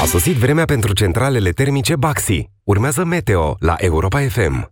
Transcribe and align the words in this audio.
A 0.00 0.04
sosit 0.04 0.34
vremea 0.34 0.64
pentru 0.64 0.92
centralele 0.92 1.50
termice 1.50 1.96
Baxi. 1.96 2.50
Urmează 2.64 3.04
Meteo 3.04 3.56
la 3.60 3.74
Europa 3.78 4.20
FM. 4.20 4.70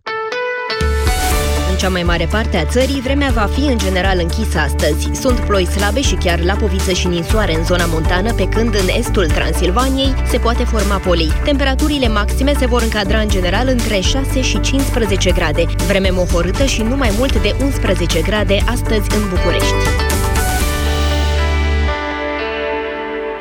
În 1.71 1.77
cea 1.77 1.89
mai 1.89 2.03
mare 2.03 2.27
parte 2.31 2.57
a 2.57 2.65
țării, 2.65 3.01
vremea 3.01 3.31
va 3.33 3.49
fi 3.53 3.59
în 3.59 3.77
general 3.77 4.17
închisă 4.21 4.59
astăzi. 4.59 5.09
Sunt 5.13 5.39
ploi 5.39 5.65
slabe 5.65 6.01
și 6.01 6.15
chiar 6.15 6.39
lapoviță 6.43 6.91
și 6.91 7.07
ninsoare 7.07 7.55
în 7.55 7.63
zona 7.63 7.85
montană, 7.85 8.33
pe 8.33 8.47
când 8.47 8.75
în 8.75 8.87
estul 8.97 9.25
Transilvaniei 9.25 10.13
se 10.27 10.37
poate 10.37 10.63
forma 10.63 10.97
polei. 10.97 11.31
Temperaturile 11.43 12.07
maxime 12.07 12.53
se 12.53 12.65
vor 12.65 12.81
încadra 12.81 13.19
în 13.19 13.29
general 13.29 13.67
între 13.67 13.99
6 13.99 14.41
și 14.41 14.59
15 14.59 15.31
grade. 15.31 15.65
Vreme 15.87 16.09
mohorâtă 16.09 16.65
și 16.65 16.81
nu 16.81 16.95
mai 16.95 17.11
mult 17.17 17.41
de 17.41 17.55
11 17.63 18.21
grade 18.21 18.57
astăzi 18.65 19.15
în 19.15 19.29
București. 19.29 20.14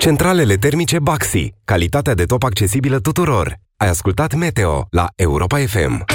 Centralele 0.05 0.55
termice 0.55 0.98
Baxi. 0.98 1.55
Calitatea 1.64 2.14
de 2.14 2.25
top 2.25 2.43
accesibilă 2.43 2.99
tuturor. 3.00 3.57
Ai 3.76 3.89
ascultat 3.89 4.35
Meteo 4.35 4.86
la 4.90 5.07
Europa 5.17 5.58
FM. 5.58 6.14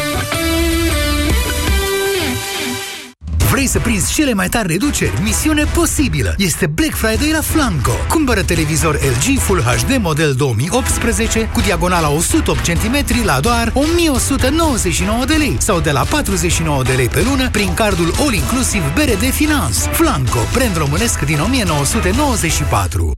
Vrei 3.59 3.71
să 3.71 3.79
prinzi 3.79 4.13
cele 4.13 4.33
mai 4.33 4.49
tari 4.49 4.67
reduceri? 4.67 5.21
Misiune 5.23 5.63
posibilă! 5.63 6.35
Este 6.37 6.67
Black 6.67 6.95
Friday 6.95 7.31
la 7.31 7.41
Flanco. 7.41 7.91
Cumpără 8.09 8.43
televizor 8.43 8.93
LG 8.95 9.39
Full 9.39 9.61
HD 9.61 9.97
model 10.01 10.33
2018 10.33 11.49
cu 11.53 11.59
diagonala 11.59 12.09
108 12.09 12.59
cm 12.59 13.25
la 13.25 13.39
doar 13.39 13.71
1199 13.73 15.25
de 15.25 15.33
lei 15.33 15.55
sau 15.57 15.79
de 15.79 15.91
la 15.91 16.01
49 16.01 16.83
de 16.83 16.93
lei 16.93 17.07
pe 17.07 17.23
lună 17.29 17.49
prin 17.49 17.73
cardul 17.73 18.13
All 18.19 18.33
Inclusive 18.33 18.93
BRD 18.95 19.31
Finance. 19.31 19.79
Flanco, 19.79 20.39
brand 20.53 20.77
românesc 20.77 21.19
din 21.19 21.39
1994. 21.39 23.11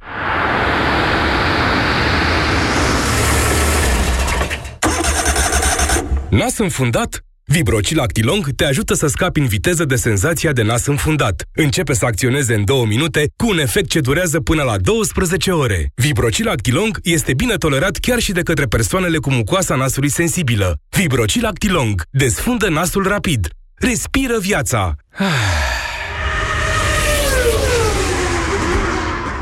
Nas 6.30 6.58
înfundat? 6.58 7.24
Vibrocil 7.52 8.00
Actilong 8.00 8.50
te 8.56 8.66
ajută 8.66 8.94
să 8.94 9.08
scapi 9.08 9.40
în 9.40 9.46
viteză 9.46 9.86
de 9.86 9.96
senzația 9.96 10.52
de 10.52 10.62
nas 10.62 10.86
înfundat. 10.86 11.44
Începe 11.54 11.94
să 11.94 12.06
acționeze 12.06 12.54
în 12.54 12.66
două 12.66 12.86
minute 12.86 13.26
cu 13.36 13.50
un 13.50 13.60
efect 13.60 13.90
ce 13.90 14.00
durează 14.00 14.40
până 14.40 14.64
la 14.64 14.78
12 14.78 15.52
ore. 15.52 15.92
Vibrocil 15.96 16.48
Actilong 16.48 17.00
este 17.04 17.34
bine 17.34 17.56
tolerat 17.56 17.98
chiar 17.98 18.20
și 18.20 18.32
de 18.32 18.42
către 18.42 18.66
persoanele 18.66 19.18
cu 19.18 19.32
mucoasa 19.32 19.76
nasului 19.76 20.10
sensibilă. 20.10 20.78
Vibrocil 20.90 21.46
Actilong 21.46 22.02
desfundă 22.10 22.70
nasul 22.70 23.08
rapid. 23.08 23.48
Respiră 23.74 24.40
viața. 24.40 24.96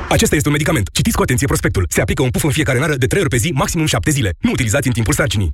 Acesta 0.09 0.35
este 0.35 0.47
un 0.47 0.53
medicament. 0.53 0.89
Citiți 0.93 1.15
cu 1.15 1.21
atenție 1.21 1.47
prospectul. 1.47 1.85
Se 1.89 2.01
aplică 2.01 2.21
un 2.21 2.29
puf 2.29 2.43
în 2.43 2.51
fiecare 2.51 2.79
nară 2.79 2.95
de 2.95 3.05
3 3.05 3.21
ori 3.21 3.29
pe 3.29 3.37
zi, 3.37 3.51
maximum 3.53 3.85
7 3.85 4.11
zile. 4.11 4.33
Nu 4.39 4.51
utilizați 4.51 4.87
în 4.87 4.93
timpul 4.93 5.13
sarcinii. 5.13 5.53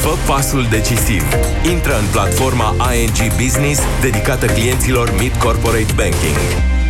Fă 0.00 0.16
pasul 0.26 0.66
decisiv. 0.70 1.22
Intră 1.70 1.98
în 1.98 2.04
platforma 2.12 2.74
ING 2.94 3.34
Business 3.42 3.80
dedicată 4.00 4.46
clienților 4.46 5.14
Mid 5.18 5.32
Corporate 5.32 5.92
Banking. 5.96 6.36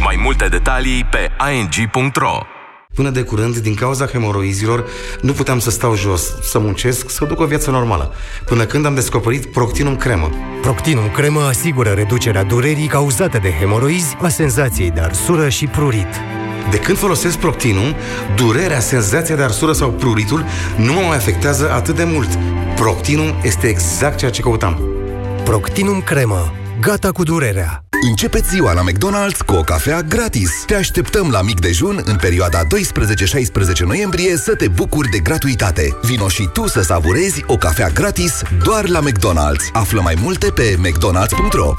Mai 0.03 0.21
multe 0.23 0.47
detalii 0.49 1.05
pe 1.11 1.31
ing.ro 1.55 2.39
Până 2.95 3.11
de 3.11 3.23
curând, 3.23 3.57
din 3.57 3.75
cauza 3.75 4.07
hemoroizilor, 4.07 4.85
nu 5.21 5.33
puteam 5.33 5.59
să 5.59 5.71
stau 5.71 5.97
jos, 5.97 6.41
să 6.43 6.59
muncesc, 6.59 7.11
să 7.11 7.25
duc 7.25 7.41
o 7.41 7.45
viață 7.45 7.71
normală. 7.71 8.13
Până 8.45 8.65
când 8.65 8.87
am 8.87 8.95
descoperit 8.95 9.47
Proctinum 9.47 9.97
Cremă. 9.97 10.31
Proctinum 10.63 11.11
Cremă 11.11 11.41
asigură 11.41 11.91
reducerea 11.91 12.43
durerii 12.43 12.87
cauzate 12.87 13.39
de 13.39 13.53
hemoroizi, 13.61 14.17
a 14.23 14.29
senzației 14.29 14.91
de 14.91 15.01
arsură 15.01 15.49
și 15.49 15.67
prurit. 15.67 16.21
De 16.71 16.79
când 16.79 16.99
folosesc 16.99 17.39
Proctinum, 17.39 17.95
durerea, 18.37 18.81
senzația 18.81 19.37
de 19.37 19.43
arsură 19.43 19.73
sau 19.73 19.91
pruritul 19.91 20.45
nu 20.77 20.93
mă 20.93 21.01
mai 21.01 21.17
afectează 21.17 21.71
atât 21.71 21.97
de 21.97 22.05
mult. 22.05 22.39
Proctinum 22.77 23.35
este 23.43 23.67
exact 23.67 24.17
ceea 24.19 24.31
ce 24.31 24.43
căutam. 24.43 24.81
Proctinum 25.45 26.01
Cremă. 26.01 26.53
Gata 26.81 27.13
cu 27.13 27.23
durerea. 27.23 27.85
Începeți 28.09 28.49
ziua 28.49 28.73
la 28.73 28.83
McDonald's 28.83 29.45
cu 29.47 29.55
o 29.55 29.61
cafea 29.61 30.03
gratis. 30.03 30.51
Te 30.67 30.75
așteptăm 30.75 31.31
la 31.31 31.43
mic 31.43 31.61
dejun 31.61 32.03
în 32.05 32.17
perioada 32.17 32.61
12-16 32.63 32.67
noiembrie 33.87 34.37
să 34.37 34.55
te 34.55 34.69
bucuri 34.69 35.09
de 35.09 35.19
gratuitate. 35.19 35.97
Vino 36.03 36.29
și 36.29 36.49
tu 36.53 36.67
să 36.67 36.83
savurezi 36.83 37.45
o 37.47 37.57
cafea 37.57 37.89
gratis 37.89 38.43
doar 38.65 38.89
la 38.89 39.01
McDonald's. 39.01 39.71
Află 39.73 40.01
mai 40.01 40.17
multe 40.21 40.51
pe 40.51 40.77
mcdonalds.ro 40.79 41.75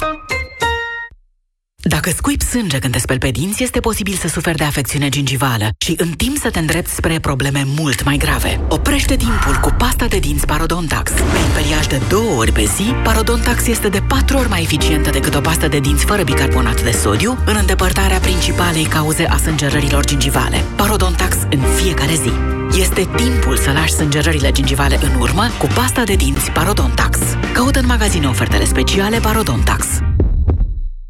dacă 2.05 2.17
scuip 2.17 2.41
sânge 2.41 2.79
când 2.79 2.93
te 2.93 2.99
speli 2.99 3.19
pe 3.19 3.29
dinți, 3.29 3.63
este 3.63 3.79
posibil 3.79 4.13
să 4.13 4.27
suferi 4.27 4.57
de 4.57 4.63
afecțiune 4.63 5.09
gingivală 5.09 5.69
și 5.77 5.93
în 5.97 6.09
timp 6.09 6.37
să 6.37 6.49
te 6.49 6.59
îndrepți 6.59 6.95
spre 6.95 7.19
probleme 7.19 7.63
mult 7.77 8.03
mai 8.03 8.17
grave. 8.17 8.59
Oprește 8.67 9.15
timpul 9.15 9.55
cu 9.61 9.73
pasta 9.77 10.05
de 10.05 10.19
dinți 10.19 10.45
Parodontax. 10.45 11.11
Prin 11.11 11.51
periaj 11.53 11.85
de 11.87 12.01
două 12.09 12.31
ori 12.37 12.51
pe 12.51 12.63
zi, 12.75 12.93
Parodontax 13.03 13.67
este 13.67 13.89
de 13.89 14.01
patru 14.07 14.37
ori 14.37 14.49
mai 14.49 14.61
eficientă 14.61 15.09
decât 15.09 15.35
o 15.35 15.39
pastă 15.39 15.67
de 15.67 15.79
dinți 15.79 16.05
fără 16.05 16.23
bicarbonat 16.23 16.83
de 16.83 16.91
sodiu 16.91 17.37
în 17.45 17.55
îndepărtarea 17.59 18.19
principalei 18.19 18.83
cauze 18.83 19.25
a 19.25 19.37
sângerărilor 19.37 20.05
gingivale. 20.05 20.63
Parodontax 20.75 21.35
în 21.49 21.59
fiecare 21.75 22.13
zi. 22.13 22.31
Este 22.79 23.09
timpul 23.15 23.57
să 23.57 23.71
lași 23.71 23.93
sângerările 23.93 24.51
gingivale 24.51 24.99
în 25.01 25.19
urmă 25.19 25.47
cu 25.57 25.67
pasta 25.75 26.03
de 26.03 26.15
dinți 26.15 26.51
Parodontax. 26.51 27.17
Caută 27.53 27.79
în 27.79 27.85
magazine 27.85 28.27
ofertele 28.27 28.65
speciale 28.65 29.19
Parodontax. 29.19 29.85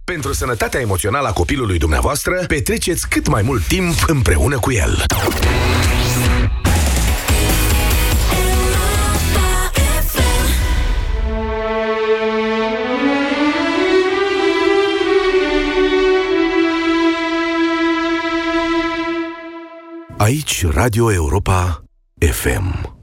Pentru 0.05 0.33
sănătatea 0.33 0.79
emoțională 0.79 1.27
a 1.27 1.33
copilului 1.33 1.77
dumneavoastră, 1.77 2.43
petreceți 2.47 3.09
cât 3.09 3.27
mai 3.27 3.41
mult 3.41 3.67
timp 3.67 3.93
împreună 4.07 4.59
cu 4.59 4.71
el. 4.71 5.05
Aici 20.17 20.65
Radio 20.67 21.13
Europa 21.13 21.83
FM. 22.31 22.94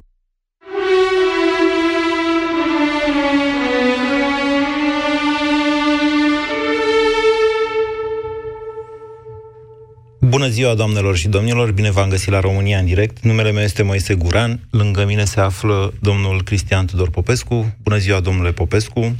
Bună 10.33 10.49
ziua, 10.49 10.75
doamnelor 10.75 11.17
și 11.17 11.29
domnilor, 11.29 11.73
bine 11.73 11.91
v-am 11.91 12.09
găsit 12.09 12.29
la 12.29 12.41
România 12.41 12.79
în 12.79 12.85
direct. 12.85 13.21
Numele 13.21 13.53
meu 13.53 13.63
este 13.63 13.83
Moise 13.83 14.15
Guran, 14.15 14.67
lângă 14.71 15.05
mine 15.05 15.25
se 15.25 15.41
află 15.41 15.95
domnul 16.01 16.43
Cristian 16.43 16.87
Tudor 16.87 17.11
Popescu. 17.11 17.77
Bună 17.83 17.99
ziua, 17.99 18.21
domnule 18.21 18.53
Popescu. 18.53 19.17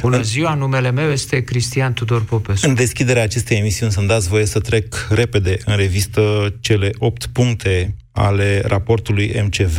Bună 0.00 0.22
ziua, 0.22 0.54
numele 0.54 0.90
meu 0.90 1.10
este 1.10 1.40
Cristian 1.40 1.92
Tudor 1.92 2.24
Popescu. 2.24 2.68
În 2.68 2.74
deschiderea 2.74 3.22
acestei 3.22 3.58
emisiuni 3.58 3.92
să-mi 3.92 4.06
dați 4.06 4.28
voie 4.28 4.44
să 4.44 4.60
trec 4.60 5.06
repede 5.10 5.56
în 5.64 5.76
revistă 5.76 6.54
cele 6.60 6.90
opt 6.98 7.26
puncte 7.26 7.94
ale 8.12 8.62
raportului 8.66 9.42
MCV, 9.44 9.78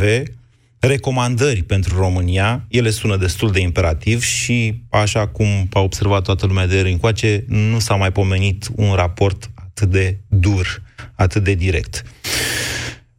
recomandări 0.78 1.62
pentru 1.62 1.98
România, 1.98 2.66
ele 2.68 2.90
sună 2.90 3.16
destul 3.16 3.50
de 3.50 3.60
imperativ 3.60 4.22
și, 4.22 4.82
așa 4.90 5.26
cum 5.26 5.46
a 5.72 5.80
observat 5.80 6.22
toată 6.22 6.46
lumea 6.46 6.66
de 6.66 6.76
ieri 6.76 6.90
încoace, 6.90 7.44
nu 7.46 7.78
s-a 7.78 7.94
mai 7.94 8.12
pomenit 8.12 8.68
un 8.76 8.92
raport 8.94 9.50
atât 9.80 9.92
de 9.92 10.18
dur, 10.28 10.82
atât 11.14 11.44
de 11.44 11.54
direct. 11.54 12.02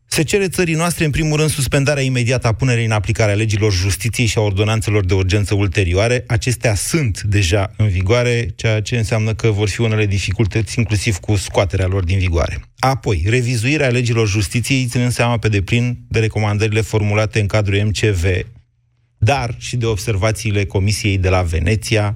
Se 0.05 0.23
cere 0.23 0.47
țării 0.47 0.75
noastre, 0.75 1.05
în 1.05 1.11
primul 1.11 1.37
rând, 1.37 1.49
suspendarea 1.49 2.03
imediată 2.03 2.47
a 2.47 2.53
punerii 2.53 2.85
în 2.85 2.91
aplicare 2.91 3.31
a 3.31 3.35
legilor 3.35 3.73
justiției 3.73 4.27
și 4.27 4.37
a 4.37 4.41
ordonanțelor 4.41 5.05
de 5.05 5.13
urgență 5.13 5.55
ulterioare. 5.55 6.23
Acestea 6.27 6.75
sunt 6.75 7.21
deja 7.21 7.71
în 7.77 7.87
vigoare, 7.87 8.47
ceea 8.55 8.81
ce 8.81 8.97
înseamnă 8.97 9.33
că 9.33 9.49
vor 9.51 9.69
fi 9.69 9.81
unele 9.81 10.05
dificultăți, 10.05 10.79
inclusiv 10.79 11.17
cu 11.17 11.35
scoaterea 11.35 11.87
lor 11.87 12.03
din 12.03 12.17
vigoare. 12.17 12.61
Apoi, 12.79 13.23
revizuirea 13.27 13.89
legilor 13.89 14.27
justiției, 14.27 14.85
ținând 14.85 15.11
seama 15.11 15.37
pe 15.37 15.47
deplin 15.47 15.97
de 16.07 16.19
recomandările 16.19 16.81
formulate 16.81 17.39
în 17.39 17.47
cadrul 17.47 17.83
MCV, 17.85 18.25
dar 19.17 19.55
și 19.57 19.77
de 19.77 19.85
observațiile 19.85 20.65
Comisiei 20.65 21.17
de 21.17 21.29
la 21.29 21.41
Veneția, 21.41 22.15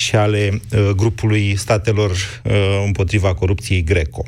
și 0.00 0.16
ale 0.16 0.60
uh, 0.72 0.88
grupului 0.96 1.56
statelor 1.56 2.10
uh, 2.10 2.82
împotriva 2.86 3.34
corupției 3.34 3.84
Greco. 3.84 4.24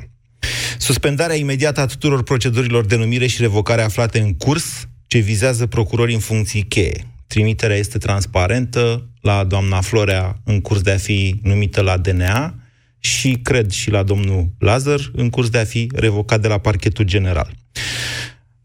Suspendarea 0.79 1.37
imediată 1.37 1.81
a 1.81 1.87
tuturor 1.87 2.23
procedurilor 2.23 2.87
de 2.87 2.97
numire 2.97 3.27
și 3.27 3.41
revocare 3.41 3.83
aflate 3.83 4.21
în 4.21 4.35
curs, 4.35 4.89
ce 5.07 5.19
vizează 5.19 5.67
procurorii 5.67 6.15
în 6.15 6.21
funcții 6.21 6.63
cheie. 6.63 7.07
Trimiterea 7.27 7.77
este 7.77 7.99
transparentă, 7.99 9.09
la 9.21 9.45
doamna 9.45 9.81
Florea 9.81 10.41
în 10.45 10.61
curs 10.61 10.81
de 10.81 10.91
a 10.91 10.97
fi 10.97 11.41
numită 11.43 11.81
la 11.81 11.97
DNA 11.97 12.55
și 12.99 13.39
cred 13.43 13.71
și 13.71 13.91
la 13.91 14.03
domnul 14.03 14.51
Lazar 14.59 15.01
în 15.13 15.31
curs 15.31 15.49
de 15.51 15.59
a 15.59 15.65
fi 15.65 15.91
revocat 15.95 16.41
de 16.41 16.49
la 16.49 16.59
parchetul 16.59 17.05
general. 17.05 17.53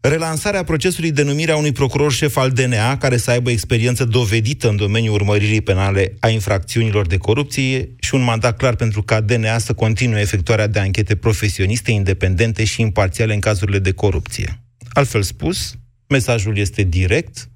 Relansarea 0.08 0.64
procesului 0.64 1.10
de 1.10 1.22
numire 1.22 1.52
a 1.52 1.56
unui 1.56 1.72
procuror 1.72 2.12
șef 2.12 2.36
al 2.36 2.50
DNA, 2.50 2.96
care 2.96 3.16
să 3.16 3.30
aibă 3.30 3.50
experiență 3.50 4.04
dovedită 4.04 4.68
în 4.68 4.76
domeniul 4.76 5.14
urmăririi 5.14 5.60
penale 5.60 6.14
a 6.20 6.28
infracțiunilor 6.28 7.06
de 7.06 7.16
corupție 7.16 7.88
și 8.00 8.14
un 8.14 8.22
mandat 8.22 8.56
clar 8.56 8.74
pentru 8.74 9.02
ca 9.02 9.20
DNA 9.20 9.58
să 9.58 9.72
continue 9.72 10.20
efectuarea 10.20 10.66
de 10.66 10.78
anchete 10.78 11.16
profesioniste, 11.16 11.90
independente 11.90 12.64
și 12.64 12.80
imparțiale 12.80 13.34
în 13.34 13.40
cazurile 13.40 13.78
de 13.78 13.92
corupție. 13.92 14.60
Altfel 14.92 15.22
spus, 15.22 15.74
mesajul 16.06 16.58
este 16.58 16.82
direct, 16.82 17.48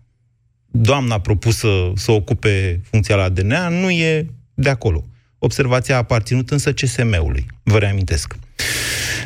doamna 0.70 1.20
propusă 1.20 1.92
să 1.94 2.10
ocupe 2.10 2.80
funcția 2.90 3.16
la 3.16 3.28
DNA 3.28 3.68
nu 3.68 3.90
e 3.90 4.26
de 4.54 4.68
acolo. 4.68 5.04
Observația 5.38 5.94
a 5.94 5.98
aparținut 5.98 6.50
însă 6.50 6.72
CSM-ului, 6.72 7.46
vă 7.62 7.78
reamintesc. 7.78 8.36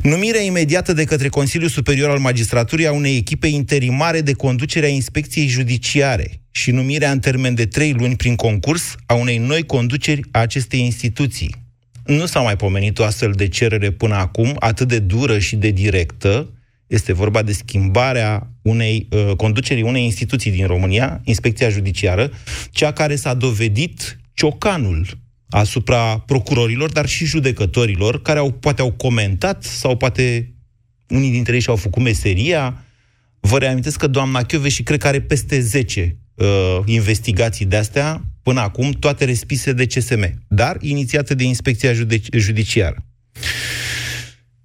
Numirea 0.06 0.40
imediată 0.40 0.92
de 0.92 1.04
către 1.04 1.28
Consiliul 1.28 1.68
Superior 1.68 2.10
al 2.10 2.18
Magistraturii 2.18 2.86
a 2.86 2.92
unei 2.92 3.16
echipe 3.16 3.46
interimare 3.46 4.20
de 4.20 4.32
conducere 4.32 4.86
a 4.86 4.88
inspecției 4.88 5.46
judiciare 5.46 6.40
și 6.50 6.70
numirea 6.70 7.10
în 7.10 7.18
termen 7.18 7.54
de 7.54 7.66
trei 7.66 7.92
luni 7.92 8.16
prin 8.16 8.34
concurs 8.34 8.94
a 9.06 9.14
unei 9.14 9.38
noi 9.38 9.62
conduceri 9.62 10.20
a 10.30 10.38
acestei 10.38 10.80
instituții. 10.80 11.54
Nu 12.04 12.26
s-a 12.26 12.40
mai 12.40 12.56
pomenit 12.56 12.98
o 12.98 13.04
astfel 13.04 13.32
de 13.32 13.48
cerere 13.48 13.90
până 13.90 14.14
acum, 14.14 14.56
atât 14.58 14.88
de 14.88 14.98
dură 14.98 15.38
și 15.38 15.56
de 15.56 15.70
directă. 15.70 16.52
Este 16.86 17.12
vorba 17.12 17.42
de 17.42 17.52
schimbarea 17.52 18.50
unei 18.62 19.08
uh, 19.10 19.36
conducerii 19.36 19.82
unei 19.82 20.04
instituții 20.04 20.50
din 20.50 20.66
România, 20.66 21.20
Inspecția 21.24 21.68
Judiciară, 21.68 22.30
cea 22.70 22.92
care 22.92 23.16
s-a 23.16 23.34
dovedit 23.34 24.18
ciocanul 24.34 25.06
asupra 25.50 26.18
procurorilor, 26.18 26.92
dar 26.92 27.06
și 27.06 27.24
judecătorilor, 27.24 28.22
care 28.22 28.38
au, 28.38 28.50
poate 28.50 28.80
au 28.80 28.92
comentat 28.92 29.62
sau 29.62 29.96
poate 29.96 30.54
unii 31.08 31.30
dintre 31.30 31.54
ei 31.54 31.60
și-au 31.60 31.76
făcut 31.76 32.02
meseria. 32.02 32.84
Vă 33.40 33.58
reamintesc 33.58 33.98
că 33.98 34.06
doamna 34.06 34.42
Chiove 34.42 34.68
și 34.68 34.82
cred 34.82 35.00
că 35.00 35.06
are 35.06 35.20
peste 35.20 35.60
10 35.60 36.16
uh, 36.34 36.46
investigații 36.84 37.64
de-astea, 37.64 38.24
până 38.42 38.60
acum, 38.60 38.90
toate 38.90 39.24
respise 39.24 39.72
de 39.72 39.86
CSM, 39.86 40.44
dar 40.48 40.76
inițiate 40.80 41.34
de 41.34 41.44
Inspecția 41.44 41.92
Judici- 41.92 42.36
Judiciară. 42.36 43.04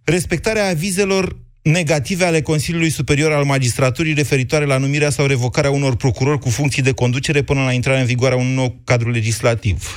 Respectarea 0.04 0.68
avizelor 0.68 1.39
negative 1.62 2.25
ale 2.25 2.42
Consiliului 2.42 2.89
Superior 2.89 3.31
al 3.31 3.44
Magistraturii 3.44 4.13
referitoare 4.13 4.66
la 4.66 4.78
numirea 4.78 5.10
sau 5.10 5.25
revocarea 5.25 5.72
unor 5.72 5.95
procurori 5.95 6.39
cu 6.39 6.50
funcții 6.50 6.81
de 6.81 6.92
conducere 6.92 7.42
până 7.42 7.63
la 7.63 7.72
intrarea 7.72 8.01
în 8.01 8.07
vigoare 8.07 8.33
a 8.33 8.38
unui 8.38 8.54
nou 8.54 8.81
cadru 8.83 9.10
legislativ. 9.10 9.88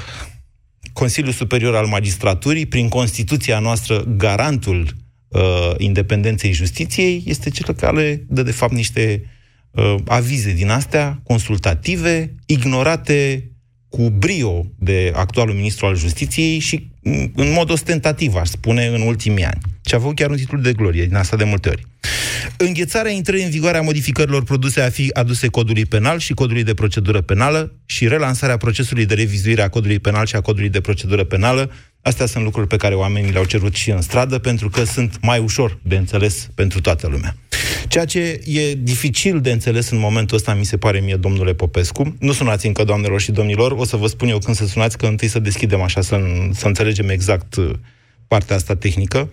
Consiliul 0.95 1.33
Superior 1.33 1.75
al 1.75 1.87
Magistraturii, 1.87 2.67
prin 2.67 2.89
Constituția 2.89 3.59
noastră, 3.59 4.05
garantul 4.17 4.89
uh, 5.29 5.41
independenței 5.77 6.53
justiției, 6.53 7.23
este 7.27 7.51
cel 7.51 7.75
care 7.75 8.25
dă, 8.29 8.43
de 8.43 8.51
fapt, 8.51 8.73
niște 8.73 9.31
uh, 9.71 9.95
avize 10.07 10.53
din 10.53 10.71
astea 10.71 11.21
consultative, 11.23 12.35
ignorate 12.47 13.49
cu 13.95 14.11
brio 14.11 14.67
de 14.79 15.13
actualul 15.15 15.55
ministru 15.55 15.87
al 15.87 15.97
justiției 15.97 16.59
și 16.59 16.89
mm, 17.03 17.33
în 17.37 17.53
mod 17.53 17.71
ostentativ, 17.71 18.35
aș 18.35 18.49
spune, 18.49 18.87
în 18.87 19.01
ultimii 19.01 19.45
ani. 19.45 19.61
Și 19.87 19.95
a 19.95 19.97
avut 19.97 20.15
chiar 20.15 20.31
un 20.31 20.37
titlu 20.37 20.59
de 20.59 20.73
glorie 20.73 21.05
din 21.05 21.17
asta 21.17 21.37
de 21.37 21.45
multe 21.45 21.69
ori. 21.69 21.87
Înghețarea 22.57 23.13
intrării 23.13 23.45
în 23.45 23.51
vigoare 23.51 23.79
a 23.79 23.83
modificărilor 23.83 24.45
produse 24.45 24.81
a 24.81 24.91
fi 24.91 25.11
aduse 25.13 25.49
codului 25.49 25.87
penal 25.87 26.19
și 26.19 26.35
codului 26.35 26.65
de 26.65 26.75
procedură 26.75 27.21
penală 27.21 27.73
și 27.87 28.09
relansarea 28.09 28.57
procesului 28.57 29.07
de 29.07 29.15
revizuire 29.15 29.63
a 29.63 29.69
codului 29.69 29.99
penal 29.99 30.27
și 30.27 30.37
a 30.37 30.41
codului 30.41 30.69
de 30.69 30.81
procedură 30.81 31.25
penală. 31.25 31.71
Astea 32.03 32.27
sunt 32.27 32.45
lucruri 32.45 32.67
pe 32.67 32.77
care 32.77 32.95
oamenii 32.95 33.33
le-au 33.33 33.45
cerut 33.45 33.75
și 33.75 33.91
în 33.91 34.01
stradă 34.01 34.39
pentru 34.39 34.69
că 34.69 34.85
sunt 34.85 35.19
mai 35.21 35.39
ușor 35.39 35.79
de 35.83 35.97
înțeles 35.97 36.49
pentru 36.55 36.81
toată 36.81 37.07
lumea. 37.07 37.37
Ceea 37.89 38.05
ce 38.05 38.41
e 38.45 38.75
dificil 38.75 39.41
de 39.41 39.53
înțeles 39.53 39.91
în 39.91 39.99
momentul 39.99 40.37
ăsta, 40.37 40.55
mi 40.55 40.65
se 40.65 40.77
pare 40.77 41.01
mie, 41.01 41.17
domnule 41.17 41.55
Popescu, 41.55 42.17
nu 42.19 42.33
sunați 42.33 42.67
încă, 42.67 42.85
doamnelor 42.85 43.21
și 43.21 43.33
domnilor, 43.33 43.73
o 43.73 43.85
să 43.85 43.97
vă 43.97 44.07
spun 44.07 44.29
eu 44.29 44.39
când 44.39 44.57
să 44.57 44.67
sunați, 44.67 44.99
că 44.99 45.07
întâi 45.07 45.29
să 45.29 45.39
deschidem 45.39 45.81
așa, 45.81 46.01
să, 46.01 46.21
să 46.53 46.67
înțelegem 46.67 47.09
exact 47.09 47.55
uh, 47.55 47.71
partea 48.29 48.57
asta 48.57 48.77
tehnică. 48.77 49.31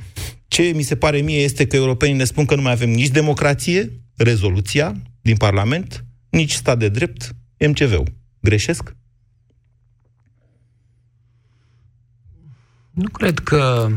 Ce 0.48 0.62
mi 0.76 0.82
se 0.82 0.96
pare 0.96 1.18
mie 1.18 1.38
este 1.38 1.68
că 1.68 1.76
europenii 1.76 2.16
ne 2.16 2.24
spun 2.24 2.46
că 2.46 2.56
nu 2.56 2.62
mai 2.62 2.72
avem 2.72 2.90
nici 2.90 3.08
democrație, 3.08 3.92
rezoluția 4.16 4.96
din 5.22 5.36
Parlament, 5.36 6.06
nici 6.30 6.52
stat 6.52 6.78
de 6.78 6.90
drept, 6.90 7.36
MCV-ul. 7.68 8.14
Greșesc? 8.40 8.96
Nu 12.92 13.10
cred 13.10 13.40
că 13.40 13.92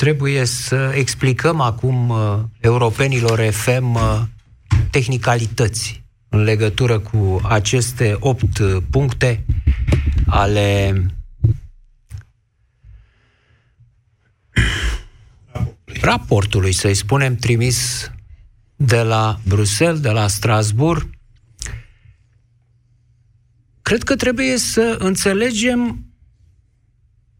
trebuie 0.00 0.44
să 0.44 0.92
explicăm 0.94 1.60
acum 1.60 2.08
uh, 2.08 2.38
europenilor 2.60 3.50
FM 3.50 3.94
uh, 3.94 4.22
tehnicalități 4.90 6.02
în 6.28 6.42
legătură 6.42 6.98
cu 6.98 7.40
aceste 7.44 8.16
opt 8.20 8.58
uh, 8.58 8.82
puncte 8.90 9.44
ale 10.26 10.94
raportului, 15.84 16.72
să-i 16.72 16.94
spunem, 16.94 17.36
trimis 17.36 18.10
de 18.76 19.02
la 19.02 19.40
Bruxelles, 19.46 20.00
de 20.00 20.10
la 20.10 20.26
Strasbourg. 20.26 21.10
Cred 23.82 24.02
că 24.02 24.16
trebuie 24.16 24.56
să 24.56 24.96
înțelegem 24.98 26.04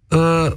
uh, 0.09 0.53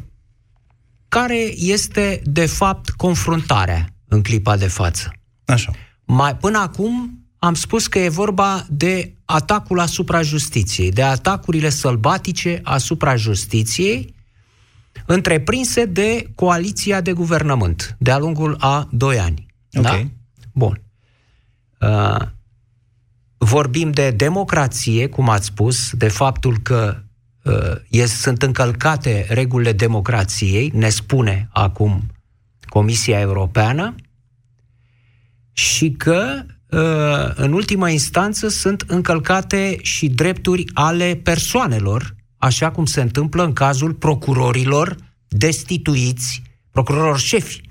care 1.13 1.53
este, 1.55 2.21
de 2.23 2.45
fapt, 2.45 2.89
confruntarea 2.89 3.87
în 4.07 4.21
clipa 4.21 4.57
de 4.57 4.67
față. 4.67 5.11
Așa. 5.45 5.71
Mai, 6.05 6.35
până 6.35 6.57
acum 6.57 7.25
am 7.39 7.53
spus 7.53 7.87
că 7.87 7.99
e 7.99 8.09
vorba 8.09 8.65
de 8.69 9.15
atacul 9.25 9.79
asupra 9.79 10.21
justiției, 10.21 10.91
de 10.91 11.03
atacurile 11.03 11.69
sălbatice 11.69 12.59
asupra 12.63 13.15
justiției, 13.15 14.15
întreprinse 15.05 15.85
de 15.85 16.31
coaliția 16.35 17.01
de 17.01 17.13
guvernământ 17.13 17.95
de-a 17.99 18.17
lungul 18.17 18.55
a 18.59 18.87
doi 18.91 19.19
ani. 19.19 19.45
Ok. 19.73 19.83
Da? 19.83 20.01
Bun. 20.53 20.81
Uh, 21.79 22.21
vorbim 23.37 23.91
de 23.91 24.11
democrație, 24.11 25.07
cum 25.07 25.29
ați 25.29 25.45
spus, 25.45 25.91
de 25.91 26.07
faptul 26.07 26.57
că 26.57 26.95
uh, 26.97 27.12
sunt 28.05 28.41
încălcate 28.41 29.25
regulile 29.29 29.71
democrației, 29.71 30.71
ne 30.73 30.89
spune 30.89 31.49
acum 31.51 32.11
Comisia 32.61 33.19
Europeană, 33.19 33.95
și 35.53 35.91
că 35.91 36.45
uh, 36.69 37.31
în 37.35 37.53
ultima 37.53 37.89
instanță 37.89 38.47
sunt 38.47 38.81
încălcate 38.87 39.77
și 39.81 40.07
drepturi 40.09 40.63
ale 40.73 41.19
persoanelor, 41.23 42.15
așa 42.37 42.71
cum 42.71 42.85
se 42.85 43.01
întâmplă 43.01 43.43
în 43.43 43.53
cazul 43.53 43.93
procurorilor 43.93 44.95
destituiți, 45.27 46.41
procurorilor 46.71 47.19
șefi. 47.19 47.61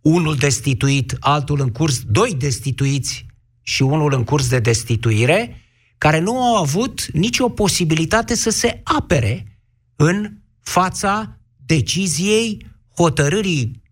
Unul 0.00 0.36
destituit, 0.36 1.16
altul 1.20 1.60
în 1.60 1.70
curs, 1.70 2.02
doi 2.02 2.34
destituiți 2.38 3.26
și 3.62 3.82
unul 3.82 4.12
în 4.12 4.24
curs 4.24 4.48
de 4.48 4.58
destituire, 4.58 5.59
care 6.00 6.18
nu 6.18 6.42
au 6.42 6.56
avut 6.56 7.10
nicio 7.12 7.48
posibilitate 7.48 8.34
să 8.34 8.50
se 8.50 8.80
apere 8.84 9.58
în 9.96 10.32
fața 10.60 11.38
deciziei, 11.66 12.66
hotărârii 12.96 13.82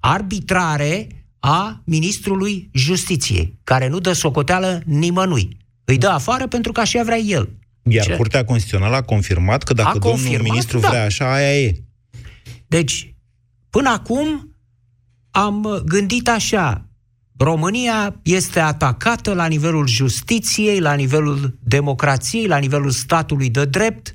arbitrare 0.00 1.06
a 1.38 1.82
ministrului 1.84 2.70
justiției, 2.72 3.58
care 3.64 3.88
nu 3.88 3.98
dă 3.98 4.12
socoteală 4.12 4.82
nimănui. 4.84 5.56
Îi 5.84 5.98
dă 5.98 6.08
afară 6.08 6.46
pentru 6.46 6.72
că 6.72 6.80
așa 6.80 7.02
vrea 7.02 7.18
el. 7.18 7.48
Iar 7.82 8.06
Ce? 8.06 8.16
Curtea 8.16 8.44
Constituțională 8.44 8.96
a 8.96 9.02
confirmat 9.02 9.62
că 9.62 9.72
dacă 9.72 9.88
A 9.88 9.92
domnul 9.92 10.10
confirmat, 10.10 10.42
ministru 10.42 10.78
da. 10.78 10.88
vrea 10.88 11.04
așa, 11.04 11.32
aia 11.32 11.60
e. 11.60 11.82
Deci, 12.66 13.14
până 13.70 13.88
acum 13.88 14.56
am 15.30 15.82
gândit 15.84 16.28
așa, 16.28 16.86
România 17.42 18.20
este 18.22 18.60
atacată 18.60 19.34
la 19.34 19.46
nivelul 19.46 19.86
justiției, 19.86 20.80
la 20.80 20.94
nivelul 20.94 21.58
democrației, 21.62 22.46
la 22.46 22.58
nivelul 22.58 22.90
statului 22.90 23.50
de 23.50 23.64
drept, 23.64 24.12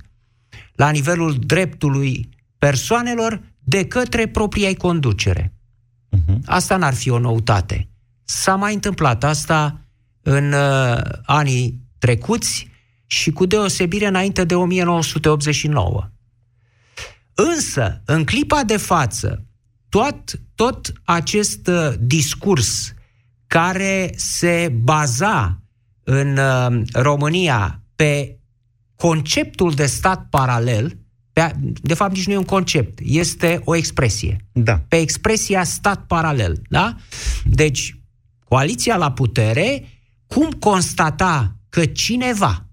la 0.76 0.90
nivelul 0.90 1.36
dreptului 1.40 2.30
persoanelor 2.58 3.42
de 3.60 3.86
către 3.86 4.28
propria 4.28 4.74
conducere. 4.74 5.54
Asta 6.46 6.78
n-ar 6.78 6.94
fi 6.94 7.10
o 7.10 7.20
noutate. 7.20 7.90
S-a 8.24 8.56
mai 8.56 8.74
întâmplat 8.74 9.24
asta 9.24 9.82
în 10.22 10.54
uh, 10.54 11.02
anii 11.26 11.82
trecuți 11.98 12.70
și 13.06 13.32
cu 13.32 13.46
deosebire 13.46 14.08
înainte 14.08 14.44
de 14.44 14.56
1989. 14.56 16.10
Însă, 17.34 18.02
în 18.06 18.24
clipa 18.24 18.64
de 18.64 18.78
față, 18.78 19.46
tot, 19.90 20.40
tot 20.56 20.92
acest 21.04 21.68
uh, 21.68 21.94
discurs 22.00 22.92
care 23.48 24.13
se 24.16 24.74
baza 24.82 25.62
în 26.04 26.38
uh, 26.38 26.82
România 26.94 27.82
pe 27.96 28.39
conceptul 28.96 29.72
de 29.72 29.86
stat 29.86 30.27
paralel, 30.30 30.98
pe, 31.34 31.56
de 31.82 31.94
fapt 31.94 32.16
nici 32.16 32.27
nu 32.27 32.34
e 32.34 32.38
un 32.38 32.44
concept, 32.44 33.00
este 33.04 33.62
o 33.63 33.75
expresie. 33.75 34.46
Da. 34.51 34.84
Pe 34.88 34.98
expresia 34.98 35.63
stat 35.63 36.06
paralel, 36.06 36.62
da? 36.70 36.96
Deci, 37.46 38.00
coaliția 38.44 38.98
la 38.98 39.12
putere, 39.12 39.88
cum 40.27 40.51
constata 40.51 41.56
că 41.70 41.86
cineva, 41.86 42.66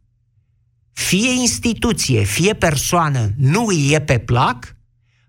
fie 0.92 1.30
instituție, 1.30 2.22
fie 2.22 2.54
persoană, 2.54 3.30
nu 3.36 3.66
îi 3.66 3.92
e 3.92 4.00
pe 4.00 4.18
plac, 4.18 4.76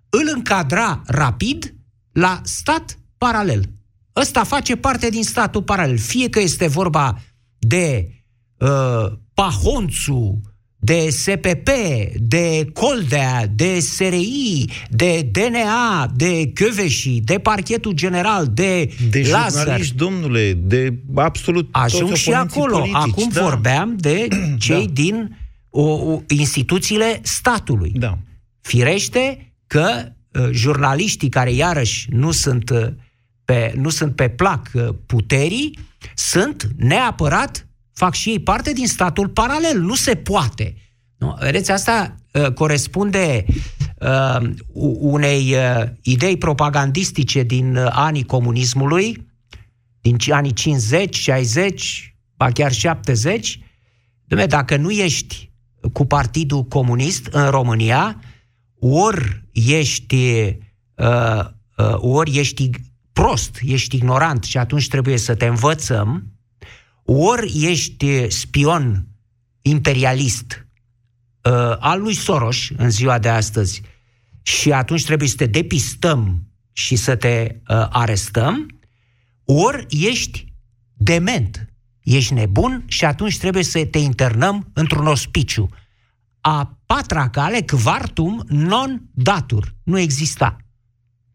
îl 0.10 0.32
încadra 0.34 1.02
rapid 1.06 1.76
la 2.12 2.42
stat 2.44 3.00
paralel. 3.18 3.75
Ăsta 4.16 4.44
face 4.44 4.76
parte 4.76 5.10
din 5.10 5.24
statul 5.24 5.64
paralel. 5.64 5.98
Fie 5.98 6.30
că 6.30 6.40
este 6.40 6.68
vorba 6.68 7.22
de 7.60 8.10
uh, 8.58 9.12
Pahonțu, 9.34 10.42
de 10.78 11.10
SPP, 11.10 11.70
de 12.16 12.70
Coldea, 12.74 13.48
de 13.56 13.80
SRI, 13.80 14.66
de 14.90 15.30
DNA, 15.32 16.12
de 16.16 16.52
Căveși, 16.54 17.10
de 17.10 17.38
Parchetul 17.40 17.92
General, 17.92 18.48
de, 18.54 18.94
De 19.10 19.22
Lazar. 19.32 19.52
jurnaliști, 19.64 19.96
domnule, 19.96 20.54
de 20.54 20.94
absolut 21.16 21.68
Ajung 21.72 22.10
toți 22.10 22.22
și 22.22 22.30
oponenții 22.30 22.58
acolo. 22.60 22.78
Politici, 22.78 22.96
Acum 22.96 23.30
da. 23.34 23.42
vorbeam 23.42 23.96
de 23.98 24.28
cei 24.58 24.86
Da. 24.86 24.92
din 24.94 25.38
o, 25.70 25.82
o, 25.82 26.22
instituțiile 26.28 27.20
statului. 27.24 27.92
Da. 27.96 28.18
Firește 28.62 29.54
că 29.68 30.12
uh, 30.32 30.50
jurnaliștii 30.52 31.30
care 31.30 31.52
iarăși 31.52 32.08
nu 32.12 32.32
sunt 32.32 32.70
uh, 32.70 32.88
pe, 33.46 33.74
nu 33.76 33.90
sunt 33.90 34.16
pe 34.16 34.30
plac 34.30 34.70
uh, 34.74 34.88
puterii, 35.06 35.80
sunt 36.16 36.68
neapărat, 36.78 37.68
fac 37.94 38.14
și 38.14 38.30
ei 38.30 38.40
parte 38.40 38.74
din 38.74 38.88
statul 38.88 39.28
paralel. 39.30 39.80
Nu 39.80 39.96
se 39.96 40.16
poate. 40.16 40.76
Nu? 41.18 41.38
Vedeți, 41.40 41.72
asta 41.72 42.16
uh, 42.32 42.52
corespunde 42.54 43.46
uh, 44.00 44.50
u- 44.74 44.98
unei 45.00 45.54
uh, 45.54 45.84
idei 46.02 46.38
propagandistice 46.38 47.44
din 47.44 47.76
uh, 47.76 47.88
anii 47.90 48.26
comunismului, 48.26 49.28
din 50.02 50.18
ci- 50.18 50.30
anii 50.30 50.54
50, 50.54 51.16
60, 51.16 52.16
ba 52.36 52.52
chiar 52.52 52.72
70. 52.72 53.60
Dumne, 54.26 54.46
dacă 54.46 54.78
nu 54.78 54.92
ești 54.92 55.52
cu 55.94 56.06
Partidul 56.06 56.64
Comunist 56.64 57.26
în 57.26 57.50
România, 57.50 58.20
ori 58.80 59.44
ești, 59.52 60.16
uh, 60.96 61.40
uh, 61.78 61.96
ori 61.98 62.38
ești 62.38 62.70
prost, 63.16 63.60
ești 63.62 63.96
ignorant 63.96 64.44
și 64.44 64.58
atunci 64.58 64.88
trebuie 64.88 65.18
să 65.18 65.36
te 65.36 65.46
învățăm, 65.46 66.34
ori 67.04 67.52
ești 67.62 68.30
spion 68.30 69.08
imperialist 69.62 70.68
uh, 71.42 71.76
al 71.80 72.02
lui 72.02 72.14
Soros 72.14 72.70
în 72.78 72.90
ziua 72.90 73.20
de 73.20 73.30
astăzi 73.30 73.82
și 74.42 74.72
atunci 74.72 75.06
trebuie 75.06 75.28
să 75.28 75.36
te 75.36 75.46
depistăm 75.46 76.48
și 76.72 76.96
să 76.96 77.16
te 77.16 77.48
uh, 77.52 77.88
arestăm, 77.90 78.80
ori 79.46 79.86
ești 79.90 80.54
dement, 80.94 81.74
ești 82.04 82.34
nebun 82.34 82.84
și 82.88 83.06
atunci 83.06 83.38
trebuie 83.38 83.64
să 83.64 83.86
te 83.86 83.98
internăm 83.98 84.70
într-un 84.74 85.08
ospiciu. 85.08 85.70
A 86.42 86.80
patra 86.86 87.30
cale, 87.30 87.62
quartum 87.62 88.44
non 88.48 89.10
datur, 89.14 89.76
nu 89.84 90.00
exista. 90.00 90.58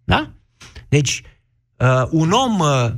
Da? 0.05 0.35
Deci, 0.89 1.23
uh, 1.81 2.07
un 2.11 2.31
om 2.31 2.59
uh, 2.59 2.91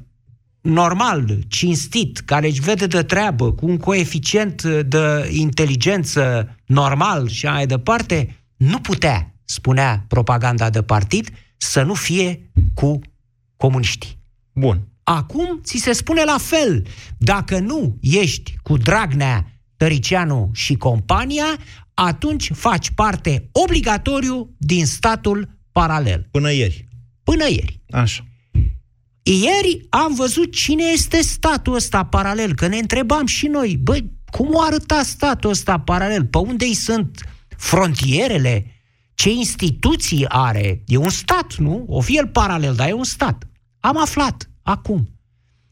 normal, 0.61 1.39
cinstit, 1.49 2.19
care 2.19 2.47
își 2.47 2.61
vede 2.61 2.87
de 2.87 3.03
treabă, 3.03 3.53
cu 3.53 3.67
un 3.67 3.77
coeficient 3.77 4.62
de 4.62 5.29
inteligență 5.33 6.57
normal 6.67 7.29
și 7.29 7.47
așa 7.47 7.55
mai 7.55 7.67
departe, 7.67 8.37
nu 8.57 8.79
putea, 8.79 9.35
spunea 9.45 10.05
propaganda 10.09 10.71
de 10.71 10.83
partid, 10.83 11.31
să 11.57 11.83
nu 11.83 11.95
fie 11.95 12.51
cu 12.75 13.01
comuniștii. 13.57 14.19
Bun. 14.53 14.87
Acum 15.03 15.61
ți 15.62 15.77
se 15.77 15.93
spune 15.93 16.25
la 16.25 16.37
fel. 16.39 16.87
Dacă 17.19 17.59
nu 17.59 17.99
ești 18.01 18.57
cu 18.62 18.77
Dragnea, 18.77 19.47
Tăricianu 19.77 20.51
și 20.53 20.75
compania, 20.75 21.59
atunci 21.95 22.51
faci 22.55 22.91
parte 22.91 23.49
obligatoriu 23.53 24.55
din 24.59 24.87
statul 24.87 25.49
paralel. 25.73 26.29
Până 26.31 26.53
ieri. 26.53 26.89
Până 27.23 27.49
ieri. 27.49 27.81
Așa. 27.91 28.27
Ieri 29.23 29.87
am 29.88 30.14
văzut 30.14 30.52
cine 30.52 30.85
este 30.85 31.21
statul 31.21 31.75
ăsta 31.75 32.05
paralel, 32.05 32.55
că 32.55 32.67
ne 32.67 32.79
întrebam 32.79 33.26
și 33.26 33.47
noi, 33.47 33.76
băi, 33.76 34.11
cum 34.31 34.55
o 34.55 34.61
arăta 34.61 35.02
statul 35.02 35.50
ăsta 35.50 35.81
paralel? 35.81 36.26
Pe 36.26 36.38
unde 36.38 36.64
îi 36.64 36.75
sunt 36.75 37.21
frontierele? 37.57 38.67
Ce 39.14 39.31
instituții 39.31 40.29
are? 40.29 40.83
E 40.87 40.97
un 40.97 41.09
stat, 41.09 41.57
nu? 41.57 41.85
O 41.88 42.00
fi 42.00 42.17
el 42.17 42.29
paralel, 42.29 42.75
dar 42.75 42.88
e 42.88 42.93
un 42.93 43.05
stat. 43.05 43.49
Am 43.81 43.97
aflat 43.97 44.50
acum. 44.62 45.09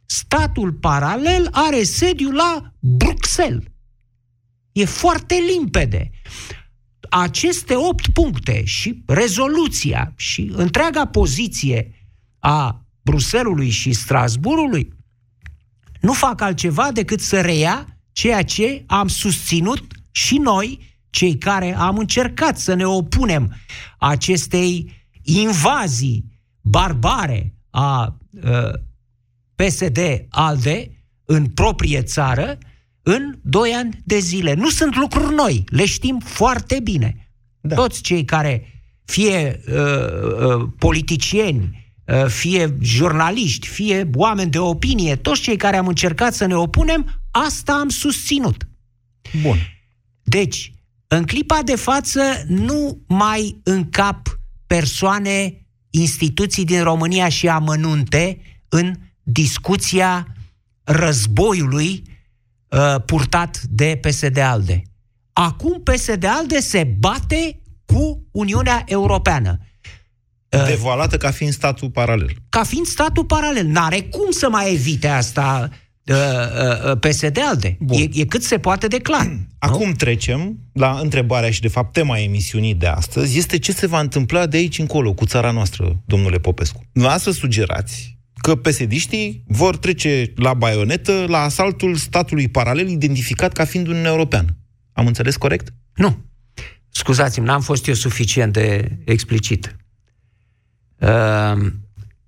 Statul 0.07 0.73
paralel 0.73 1.49
are 1.51 1.83
sediu 1.83 2.31
la 2.31 2.73
Bruxelles. 2.79 3.65
E 4.73 4.85
foarte 4.85 5.35
limpede. 5.35 6.11
Aceste 7.09 7.75
opt 7.75 8.09
puncte 8.09 8.65
și 8.65 9.03
rezoluția 9.07 10.13
și 10.17 10.51
întreaga 10.55 11.07
poziție 11.07 11.95
a 12.39 12.85
Bruselului 13.11 13.71
și 13.71 13.93
Strasburului 13.93 14.93
nu 16.01 16.13
fac 16.13 16.41
altceva 16.41 16.93
decât 16.93 17.21
să 17.21 17.41
reia 17.41 17.99
ceea 18.13 18.43
ce 18.43 18.85
am 18.87 19.09
susținut 19.09 19.93
și 20.11 20.37
noi, 20.37 20.99
cei 21.11 21.39
care 21.39 21.77
am 21.77 21.97
încercat 21.97 22.59
să 22.59 22.75
ne 22.75 22.85
opunem 22.85 23.57
acestei 23.99 24.93
invazii 25.23 26.25
barbare 26.61 27.55
a 27.71 28.19
uh, 28.31 28.73
PSD-ALDE 29.55 31.05
în 31.25 31.47
proprie 31.47 32.03
țară 32.03 32.59
în 33.03 33.39
doi 33.43 33.71
ani 33.71 34.01
de 34.05 34.19
zile. 34.19 34.55
Nu 34.55 34.69
sunt 34.69 34.97
lucruri 34.97 35.35
noi, 35.35 35.65
le 35.67 35.87
știm 35.87 36.19
foarte 36.25 36.81
bine. 36.81 37.33
Da. 37.61 37.75
Toți 37.75 38.03
cei 38.03 38.25
care, 38.25 38.83
fie 39.05 39.61
uh, 39.69 40.57
uh, 40.57 40.69
politicieni, 40.79 41.63
uh, 41.63 41.80
fie 42.29 42.77
jurnaliști, 42.81 43.69
fie 43.69 44.11
oameni 44.15 44.51
de 44.51 44.59
opinie, 44.59 45.17
toți 45.17 45.41
cei 45.41 45.57
care 45.57 45.77
am 45.77 45.87
încercat 45.87 46.35
să 46.35 46.47
ne 46.47 46.55
opunem, 46.55 47.21
asta 47.31 47.73
am 47.73 47.89
susținut. 47.89 48.69
Bun. 49.43 49.57
Deci, 50.23 50.73
în 51.07 51.25
clipa 51.25 51.63
de 51.65 51.77
față 51.77 52.23
nu 52.47 53.03
mai 53.07 53.61
încap 53.63 54.41
persoane, 54.67 55.67
instituții 55.91 56.65
din 56.65 56.83
România 56.83 57.29
și 57.29 57.49
amănunte 57.49 58.41
în 58.69 58.95
discuția 59.23 60.27
războiului 60.83 62.03
uh, 62.69 63.03
purtat 63.07 63.61
de 63.63 64.01
PSD-ALDE. 64.03 64.83
Acum 65.33 65.83
PSD-ALDE 65.83 66.61
se 66.61 66.97
bate 66.99 67.61
cu 67.85 68.27
Uniunea 68.31 68.83
Europeană. 68.87 69.59
Devalată 70.51 71.17
ca 71.17 71.31
fiind 71.31 71.53
statul 71.53 71.91
paralel. 71.91 72.33
Ca 72.49 72.63
fiind 72.63 72.87
statul 72.87 73.25
paralel. 73.25 73.67
N-are 73.67 74.01
cum 74.01 74.31
să 74.31 74.49
mai 74.49 74.73
evite 74.73 75.09
asta 75.09 75.69
uh, 76.05 76.17
uh, 76.91 76.99
PSD-ALDE. 76.99 77.79
E, 77.89 78.09
e 78.13 78.25
cât 78.25 78.43
se 78.43 78.59
poate 78.59 78.87
de 78.87 78.99
clar. 78.99 79.39
Acum 79.59 79.93
trecem 79.93 80.59
la 80.73 80.99
întrebarea 81.03 81.51
și, 81.51 81.61
de 81.61 81.69
fapt, 81.69 81.93
tema 81.93 82.19
emisiunii 82.19 82.75
de 82.75 82.87
astăzi 82.87 83.39
este 83.39 83.59
ce 83.59 83.73
se 83.73 83.87
va 83.87 84.01
întâmpla 84.01 84.47
de 84.47 84.57
aici 84.57 84.79
încolo 84.79 85.13
cu 85.13 85.27
țara 85.27 85.51
noastră, 85.51 86.03
domnule 86.05 86.39
Popescu. 86.39 86.81
Noastră 86.93 87.31
sugerați 87.31 88.19
că 88.41 88.57
pesediștii 88.57 89.45
vor 89.47 89.77
trece 89.77 90.33
la 90.37 90.55
baionetă 90.55 91.25
la 91.29 91.39
asaltul 91.39 91.95
statului 91.97 92.49
paralel 92.49 92.89
identificat 92.89 93.53
ca 93.53 93.65
fiind 93.65 93.87
Uniunea 93.87 94.11
Europeană. 94.11 94.57
Am 94.93 95.07
înțeles 95.07 95.37
corect? 95.37 95.73
Nu. 95.95 96.19
Scuzați-mi, 96.89 97.47
n-am 97.47 97.61
fost 97.61 97.87
eu 97.87 97.95
suficient 97.95 98.53
de 98.53 98.99
explicit. 99.05 99.77
Uh, 101.01 101.67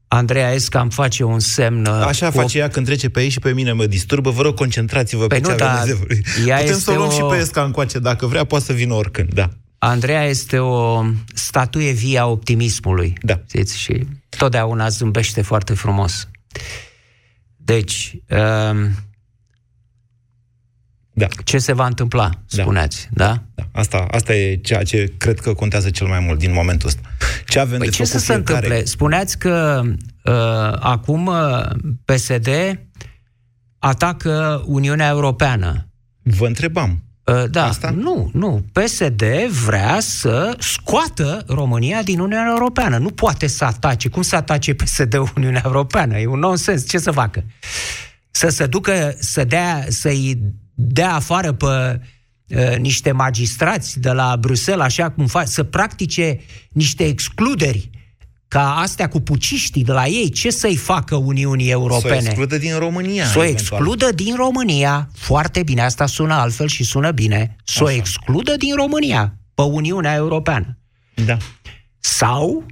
Andreea 0.08 0.52
Esca 0.52 0.80
îmi 0.80 0.90
face 0.90 1.24
un 1.24 1.38
semn... 1.38 1.86
uh, 1.86 2.04
Așa 2.06 2.26
cu 2.26 2.32
face 2.32 2.58
ea 2.58 2.68
când 2.68 2.86
trece 2.86 3.08
pe 3.08 3.20
ei 3.22 3.28
și 3.28 3.38
pe 3.38 3.52
mine 3.52 3.72
mă 3.72 3.86
disturbă. 3.86 4.30
Vă 4.30 4.42
rog, 4.42 4.54
concentrați-vă 4.54 5.26
Păi 5.26 5.40
pe 5.40 5.48
nu, 5.48 5.56
ce 5.56 5.62
avem 5.62 5.76
dar 5.76 5.86
de 5.86 5.92
vorbit. 5.92 6.26
ea 6.46 6.56
Putem 6.56 6.70
este 6.72 6.82
să 6.82 6.90
o 6.90 6.94
luăm 6.94 7.08
o- 7.08 7.10
și 7.12 7.22
pe 7.30 7.36
Esca 7.36 7.62
încoace. 7.62 7.98
Dacă 7.98 8.26
vrea, 8.26 8.44
poate 8.44 8.64
să 8.64 8.72
vină 8.72 8.94
oricând. 8.94 9.32
Da. 9.34 9.48
Andreea 9.78 10.24
este 10.24 10.58
o 10.58 11.04
statuie 11.34 11.92
vie 11.92 12.18
a 12.18 12.26
optimismului. 12.26 13.12
Da. 13.22 13.40
Știți? 13.48 13.78
Și 13.78 14.06
totdeauna 14.28 14.88
zâmbește 14.88 15.42
foarte 15.42 15.74
frumos. 15.74 16.28
Deci, 17.56 18.12
um, 18.70 18.90
da. 21.26 21.42
ce 21.44 21.58
se 21.58 21.72
va 21.72 21.86
întâmpla, 21.86 22.30
spuneați, 22.46 23.08
da? 23.12 23.42
da. 23.54 23.64
Asta, 23.72 24.06
asta 24.10 24.34
e 24.34 24.56
ceea 24.56 24.82
ce 24.82 25.12
cred 25.16 25.40
că 25.40 25.54
contează 25.54 25.90
cel 25.90 26.06
mai 26.06 26.20
mult 26.20 26.38
din 26.38 26.52
momentul 26.52 26.88
ăsta. 26.88 27.00
Ce 27.46 27.58
avem 27.58 27.78
Păi 27.78 27.86
de 27.86 27.92
ce 27.92 28.04
făcut 28.04 28.20
să 28.20 28.26
se 28.26 28.32
fiecare? 28.32 28.56
întâmple? 28.56 28.84
Spuneați 28.84 29.38
că 29.38 29.82
uh, 30.24 30.32
acum 30.80 31.26
uh, 31.26 31.66
PSD 32.04 32.48
atacă 33.78 34.62
Uniunea 34.66 35.08
Europeană. 35.08 35.86
Vă 36.22 36.46
întrebam. 36.46 37.02
Uh, 37.24 37.44
da, 37.50 37.64
Asta? 37.64 37.90
nu, 37.90 38.30
nu. 38.32 38.64
PSD 38.72 39.24
vrea 39.64 39.98
să 40.00 40.56
scoată 40.58 41.44
România 41.46 42.02
din 42.02 42.18
Uniunea 42.20 42.46
Europeană. 42.48 42.98
Nu 42.98 43.10
poate 43.10 43.46
să 43.46 43.64
atace. 43.64 44.08
Cum 44.08 44.22
să 44.22 44.36
atace 44.36 44.74
PSD-ul 44.74 45.30
Uniunea 45.36 45.62
Europeană? 45.64 46.18
E 46.18 46.26
un 46.26 46.38
nonsens. 46.38 46.88
Ce 46.88 46.98
să 46.98 47.10
facă? 47.10 47.44
Să 48.30 48.48
se 48.48 48.66
ducă, 48.66 49.16
să 49.18 49.44
dea, 49.44 49.84
să-i 49.88 50.38
dea 50.82 51.14
afară 51.14 51.52
pe 51.52 52.00
uh, 52.48 52.76
niște 52.76 53.12
magistrați 53.12 54.00
de 54.00 54.10
la 54.10 54.36
Bruxelles, 54.40 54.84
așa 54.84 55.10
cum 55.10 55.26
fac, 55.26 55.48
să 55.48 55.62
practice 55.62 56.40
niște 56.70 57.04
excluderi 57.04 57.90
ca 58.52 58.74
astea 58.74 59.08
cu 59.08 59.20
puciștii 59.20 59.84
de 59.84 59.92
la 59.92 60.06
ei, 60.06 60.30
ce 60.30 60.50
să-i 60.50 60.76
facă 60.76 61.16
Uniunii 61.16 61.70
Europene? 61.70 62.20
Să 62.20 62.26
o 62.26 62.26
excludă 62.26 62.58
din 62.58 62.78
România. 62.78 63.26
Să 63.26 63.38
o 63.38 63.44
excludă 63.44 64.12
din 64.12 64.34
România. 64.34 65.08
Foarte 65.14 65.62
bine, 65.62 65.82
asta 65.82 66.06
sună 66.06 66.34
altfel 66.34 66.66
și 66.68 66.84
sună 66.84 67.10
bine. 67.10 67.56
Să 67.64 67.84
o 67.84 67.90
excludă 67.90 68.56
din 68.56 68.74
România, 68.74 69.36
pe 69.54 69.62
Uniunea 69.62 70.14
Europeană. 70.14 70.78
Da. 71.24 71.36
Sau 71.98 72.66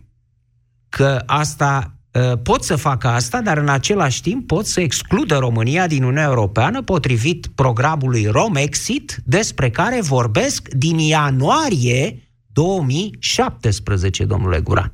că 0.89 1.23
asta 1.27 1.77
ă, 1.87 2.00
pot 2.43 2.65
să 2.65 2.77
facă 2.77 3.09
asta, 3.09 3.41
dar 3.41 3.59
în 3.59 3.69
același 3.69 4.23
timp 4.23 4.47
pot 4.47 4.67
să 4.67 4.81
excludă 4.81 5.37
România 5.37 5.87
din 5.87 6.03
Uniunea 6.03 6.25
Europeană 6.25 6.83
potrivit 6.83 7.47
programului 7.47 8.27
Romexit, 8.27 9.21
despre 9.25 9.71
care 9.71 10.01
vorbesc 10.01 10.69
din 10.69 10.99
ianuarie 10.99 12.31
2017, 12.53 14.25
domnule 14.25 14.61
Guran. 14.61 14.93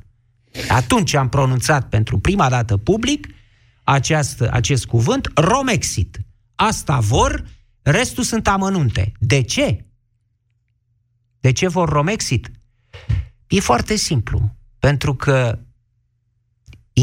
Atunci 0.67 1.13
am 1.13 1.29
pronunțat 1.29 1.89
pentru 1.89 2.19
prima 2.19 2.49
dată 2.49 2.77
public 2.77 3.27
acest, 3.83 4.41
acest 4.41 4.85
cuvânt, 4.85 5.31
Romexit. 5.35 6.17
Asta 6.55 6.99
vor, 6.99 7.43
restul 7.81 8.23
sunt 8.23 8.47
amănunte. 8.47 9.11
De 9.19 9.41
ce? 9.41 9.85
De 11.39 11.51
ce 11.51 11.67
vor 11.67 11.89
Romexit? 11.89 12.51
E 13.47 13.59
foarte 13.59 13.95
simplu. 13.95 14.55
Pentru 14.79 15.15
că 15.15 15.59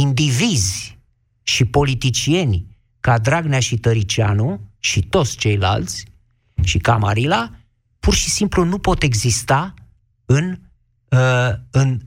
indivizi 0.01 0.99
și 1.43 1.65
politicieni 1.65 2.67
ca 3.01 3.19
Dragnea 3.19 3.61
și 3.61 3.79
Tăricianu 3.79 4.61
și 4.79 5.03
toți 5.03 5.37
ceilalți 5.37 6.05
și 6.63 6.79
Camarila 6.79 7.51
pur 8.01 8.15
și 8.15 8.31
simplu 8.31 8.65
nu 8.65 8.79
pot 8.79 9.03
exista 9.03 9.75
în, 10.27 10.59
uh, 11.09 11.51
în 11.71 12.01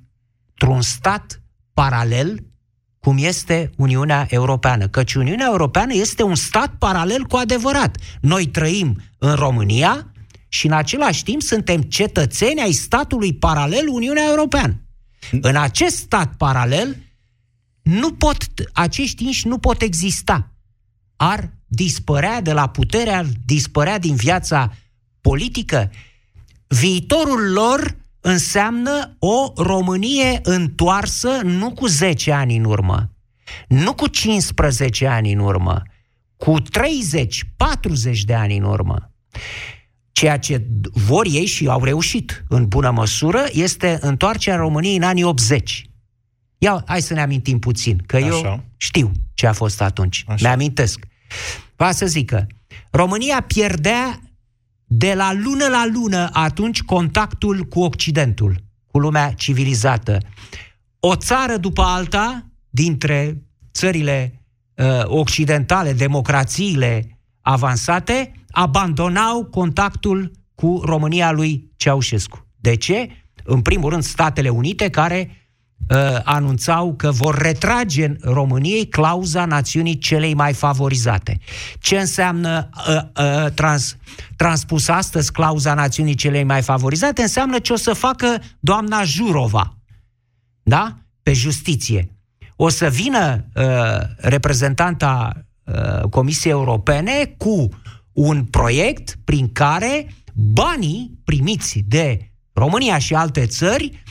într-un 0.60 0.82
stat 0.82 1.41
paralel 1.74 2.44
cum 3.00 3.17
este 3.20 3.72
Uniunea 3.77 4.27
Europeană. 4.29 4.88
Căci 4.88 5.13
Uniunea 5.13 5.48
Europeană 5.50 5.94
este 5.94 6.24
un 6.24 6.36
stat 6.36 6.74
paralel 6.77 7.24
cu 7.24 7.36
adevărat. 7.36 7.98
Noi 8.22 8.46
trăim 8.46 9.01
în 9.17 9.34
România 9.34 10.12
și 10.48 10.65
în 10.65 10.72
același 10.72 11.24
timp 11.24 11.41
suntem 11.41 11.82
cetățeni 11.82 12.62
ai 12.62 12.72
statului 12.72 13.34
paralel 13.34 13.88
Uniunea 13.88 14.24
Europeană. 14.29 14.82
În 15.41 15.56
acest 15.56 15.96
stat 15.96 16.34
paralel 16.36 16.98
nu 17.88 18.13
pot, 18.13 18.38
acești 18.74 19.24
inși 19.24 19.48
nu 19.48 19.58
pot 19.58 19.82
exista. 19.82 20.51
Ar 21.15 21.53
dispărea 21.65 22.41
de 22.41 22.53
la 22.53 22.70
putere, 22.70 23.10
ar 23.10 23.25
dispărea 23.46 24.00
din 24.00 24.15
viața 24.15 24.74
politică. 25.22 25.91
Viitorul 26.67 27.51
lor 27.51 27.98
înseamnă 28.22 29.15
o 29.20 29.53
Românie 29.56 30.39
întoarsă 30.44 31.39
nu 31.44 31.72
cu 31.72 31.88
10 31.88 32.32
ani 32.32 32.58
în 32.58 32.63
urmă, 32.63 33.12
nu 33.67 33.94
cu 33.94 34.08
15 34.08 35.08
ani 35.08 35.32
în 35.32 35.39
urmă, 35.39 35.82
cu 36.38 36.56
30-40 36.62 36.63
de 38.25 38.34
ani 38.34 38.58
în 38.58 38.63
urmă. 38.63 39.12
Ceea 40.12 40.39
ce 40.39 40.67
vor 40.82 41.25
ei 41.25 41.46
și 41.46 41.67
au 41.67 41.84
reușit 41.84 42.46
în 42.50 42.67
bună 42.67 42.91
măsură 42.91 43.44
este 43.51 43.98
întoarcerea 44.01 44.60
României 44.60 44.96
în 44.96 45.03
anii 45.03 45.24
80. 45.24 45.90
Ia, 46.57 46.83
hai 46.85 47.01
să 47.01 47.13
ne 47.13 47.22
amintim 47.22 47.59
puțin, 47.59 48.03
că 48.05 48.15
Așa. 48.15 48.27
eu 48.27 48.63
știu 48.77 49.11
ce 49.33 49.48
a 49.48 49.53
fost 49.53 49.81
atunci. 49.81 50.24
Așa. 50.27 50.48
Mi-amintesc. 50.48 51.05
Va 51.75 51.91
să 51.91 52.05
zică, 52.05 52.48
România 52.91 53.41
pierdea 53.41 54.20
de 54.85 55.13
la 55.13 55.33
lună 55.33 55.67
la 55.67 55.85
lună 55.93 56.29
atunci 56.33 56.81
contactul 56.81 57.63
cu 57.63 57.79
Occidentul, 57.79 58.63
cu 58.87 59.00
lumea 59.00 59.31
civilizată. 59.31 60.17
O 61.00 61.15
țară 61.15 61.57
după 61.57 61.81
alta, 61.81 62.46
dintre 62.70 63.43
țările 63.74 64.46
uh, 64.75 64.85
occidentale, 65.03 65.93
democrațiile 65.93 67.20
avansate, 67.41 68.31
abandonau 68.50 69.46
contactul 69.46 70.31
cu 70.55 70.81
România 70.85 71.31
lui 71.31 71.72
Ceaușescu. 71.75 72.48
De 72.55 72.75
ce? 72.75 73.09
În 73.43 73.61
primul 73.61 73.89
rând, 73.89 74.03
Statele 74.03 74.50
Unite, 74.50 74.89
care 74.89 75.29
uh, 75.29 75.47
anunțau 76.24 76.94
că 76.94 77.11
vor 77.11 77.37
retrage 77.37 78.05
în 78.05 78.18
României 78.22 78.87
clauza 78.87 79.46
națiunii 79.46 79.98
celei 79.98 80.33
mai 80.33 80.53
favorizate. 80.53 81.40
Ce 81.79 82.00
înseamnă 82.00 82.70
uh, 82.87 82.96
uh, 82.96 83.51
trans, 83.51 83.98
transpus 84.35 84.87
astăzi 84.87 85.31
clauza 85.31 85.74
națiunii 85.74 86.16
celei 86.16 86.44
mai 86.44 86.61
favorizate? 86.61 87.22
Înseamnă 87.22 87.59
ce 87.59 87.74
o 87.74 87.75
să 87.75 87.94
facă 87.94 88.42
doamna 88.59 89.03
Jurova, 89.03 89.77
da? 90.63 90.98
Pe 91.24 91.33
justiție. 91.33 92.11
O 92.55 92.70
să 92.70 92.90
vină 92.90 93.46
uh, 93.55 93.63
reprezentanta 94.18 95.46
uh, 95.63 96.09
Comisiei 96.09 96.51
Europene 96.51 97.35
cu 97.37 97.70
un 98.11 98.44
proiect 98.44 99.18
prin 99.24 99.51
care 99.51 100.16
banii 100.33 101.20
primiți 101.24 101.83
de 101.87 102.31
România 102.53 102.98
și 102.98 103.13
alte 103.13 103.46
țări 103.46 104.03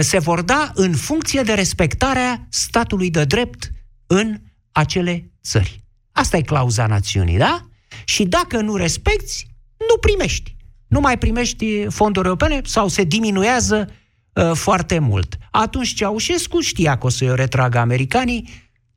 se 0.00 0.18
vor 0.18 0.42
da 0.42 0.70
în 0.74 0.94
funcție 0.94 1.42
de 1.42 1.52
respectarea 1.52 2.46
statului 2.48 3.10
de 3.10 3.24
drept 3.24 3.70
în 4.06 4.40
acele 4.72 5.30
țări. 5.42 5.84
Asta 6.12 6.36
e 6.36 6.42
clauza 6.42 6.86
națiunii, 6.86 7.36
da? 7.36 7.66
Și 8.04 8.24
dacă 8.24 8.60
nu 8.60 8.76
respecti, 8.76 9.46
nu 9.78 9.98
primești. 10.00 10.56
Nu 10.86 11.00
mai 11.00 11.18
primești 11.18 11.86
fonduri 11.88 12.26
europene 12.26 12.60
sau 12.64 12.88
se 12.88 13.04
diminuează 13.04 13.90
uh, 14.32 14.50
foarte 14.54 14.98
mult. 14.98 15.38
Atunci 15.50 15.94
Ceaușescu 15.94 16.60
știa 16.60 16.98
că 16.98 17.06
o 17.06 17.08
să-i 17.08 17.30
o 17.30 17.34
retragă 17.34 17.78
americanii, 17.78 18.48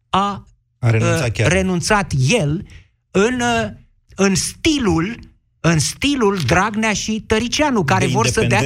a, 0.09 0.47
a 0.79 0.89
renunțat, 0.89 1.27
uh, 1.27 1.33
chiar. 1.33 1.51
renunțat 1.51 2.11
el 2.27 2.67
în, 3.11 3.39
uh, 3.39 3.69
în 4.15 4.35
stilul 4.35 5.19
în 5.59 5.79
stilul 5.79 6.37
Dragnea 6.45 6.93
și 6.93 7.23
Tăricianu, 7.27 7.83
care 7.83 8.05
de 8.05 8.11
vor 8.11 8.27
să 8.27 8.45
dea... 8.45 8.61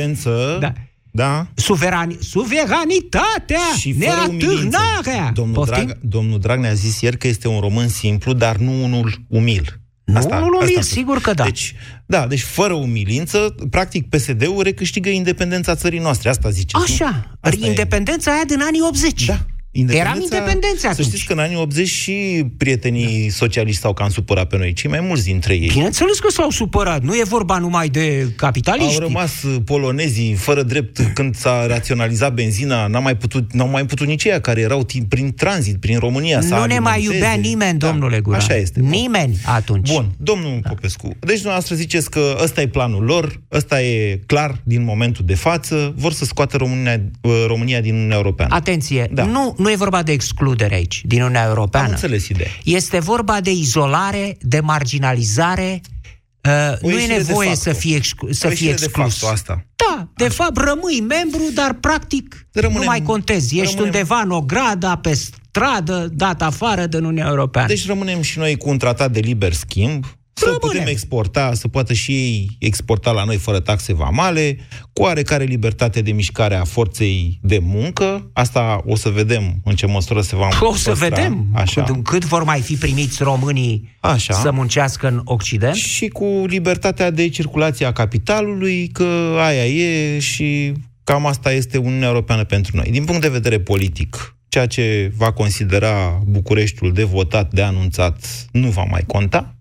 Da 0.60 0.74
da. 1.20 1.48
Suverani, 1.54 2.18
suveranitatea, 2.22 3.60
și 3.80 3.96
neatârnarea. 3.98 5.32
Domnul, 5.34 5.66
Drag, 5.66 5.98
domnul 6.02 6.40
Dragnea 6.40 6.70
a 6.70 6.74
zis 6.74 7.02
ieri 7.02 7.18
că 7.18 7.28
este 7.28 7.48
un 7.48 7.60
român 7.60 7.88
simplu, 7.88 8.34
dar 8.34 8.56
nu 8.56 8.84
unul 8.84 9.22
umil. 9.28 9.80
Nu 10.04 10.18
asta, 10.18 10.36
unul 10.36 10.54
umil, 10.54 10.78
asta 10.78 10.82
sigur 10.82 11.22
că 11.22 11.34
da. 11.34 11.44
Deci, 11.44 11.76
da, 12.06 12.28
deci 12.28 12.42
fără 12.42 12.74
umilință, 12.74 13.56
practic 13.70 14.10
PSD-ul 14.10 14.64
recâștigă 14.64 15.10
independența 15.10 15.76
țării 15.76 16.00
noastre, 16.00 16.30
asta 16.30 16.50
zice. 16.50 16.78
Așa, 16.84 17.38
asta 17.40 17.68
independența 17.68 18.32
e. 18.32 18.34
aia 18.34 18.44
din 18.48 18.62
anii 18.62 18.82
80. 18.82 19.26
Da. 19.26 19.46
Eram 19.72 20.20
independenți 20.22 20.86
atunci. 20.86 21.06
Să 21.06 21.12
știți 21.12 21.26
că 21.26 21.34
în 21.34 21.40
anii 21.40 21.56
80 21.56 21.88
și 21.88 22.46
prietenii 22.58 23.26
da. 23.28 23.34
socialiști 23.34 23.82
s-au 23.82 23.94
cam 23.94 24.10
supărat 24.10 24.48
pe 24.48 24.58
noi, 24.58 24.74
cei 24.74 24.90
mai 24.90 25.00
mulți 25.00 25.24
dintre 25.24 25.54
ei. 25.54 25.68
Bineînțeles 25.74 26.20
că 26.20 26.32
s-au 26.32 26.50
supărat. 26.50 27.02
Nu 27.02 27.16
e 27.16 27.24
vorba 27.24 27.58
numai 27.58 27.90
de 27.90 28.34
capitaliști. 28.36 28.94
Au 28.94 29.00
rămas 29.00 29.32
polonezii 29.66 30.34
fără 30.34 30.64
drept 30.64 31.12
când 31.14 31.36
s-a 31.36 31.68
raționalizat 31.68 32.34
benzina, 32.34 32.88
n-au 32.88 33.02
mai 33.02 33.18
putut, 33.18 33.54
n-au 33.54 33.68
mai 33.68 33.86
putut 33.86 34.08
nici 34.08 34.24
ei 34.24 34.42
care 34.42 34.62
erau 34.62 34.86
prin 35.08 35.34
tranzit, 35.34 35.80
prin 35.80 36.00
România. 36.00 36.40
Nu 36.40 36.66
ne 36.66 36.80
mai 36.80 37.04
iubea 37.04 37.34
nimeni, 37.34 37.80
da. 37.80 37.88
domnule 37.88 38.20
Gura. 38.20 38.38
Așa 38.38 38.56
este. 38.56 38.80
Nimeni 38.80 39.38
atunci. 39.46 39.92
Bun, 39.92 40.12
domnul 40.18 40.60
da. 40.62 40.70
Popescu. 40.70 41.08
Deci 41.20 41.36
dumneavoastră 41.36 41.76
ziceți 41.76 42.10
că 42.10 42.38
ăsta 42.44 42.62
e 42.62 42.68
planul 42.68 43.04
lor, 43.04 43.42
ăsta 43.52 43.82
e 43.82 44.20
clar 44.26 44.60
din 44.64 44.84
momentul 44.84 45.26
de 45.26 45.36
față, 45.36 45.94
vor 45.98 46.14
să 46.14 46.26
scoată 46.26 46.58
România, 46.58 47.02
România 47.48 47.82
din 47.82 47.94
Uniunea 47.94 48.18
Europeană. 48.18 48.56
Atenție, 48.56 49.10
da. 49.14 49.24
nu, 49.24 49.56
nu 49.60 49.72
e 49.72 49.76
vorba 49.76 50.04
de 50.04 50.12
exclu 50.12 50.39
excludere 50.39 50.76
aici, 50.76 51.02
din 51.06 51.19
Uniunea 51.19 51.45
Europeană. 51.45 51.86
Am 51.86 51.91
înțeles 51.91 52.28
ideea. 52.28 52.50
Este 52.63 53.00
vorba 53.00 53.41
de 53.41 53.52
izolare, 53.52 54.38
de 54.41 54.60
marginalizare. 54.60 55.82
Uh, 56.43 56.78
nu 56.82 57.00
e 57.00 57.08
nevoie 57.08 57.56
să 57.56 57.74
fie, 57.74 57.95
exclu- 57.95 58.32
să 58.32 58.48
fie 58.48 58.69
exclus. 58.69 59.19
De 59.19 59.28
asta. 59.28 59.65
Da, 59.76 60.08
de 60.15 60.26
Așa. 60.26 60.34
fapt 60.34 60.58
rămâi 60.58 61.06
membru, 61.08 61.41
dar 61.54 61.74
practic 61.74 62.48
rămânem, 62.52 62.82
nu 62.82 62.88
mai 62.88 63.02
contezi. 63.02 63.60
Ești 63.60 63.76
rămânem... 63.76 63.93
undeva 63.93 64.22
în 64.22 64.32
o 64.32 64.41
grada, 64.41 64.98
pe 64.98 65.13
stradă, 65.13 66.10
dat 66.13 66.41
afară 66.41 66.86
din 66.86 67.00
Uniunea 67.00 67.28
Europeană. 67.28 67.67
Deci 67.67 67.88
rămânem 67.88 68.22
și 68.22 68.38
noi 68.38 68.58
cu 68.58 68.69
un 68.69 68.78
tratat 68.78 69.12
de 69.12 69.19
liber 69.19 69.54
schimb, 69.54 70.06
să 70.39 70.45
Rămânem. 70.45 70.69
putem 70.69 70.88
exporta, 70.88 71.54
să 71.54 71.67
poată 71.67 71.93
și 71.93 72.12
ei 72.12 72.49
exporta 72.60 73.12
la 73.12 73.23
noi 73.23 73.38
fără 73.38 73.60
taxe 73.60 73.93
vamale, 73.93 74.58
cu 74.93 75.02
oarecare 75.02 75.43
libertate 75.43 76.02
de 76.02 76.12
mișcare 76.12 76.56
a 76.56 76.63
forței 76.63 77.39
de 77.41 77.60
muncă. 77.62 78.30
Asta 78.34 78.82
o 78.86 78.95
să 78.95 79.10
vedem 79.10 79.62
în 79.63 79.75
ce 79.75 79.86
măsură 79.86 80.21
se 80.21 80.36
va 80.36 80.47
O 80.62 80.73
să 80.75 80.89
păstra. 80.89 81.08
vedem 81.08 81.45
Așa. 81.54 81.84
cât, 81.84 82.04
cât 82.04 82.25
vor 82.25 82.43
mai 82.43 82.60
fi 82.62 82.75
primiți 82.75 83.23
românii 83.23 83.97
Așa. 83.99 84.34
să 84.34 84.52
muncească 84.52 85.08
în 85.08 85.21
Occident. 85.23 85.75
Și 85.75 86.08
cu 86.08 86.43
libertatea 86.47 87.12
de 87.12 87.30
circulație 87.30 87.86
a 87.86 87.91
capitalului, 87.91 88.88
că 88.88 89.36
aia 89.39 89.65
e 89.65 90.19
și 90.19 90.73
cam 91.04 91.25
asta 91.25 91.52
este 91.52 91.78
Uniunea 91.78 92.08
Europeană 92.08 92.43
pentru 92.43 92.75
noi. 92.75 92.88
Din 92.91 93.04
punct 93.06 93.21
de 93.21 93.30
vedere 93.30 93.60
politic, 93.60 94.36
ceea 94.49 94.65
ce 94.65 95.12
va 95.17 95.32
considera 95.32 96.21
Bucureștiul 96.25 96.93
de 96.93 97.04
votat, 97.04 97.52
de 97.54 97.62
anunțat, 97.62 98.25
nu 98.52 98.67
va 98.69 98.84
mai 98.89 99.04
conta. 99.08 99.56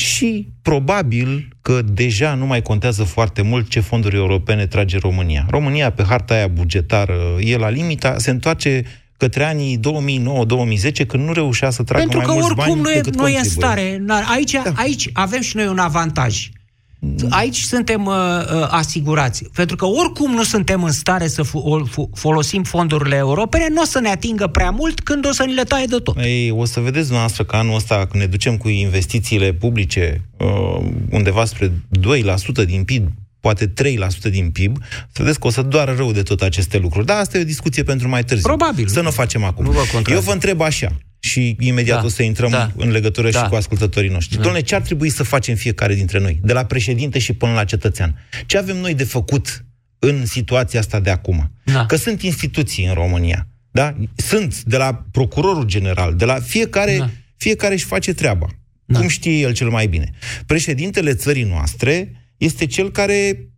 Și 0.00 0.48
probabil 0.62 1.48
că 1.62 1.82
deja 1.84 2.34
nu 2.34 2.46
mai 2.46 2.62
contează 2.62 3.04
foarte 3.04 3.42
mult 3.42 3.68
ce 3.68 3.80
fonduri 3.80 4.16
europene 4.16 4.66
trage 4.66 4.98
România. 4.98 5.46
România, 5.50 5.90
pe 5.92 6.04
harta 6.08 6.34
aia 6.34 6.46
bugetară, 6.48 7.16
e 7.40 7.56
la 7.56 7.68
limita, 7.68 8.14
se 8.18 8.30
întoarce 8.30 8.84
către 9.16 9.44
anii 9.44 9.78
2009-2010, 9.78 11.06
când 11.06 11.26
nu 11.26 11.32
reușea 11.32 11.70
să 11.70 11.82
tragă 11.82 12.00
Pentru 12.02 12.18
mai 12.18 12.26
că 12.26 12.32
mulți 12.32 12.46
oricum 12.50 12.66
bani 12.66 12.80
nu 12.80 12.90
e, 12.90 12.94
decât 12.94 13.16
nu 13.16 13.28
e 13.28 13.30
în 13.30 13.34
contribuie. 13.34 13.66
stare. 13.66 14.02
Na, 14.04 14.20
Aici, 14.34 14.52
da. 14.52 14.62
aici 14.74 15.10
avem 15.12 15.40
și 15.40 15.56
noi 15.56 15.66
un 15.66 15.78
avantaj. 15.78 16.48
Aici 17.28 17.60
suntem 17.60 18.04
uh, 18.04 18.14
uh, 18.14 18.66
asigurați. 18.70 19.44
Pentru 19.54 19.76
că 19.76 19.86
oricum 19.86 20.32
nu 20.32 20.42
suntem 20.42 20.82
în 20.84 20.92
stare 20.92 21.28
să 21.28 21.42
fo- 21.42 21.88
fo- 21.88 22.10
folosim 22.14 22.62
fondurile 22.62 23.16
europene, 23.16 23.66
nu 23.68 23.80
o 23.80 23.84
să 23.84 24.00
ne 24.00 24.08
atingă 24.08 24.46
prea 24.46 24.70
mult 24.70 25.00
când 25.00 25.26
o 25.26 25.32
să 25.32 25.42
ni 25.44 25.54
le 25.54 25.62
taie 25.62 25.86
de 25.86 25.96
tot. 25.96 26.16
Ei, 26.18 26.50
o 26.50 26.64
să 26.64 26.80
vedeți 26.80 27.04
dumneavoastră 27.04 27.44
că 27.44 27.56
anul 27.56 27.74
ăsta, 27.74 28.06
când 28.10 28.22
ne 28.22 28.28
ducem 28.28 28.56
cu 28.56 28.68
investițiile 28.68 29.52
publice 29.52 30.24
uh, 30.36 30.86
undeva 31.10 31.44
spre 31.44 31.72
2% 32.62 32.64
din 32.66 32.84
PIB, 32.84 33.08
poate 33.40 33.66
3% 33.66 34.30
din 34.30 34.50
PIB, 34.50 34.76
să 35.12 35.22
vedeți 35.22 35.40
că 35.40 35.46
o 35.46 35.50
să 35.50 35.62
doară 35.62 35.94
rău 35.96 36.12
de 36.12 36.22
tot 36.22 36.40
aceste 36.40 36.78
lucruri. 36.78 37.06
Dar 37.06 37.18
asta 37.18 37.38
e 37.38 37.40
o 37.40 37.44
discuție 37.44 37.82
pentru 37.82 38.08
mai 38.08 38.24
târziu. 38.24 38.48
Probabil. 38.48 38.88
Să 38.88 39.00
nu 39.00 39.08
o 39.08 39.10
facem 39.10 39.44
acum. 39.44 39.64
Nu 39.64 39.70
vă 39.70 39.82
contrazic. 39.92 40.08
Eu 40.08 40.20
vă 40.20 40.32
întreb 40.32 40.60
așa, 40.60 40.92
și 41.20 41.56
imediat 41.58 42.00
Da. 42.00 42.04
o 42.04 42.08
să 42.08 42.22
intrăm 42.22 42.50
Da. 42.50 42.72
în 42.76 42.90
legătură 42.90 43.30
Da. 43.30 43.42
și 43.42 43.48
cu 43.48 43.54
ascultătorii 43.54 44.10
noștri. 44.10 44.38
Da. 44.42 44.50
Dom'le, 44.52 44.64
ce 44.64 44.74
ar 44.74 44.80
trebui 44.80 45.08
să 45.10 45.22
facem 45.22 45.54
fiecare 45.54 45.94
dintre 45.94 46.18
noi? 46.18 46.38
De 46.42 46.52
la 46.52 46.64
președinte 46.64 47.18
și 47.18 47.32
până 47.32 47.52
la 47.52 47.64
cetățean. 47.64 48.26
Ce 48.46 48.58
avem 48.58 48.76
noi 48.76 48.94
de 48.94 49.04
făcut 49.04 49.64
în 49.98 50.26
situația 50.26 50.80
asta 50.80 51.00
de 51.00 51.10
acum? 51.10 51.52
Da. 51.64 51.86
Că 51.86 51.96
sunt 51.96 52.22
instituții 52.22 52.86
în 52.86 52.94
România. 52.94 53.48
Da? 53.70 53.96
Sunt 54.16 54.62
de 54.62 54.76
la 54.76 55.04
procurorul 55.10 55.64
general, 55.64 56.14
de 56.16 56.24
la 56.24 56.40
fiecare, 56.40 56.96
Da. 56.96 57.10
fiecare 57.36 57.74
își 57.74 57.84
face 57.84 58.12
treaba. 58.12 58.46
Cum 58.92 59.08
știe 59.08 59.32
el 59.38 59.52
cel 59.52 59.68
mai 59.68 59.86
bine. 59.86 60.10
Președintele 60.46 61.14
țării 61.14 61.42
noastre 61.44 62.12
este 62.36 62.66
cel 62.66 62.90
care 62.90 63.48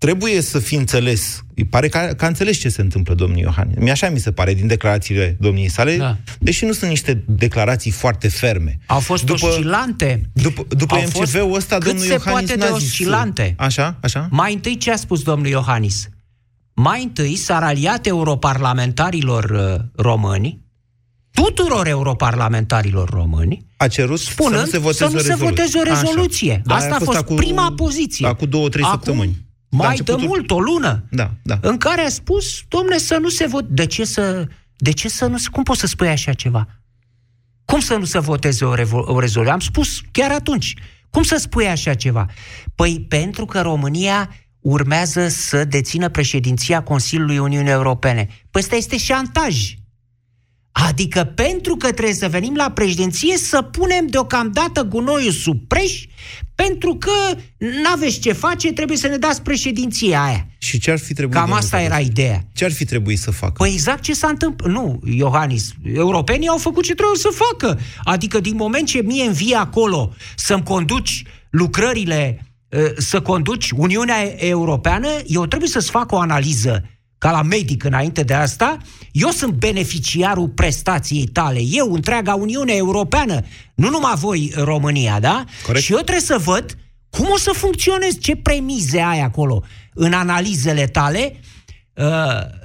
trebuie 0.00 0.40
să 0.40 0.58
fi 0.58 0.74
înțeles. 0.74 1.44
Îi 1.54 1.64
pare 1.64 1.88
că, 1.88 1.98
că 2.16 2.24
a 2.24 2.28
înțeles 2.28 2.56
ce 2.58 2.68
se 2.68 2.80
întâmplă, 2.80 3.14
domnul 3.14 3.38
Iohannis. 3.38 3.76
Mi 3.78 3.90
așa 3.90 4.08
mi 4.10 4.18
se 4.18 4.32
pare 4.32 4.54
din 4.54 4.66
declarațiile 4.66 5.36
domniei 5.40 5.68
sale, 5.68 5.96
Da. 5.96 6.16
deși 6.38 6.64
nu 6.64 6.72
sunt 6.72 6.90
niște 6.90 7.24
declarații 7.26 7.90
foarte 7.90 8.28
ferme. 8.28 8.78
Au 8.86 8.98
fost 9.00 9.24
După- 9.24 9.46
oscilante. 9.46 10.20
După, 10.32 10.64
după 10.68 10.94
Au 10.94 11.00
fost 11.00 11.34
MCV-ul 11.34 11.54
ăsta, 11.54 11.74
cât 11.76 11.84
domnul 11.86 12.04
se 12.04 12.12
Iohannis 12.12 12.32
poate 12.48 12.60
de 12.60 12.70
n-a 12.70 12.78
zis- 12.78 12.88
oscilante. 12.88 13.54
Așa, 13.58 13.98
așa? 14.02 14.28
Mai 14.30 14.52
întâi 14.52 14.76
ce 14.76 14.90
a 14.90 14.96
spus 14.96 15.22
domnul 15.22 15.46
Iohannis? 15.48 16.08
Mai 16.74 17.02
întâi 17.02 17.36
s-a 17.36 17.58
raliat 17.58 18.06
europarlamentarilor 18.06 19.44
uh, 19.44 19.84
români, 20.04 20.60
tuturor 21.30 21.86
europarlamentarilor 21.86 23.08
români, 23.10 23.66
A 23.76 23.88
cerut 23.88 24.18
spunând 24.18 24.54
să 24.54 24.64
nu 24.64 24.70
se 24.70 24.78
voteze, 24.78 24.98
să 24.98 25.04
nu 25.04 25.10
se 25.10 25.16
o, 25.16 25.20
rezoluție. 25.28 25.48
voteze 25.48 25.78
o 25.78 25.80
Așa. 25.80 26.00
rezoluție. 26.00 26.62
Da, 26.64 26.74
Asta 26.74 26.94
a 26.94 27.04
fost 27.04 27.18
acum- 27.18 27.36
prima 27.36 27.72
poziție. 27.76 28.26
Acum 28.26 28.48
două, 28.48 28.68
trei 28.68 28.82
Acum, 28.84 28.94
săptămâni. 28.96 29.48
Mai 29.70 29.86
La 29.86 29.92
de 29.92 29.98
începutul- 29.98 30.26
mult, 30.28 30.50
o 30.50 30.60
lună, 30.60 31.04
Da, 31.10 31.30
da. 31.42 31.58
în 31.62 31.76
care 31.76 32.00
a 32.00 32.08
spus, 32.08 32.44
domne, 32.68 32.98
să 32.98 33.16
nu 33.20 33.28
se 33.28 33.46
vot. 33.46 33.64
De 33.68 33.86
ce 33.86 34.04
să, 34.04 34.46
de 34.76 34.92
ce 34.92 35.08
să 35.08 35.26
nu 35.26 35.36
se... 35.38 35.48
Cum 35.52 35.62
poți 35.62 35.80
să 35.80 35.86
spui 35.86 36.08
așa 36.08 36.32
ceva? 36.32 36.68
Cum 37.64 37.80
să 37.80 37.94
nu 37.94 38.04
se 38.04 38.18
voteze 38.18 38.64
o, 38.64 38.74
revo- 38.74 39.04
o 39.06 39.18
rezoluție? 39.20 39.52
Am 39.52 39.60
spus 39.60 40.00
chiar 40.10 40.30
atunci. 40.30 40.74
Cum 41.10 41.22
să 41.22 41.36
spui 41.36 41.66
așa 41.66 41.94
ceva? 41.94 42.26
Păi 42.74 43.04
pentru 43.08 43.44
că 43.44 43.60
România 43.60 44.30
urmează 44.60 45.28
să 45.28 45.64
dețină 45.64 46.08
președinția 46.08 46.82
Consiliului 46.82 47.38
Uniunii 47.38 47.70
Europene. 47.70 48.28
Păi 48.50 48.60
ăsta 48.62 48.76
este 48.76 48.96
șantaj. 48.98 49.74
Adică 50.72 51.24
pentru 51.24 51.76
că 51.76 51.92
trebuie 51.92 52.14
să 52.14 52.28
venim 52.28 52.54
la 52.54 52.70
președinție 52.70 53.36
să 53.36 53.62
punem 53.62 54.06
deocamdată 54.06 54.82
gunoiul 54.82 55.32
sub 55.32 55.66
preș, 55.66 56.04
pentru 56.66 56.94
că 56.94 57.38
n-aveți 57.56 58.18
ce 58.18 58.32
face, 58.32 58.72
trebuie 58.72 58.96
să 58.96 59.06
ne 59.06 59.16
dați 59.16 59.42
președinția 59.42 60.22
aia. 60.22 60.46
Și 60.58 60.78
ce 60.78 60.90
ar 60.90 60.98
fi 60.98 61.12
trebuit? 61.12 61.34
Cam 61.34 61.44
domnul 61.44 61.62
asta 61.62 61.80
era 61.80 61.88
Popescu? 61.88 62.10
ideea. 62.10 62.44
Ce 62.52 62.64
ar 62.64 62.72
fi 62.72 62.84
trebuit 62.84 63.18
să 63.18 63.30
facă? 63.30 63.52
Păi 63.56 63.70
exact 63.72 64.02
ce 64.02 64.14
s-a 64.14 64.28
întâmplat. 64.28 64.72
Nu, 64.72 65.00
Iohannis, 65.04 65.72
europenii 65.94 66.48
au 66.48 66.58
făcut 66.58 66.84
ce 66.84 66.94
trebuie 66.94 67.16
să 67.18 67.28
facă. 67.32 67.80
Adică 68.04 68.40
din 68.40 68.54
moment 68.56 68.86
ce 68.86 69.02
mie 69.02 69.24
îmi 69.24 69.34
vii 69.34 69.54
acolo 69.54 70.14
să-mi 70.36 70.62
conduci 70.62 71.22
lucrările, 71.50 72.46
eh, 72.68 72.80
să 72.96 73.20
conduci 73.20 73.70
Uniunea 73.70 74.44
Europeană, 74.44 75.08
eu 75.26 75.46
trebuie 75.46 75.68
să-ți 75.68 75.90
fac 75.90 76.12
o 76.12 76.18
analiză 76.18 76.84
ca 77.20 77.30
la 77.30 77.42
medic 77.42 77.84
înainte 77.84 78.22
de 78.22 78.34
asta, 78.34 78.76
eu 79.12 79.28
sunt 79.28 79.52
beneficiarul 79.52 80.48
prestației 80.48 81.26
tale, 81.26 81.58
eu, 81.70 81.92
întreaga 81.92 82.34
Uniune 82.34 82.72
Europeană, 82.72 83.40
nu 83.74 83.88
numai 83.90 84.14
voi, 84.16 84.52
România, 84.56 85.20
da? 85.20 85.44
Corect. 85.66 85.84
Și 85.84 85.92
eu 85.92 85.98
trebuie 85.98 86.20
să 86.20 86.38
văd 86.44 86.76
cum 87.10 87.26
o 87.32 87.36
să 87.38 87.50
funcționez, 87.54 88.18
ce 88.18 88.36
premize 88.36 89.00
ai 89.00 89.20
acolo 89.20 89.62
în 89.94 90.12
analizele 90.12 90.86
tale, 90.86 91.40
uh, 91.94 92.06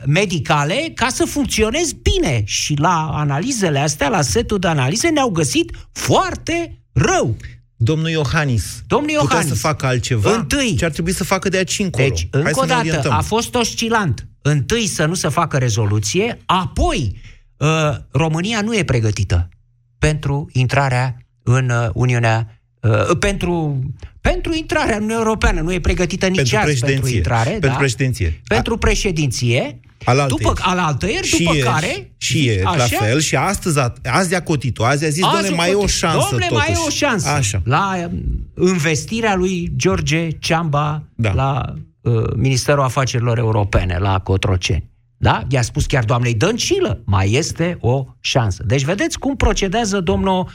medicale 0.05 0.91
ca 0.95 1.07
să 1.09 1.25
funcționezi 1.25 1.95
bine. 2.01 2.41
Și 2.45 2.73
la 2.77 3.09
analizele 3.13 3.79
astea, 3.79 4.09
la 4.09 4.21
setul 4.21 4.59
de 4.59 4.67
analize, 4.67 5.07
ne-au 5.09 5.29
găsit 5.29 5.71
foarte 5.91 6.79
rău. 6.93 7.35
Domnul 7.75 8.09
Iohannis, 8.09 8.63
Domnul 8.87 9.09
putea 9.19 9.23
Iohannis, 9.35 9.53
să 9.53 9.67
facă 9.67 9.85
altceva? 9.85 10.31
întâi- 10.35 10.75
Ce 10.77 10.85
ar 10.85 10.91
trebui 10.91 11.13
să 11.13 11.23
facă 11.23 11.49
de 11.49 11.57
aici 11.57 11.79
încolo? 11.79 12.07
Deci, 12.07 12.27
Hai 12.31 12.41
încă 12.41 12.53
să 12.53 12.59
o 12.59 12.61
ne 12.63 12.67
dată, 12.67 12.81
orientăm. 12.87 13.11
a 13.11 13.21
fost 13.21 13.55
oscilant. 13.55 14.27
Întâi 14.47 14.87
să 14.87 15.05
nu 15.05 15.13
se 15.13 15.27
facă 15.27 15.57
rezoluție, 15.57 16.39
apoi 16.45 17.15
uh, 17.57 17.67
România 18.11 18.61
nu 18.61 18.75
e 18.77 18.83
pregătită 18.83 19.49
pentru 19.99 20.49
intrarea 20.51 21.17
în 21.43 21.69
uh, 21.69 21.89
Uniunea 21.93 22.59
uh, 22.81 23.17
pentru, 23.19 23.79
pentru 24.21 24.53
intrarea 24.53 24.95
în 24.95 25.01
Uniunea 25.01 25.23
Europeană. 25.23 25.61
Nu 25.61 25.73
e 25.73 25.79
pregătită 25.79 26.27
nici 26.27 26.35
Pentru 26.35 26.57
azi 26.57 26.65
pentru 26.65 26.85
președinție. 26.85 27.15
intrare. 27.17 27.49
Pentru 27.49 27.69
da? 27.69 27.75
președinție. 27.75 28.41
Pentru 28.47 28.77
președinție. 28.77 29.79
Alaltăieri. 30.03 30.43
După 30.43 30.59
alaltăieri, 30.61 31.27
Și 31.27 31.37
după 31.43 31.55
ieri, 31.55 31.67
care... 31.67 32.11
și 32.17 32.43
ieri, 32.45 32.61
la 32.63 32.69
așa, 32.69 32.97
fel, 32.99 33.19
și 33.19 33.35
astăzi, 33.35 33.79
a, 33.79 33.93
azi 34.03 34.35
a 34.35 34.43
cotit-o, 34.43 34.83
azi 34.85 35.05
a 35.05 35.09
zis, 35.09 35.23
Azi 35.23 35.33
domnule, 35.33 35.55
mai 35.55 35.69
e 35.69 35.73
o 35.73 35.77
poate- 35.77 35.91
șansă 35.91 36.17
Domnule, 36.29 36.45
totuși. 36.47 36.67
mai 36.67 36.75
e 36.77 36.83
o 36.85 36.89
șansă. 36.89 37.27
Așa. 37.29 37.61
La 37.65 38.09
um, 38.57 38.67
investirea 38.67 39.35
lui 39.35 39.71
George 39.75 40.27
Ceamba 40.39 41.03
Da. 41.15 41.33
la 41.33 41.73
uh, 41.75 41.81
Ministerul 42.35 42.83
Afacerilor 42.83 43.37
Europene, 43.37 43.97
la 43.97 44.19
Cotroceni. 44.19 44.89
Da? 45.17 45.43
I-a 45.49 45.61
spus 45.61 45.85
chiar 45.85 46.03
doamnei 46.03 46.33
Dăncilă, 46.33 47.01
mai 47.05 47.31
este 47.31 47.77
o 47.79 48.05
șansă. 48.19 48.63
Deci 48.63 48.83
vedeți 48.83 49.19
cum 49.19 49.35
procedează 49.35 49.99
domnul 49.99 50.49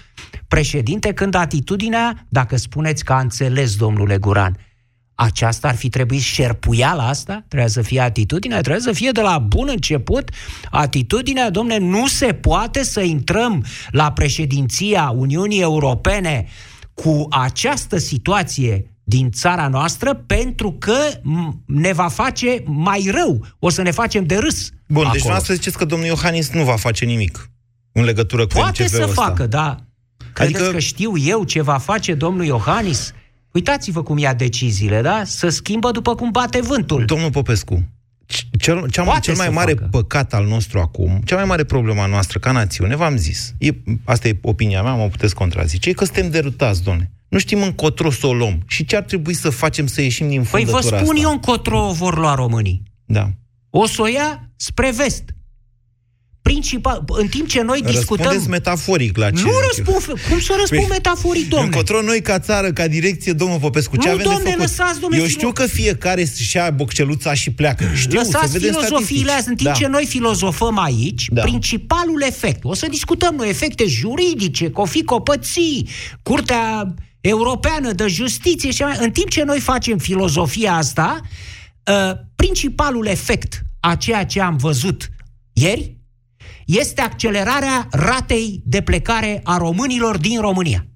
președinte 0.49 1.13
când 1.13 1.35
atitudinea, 1.35 2.27
dacă 2.29 2.57
spuneți 2.57 3.05
că 3.05 3.13
a 3.13 3.21
înțeles 3.21 3.77
domnule 3.77 4.19
Guran, 4.19 4.57
aceasta 5.15 5.69
ar 5.69 5.75
fi 5.75 5.89
trebuit 5.89 6.21
șerpuiala 6.21 7.09
asta? 7.09 7.45
Trebuie 7.49 7.71
să 7.71 7.83
fie 7.83 8.01
atitudinea? 8.01 8.61
Trebuie 8.61 8.83
să 8.83 8.93
fie 8.93 9.11
de 9.11 9.21
la 9.21 9.39
bun 9.39 9.69
început 9.71 10.31
atitudinea, 10.71 11.51
domne, 11.51 11.79
nu 11.79 12.07
se 12.07 12.35
poate 12.35 12.83
să 12.83 13.01
intrăm 13.01 13.65
la 13.91 14.13
președinția 14.13 15.13
Uniunii 15.17 15.61
Europene 15.61 16.47
cu 16.95 17.27
această 17.31 17.99
situație 17.99 18.95
din 19.11 19.31
țara 19.31 19.69
noastră 19.69 20.15
pentru 20.15 20.73
că 20.79 20.95
m- 21.11 21.55
ne 21.67 21.93
va 21.93 22.09
face 22.09 22.63
mai 22.67 23.09
rău. 23.13 23.47
O 23.59 23.69
să 23.69 23.83
ne 23.83 23.91
facem 23.91 24.27
de 24.27 24.37
râs. 24.37 24.71
Bun, 24.71 24.77
acolo. 24.97 25.11
deci 25.11 25.21
dumneavoastră 25.21 25.55
ziceți 25.55 25.77
că 25.79 25.85
domnul 25.85 26.07
Iohannis 26.09 26.51
nu 26.51 26.65
va 26.65 26.77
face 26.77 27.05
nimic 27.05 27.51
în 27.93 28.05
legătură 28.05 28.47
cu 28.47 28.53
Poate 28.59 28.83
MCV-ul 28.83 28.99
să 28.99 29.05
ăsta. 29.09 29.23
facă, 29.23 29.47
da. 29.47 29.77
Credeți 30.33 30.57
Adică- 30.57 30.73
că 30.73 30.79
știu 30.79 31.17
eu 31.17 31.45
ce 31.45 31.63
va 31.63 31.79
face 31.79 32.15
domnul 32.15 32.45
Iohannis? 32.45 33.13
Uitați-vă 33.53 34.03
cum 34.03 34.19
ia 34.19 34.35
deciziile, 34.35 35.01
da? 35.03 35.23
Să 35.25 35.49
schimbă 35.49 35.91
după 35.91 36.15
cum 36.15 36.31
bate 36.31 36.61
vântul. 36.61 37.05
Domnul 37.05 37.31
Popescu, 37.31 37.89
cel, 38.59 38.89
cel, 38.91 39.05
Poate 39.05 39.21
cel 39.21 39.35
mai 39.37 39.47
să 39.47 39.53
mare 39.53 39.73
facă. 39.73 39.89
păcat 39.91 40.35
al 40.35 40.47
nostru 40.47 40.79
acum, 40.79 41.21
cea 41.25 41.37
mai 41.37 41.45
mare 41.45 41.65
problema 41.65 42.07
noastră 42.07 42.39
ca 42.39 42.53
națiune, 42.53 42.97
v-am 42.97 43.17
zis, 43.17 43.55
e, 43.59 43.71
asta 44.05 44.29
e 44.29 44.39
opinia 44.43 44.83
mea, 44.83 44.93
mă 44.95 45.09
puteți 45.09 45.35
contrazice, 45.35 45.89
e 45.89 45.93
că 45.93 46.05
suntem 46.05 46.31
derutați, 46.31 46.83
domne. 46.83 47.11
Nu 47.31 47.39
știm 47.39 47.63
încotro 47.63 48.11
să 48.11 48.27
o 48.27 48.35
luăm. 48.35 48.63
Și 48.67 48.85
ce 48.85 48.97
ar 48.97 49.03
trebui 49.03 49.35
să 49.35 49.51
facem 49.51 49.87
să 49.87 50.01
ieșim 50.03 50.29
din 50.29 50.47
Păi 50.51 50.65
vă 50.65 50.71
fundătura 50.71 50.97
spun 50.97 51.15
asta? 51.17 51.27
eu 51.27 51.31
încotro 51.31 51.89
o 51.89 51.93
vor 51.93 52.19
lua 52.19 52.35
românii. 52.35 52.83
Da. 53.05 53.31
O 53.71 53.87
să 53.87 54.03
o 54.03 54.07
ia 54.07 54.51
spre 54.57 54.91
vest. 54.91 55.25
principal, 56.43 57.05
în 57.07 57.27
timp 57.27 57.49
ce 57.49 57.63
noi 57.63 57.81
discutăm... 57.83 58.25
Răspundeți 58.25 58.49
metaforic 58.49 59.17
la 59.17 59.31
ce... 59.31 59.43
Nu 59.43 59.51
răspund, 59.67 60.21
cum 60.29 60.41
să 60.41 60.55
răspund 60.59 60.81
păi, 60.81 60.91
metaforic, 60.91 61.49
domnule? 61.49 61.73
Încotro 61.73 62.03
noi 62.03 62.21
ca 62.23 62.39
țară, 62.39 62.73
ca 62.73 62.89
direcție, 62.89 63.33
domnul 63.33 63.59
Popescu, 63.59 63.97
ce 63.97 64.09
nu, 64.09 64.15
avem 64.15 64.25
domne, 64.25 64.43
de 64.43 64.51
făcut? 64.51 64.61
lăsați, 64.61 65.01
domne, 65.01 65.19
Eu 65.19 65.27
știu 65.27 65.53
că 65.53 65.67
fiecare 65.67 66.25
și 66.37 66.57
ia 66.57 66.71
bocceluța 66.71 67.35
și 67.35 67.51
pleacă. 67.51 67.85
Știu, 67.95 68.19
lăsați 68.19 68.59
filozofiile 68.59 69.31
astea, 69.31 69.51
în 69.51 69.57
timp 69.57 69.69
da. 69.69 69.75
ce 69.75 69.87
noi 69.87 70.07
filozofăm 70.07 70.79
aici, 70.79 71.29
da. 71.29 71.43
principalul 71.43 72.23
efect, 72.27 72.59
o 72.63 72.75
să 72.75 72.87
discutăm 72.91 73.35
noi 73.35 73.49
efecte 73.49 73.85
juridice, 73.87 74.71
că 74.71 74.81
o 74.81 74.85
fi 74.85 75.05
copății, 75.05 75.89
Curtea 76.23 76.95
Europeană 77.21 77.93
de 77.93 78.07
Justiție 78.07 78.71
și 78.71 78.85
în 78.99 79.11
timp 79.11 79.29
ce 79.29 79.43
noi 79.43 79.61
facem 79.61 79.99
filozofia 79.99 80.73
asta, 80.75 81.21
uh, 81.21 82.13
principalul 82.37 83.07
efect 83.07 83.63
a 83.81 83.95
ceea 83.95 84.27
ce 84.27 84.41
am 84.41 84.57
văzut 84.57 85.11
ieri 85.53 85.99
este 86.67 87.01
accelerarea 87.01 87.89
ratei 87.91 88.63
de 88.65 88.81
plecare 88.81 89.41
a 89.45 89.57
românilor 89.57 90.19
din 90.19 90.41
România, 90.41 90.87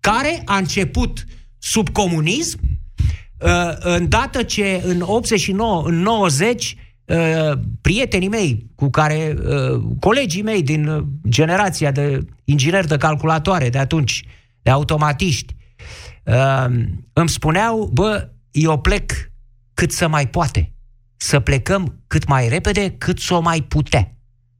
care 0.00 0.42
a 0.44 0.56
început 0.56 1.24
sub 1.58 1.88
comunism, 1.88 2.58
uh, 3.40 3.50
în 3.78 4.08
dată 4.08 4.42
ce 4.42 4.82
în 4.84 5.00
89, 5.00 5.82
în 5.86 6.02
90, 6.02 6.76
uh, 7.04 7.58
prietenii 7.80 8.28
mei, 8.28 8.66
cu 8.74 8.90
care, 8.90 9.36
uh, 9.38 9.82
colegii 10.00 10.42
mei 10.42 10.62
din 10.62 11.06
generația 11.28 11.90
de 11.90 12.20
ingineri 12.44 12.88
de 12.88 12.96
calculatoare 12.96 13.68
de 13.68 13.78
atunci, 13.78 14.24
de 14.64 14.70
automatiști, 14.70 15.56
îmi 17.12 17.28
spuneau, 17.28 17.90
bă, 17.92 18.28
eu 18.50 18.80
plec 18.80 19.12
cât 19.74 19.92
să 19.92 20.08
mai 20.08 20.28
poate. 20.28 20.74
Să 21.16 21.40
plecăm 21.40 22.02
cât 22.06 22.26
mai 22.26 22.48
repede, 22.48 22.90
cât 22.90 23.18
să 23.18 23.34
o 23.34 23.40
mai 23.40 23.60
putea. 23.60 24.16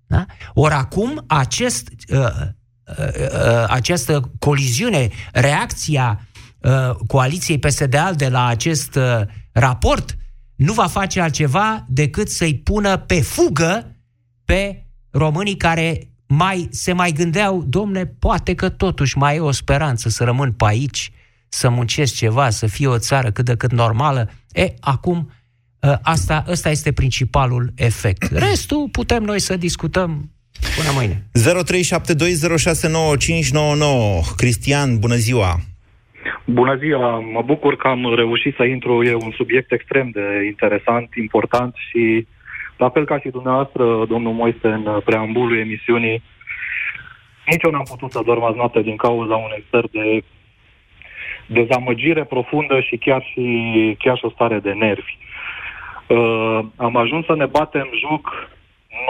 Da? 0.07 0.27
Ori 0.55 0.75
acum 0.75 1.25
acest, 1.27 1.88
uh, 2.09 2.19
uh, 2.19 2.97
uh, 2.97 3.64
această 3.69 4.33
coliziune, 4.38 5.09
reacția 5.33 6.29
uh, 6.59 6.95
coaliției 7.07 7.59
PSD 7.59 7.97
de 8.17 8.29
la 8.29 8.47
acest 8.47 8.95
uh, 8.95 9.21
raport 9.53 10.17
nu 10.55 10.73
va 10.73 10.87
face 10.87 11.21
altceva 11.21 11.85
decât 11.88 12.31
să-i 12.31 12.55
pună 12.55 12.97
pe 12.97 13.21
fugă 13.21 13.97
pe 14.45 14.87
românii 15.11 15.57
care 15.57 16.13
mai 16.27 16.69
se 16.71 16.93
mai 16.93 17.13
gândeau, 17.13 17.65
domne, 17.69 18.07
poate 18.07 18.55
că 18.55 18.69
totuși 18.69 19.19
mai 19.19 19.37
e 19.37 19.41
o 19.41 19.51
speranță 19.51 20.09
să 20.09 20.25
rămân 20.25 20.53
pe 20.53 20.65
aici, 20.67 21.13
să 21.49 21.69
muncesc 21.69 22.15
ceva, 22.15 22.51
să 22.51 22.67
fie 22.67 22.87
o 22.87 22.99
țară 22.99 23.31
cât 23.31 23.45
de 23.45 23.57
cât 23.57 23.73
normală. 23.73 24.31
E, 24.53 24.75
acum 24.81 25.31
Ă, 25.85 25.99
asta, 26.03 26.45
ăsta 26.49 26.71
este 26.71 26.93
principalul 26.93 27.73
efect. 27.77 28.23
Restul 28.49 28.89
putem 28.93 29.23
noi 29.23 29.41
să 29.41 29.57
discutăm 29.57 30.31
până 30.77 30.91
mâine. 30.95 31.23
0372069599 31.33 31.39
Cristian, 34.37 34.99
bună 34.99 35.15
ziua! 35.15 35.57
Bună 36.45 36.77
ziua! 36.77 37.19
Mă 37.19 37.43
bucur 37.45 37.77
că 37.77 37.89
am 37.89 38.15
reușit 38.15 38.55
să 38.55 38.65
intru. 38.65 39.03
E 39.03 39.15
un 39.15 39.33
subiect 39.37 39.73
extrem 39.73 40.11
de 40.11 40.45
interesant, 40.47 41.09
important 41.15 41.75
și 41.89 42.27
la 42.77 42.89
fel 42.89 43.05
ca 43.05 43.19
și 43.19 43.29
dumneavoastră, 43.29 44.05
domnul 44.09 44.33
Moise, 44.33 44.69
în 44.69 45.01
preambulul 45.05 45.59
emisiunii, 45.59 46.23
nici 47.47 47.63
eu 47.63 47.71
n-am 47.71 47.87
putut 47.89 48.11
să 48.11 48.23
dorm 48.25 48.43
azi 48.43 48.57
noapte 48.57 48.83
din 48.83 48.97
cauza 48.97 49.37
unei 49.37 49.65
stări 49.67 49.91
de 49.91 50.25
dezamăgire 51.47 52.25
profundă 52.25 52.81
și 52.81 52.97
chiar 52.97 53.23
și, 53.23 53.97
chiar 53.99 54.17
și 54.17 54.25
o 54.25 54.31
stare 54.31 54.59
de 54.59 54.73
nervi. 54.73 55.17
Uh, 56.07 56.59
am 56.77 56.97
ajuns 56.97 57.25
să 57.25 57.35
ne 57.35 57.47
batem 57.47 57.89
joc 58.09 58.49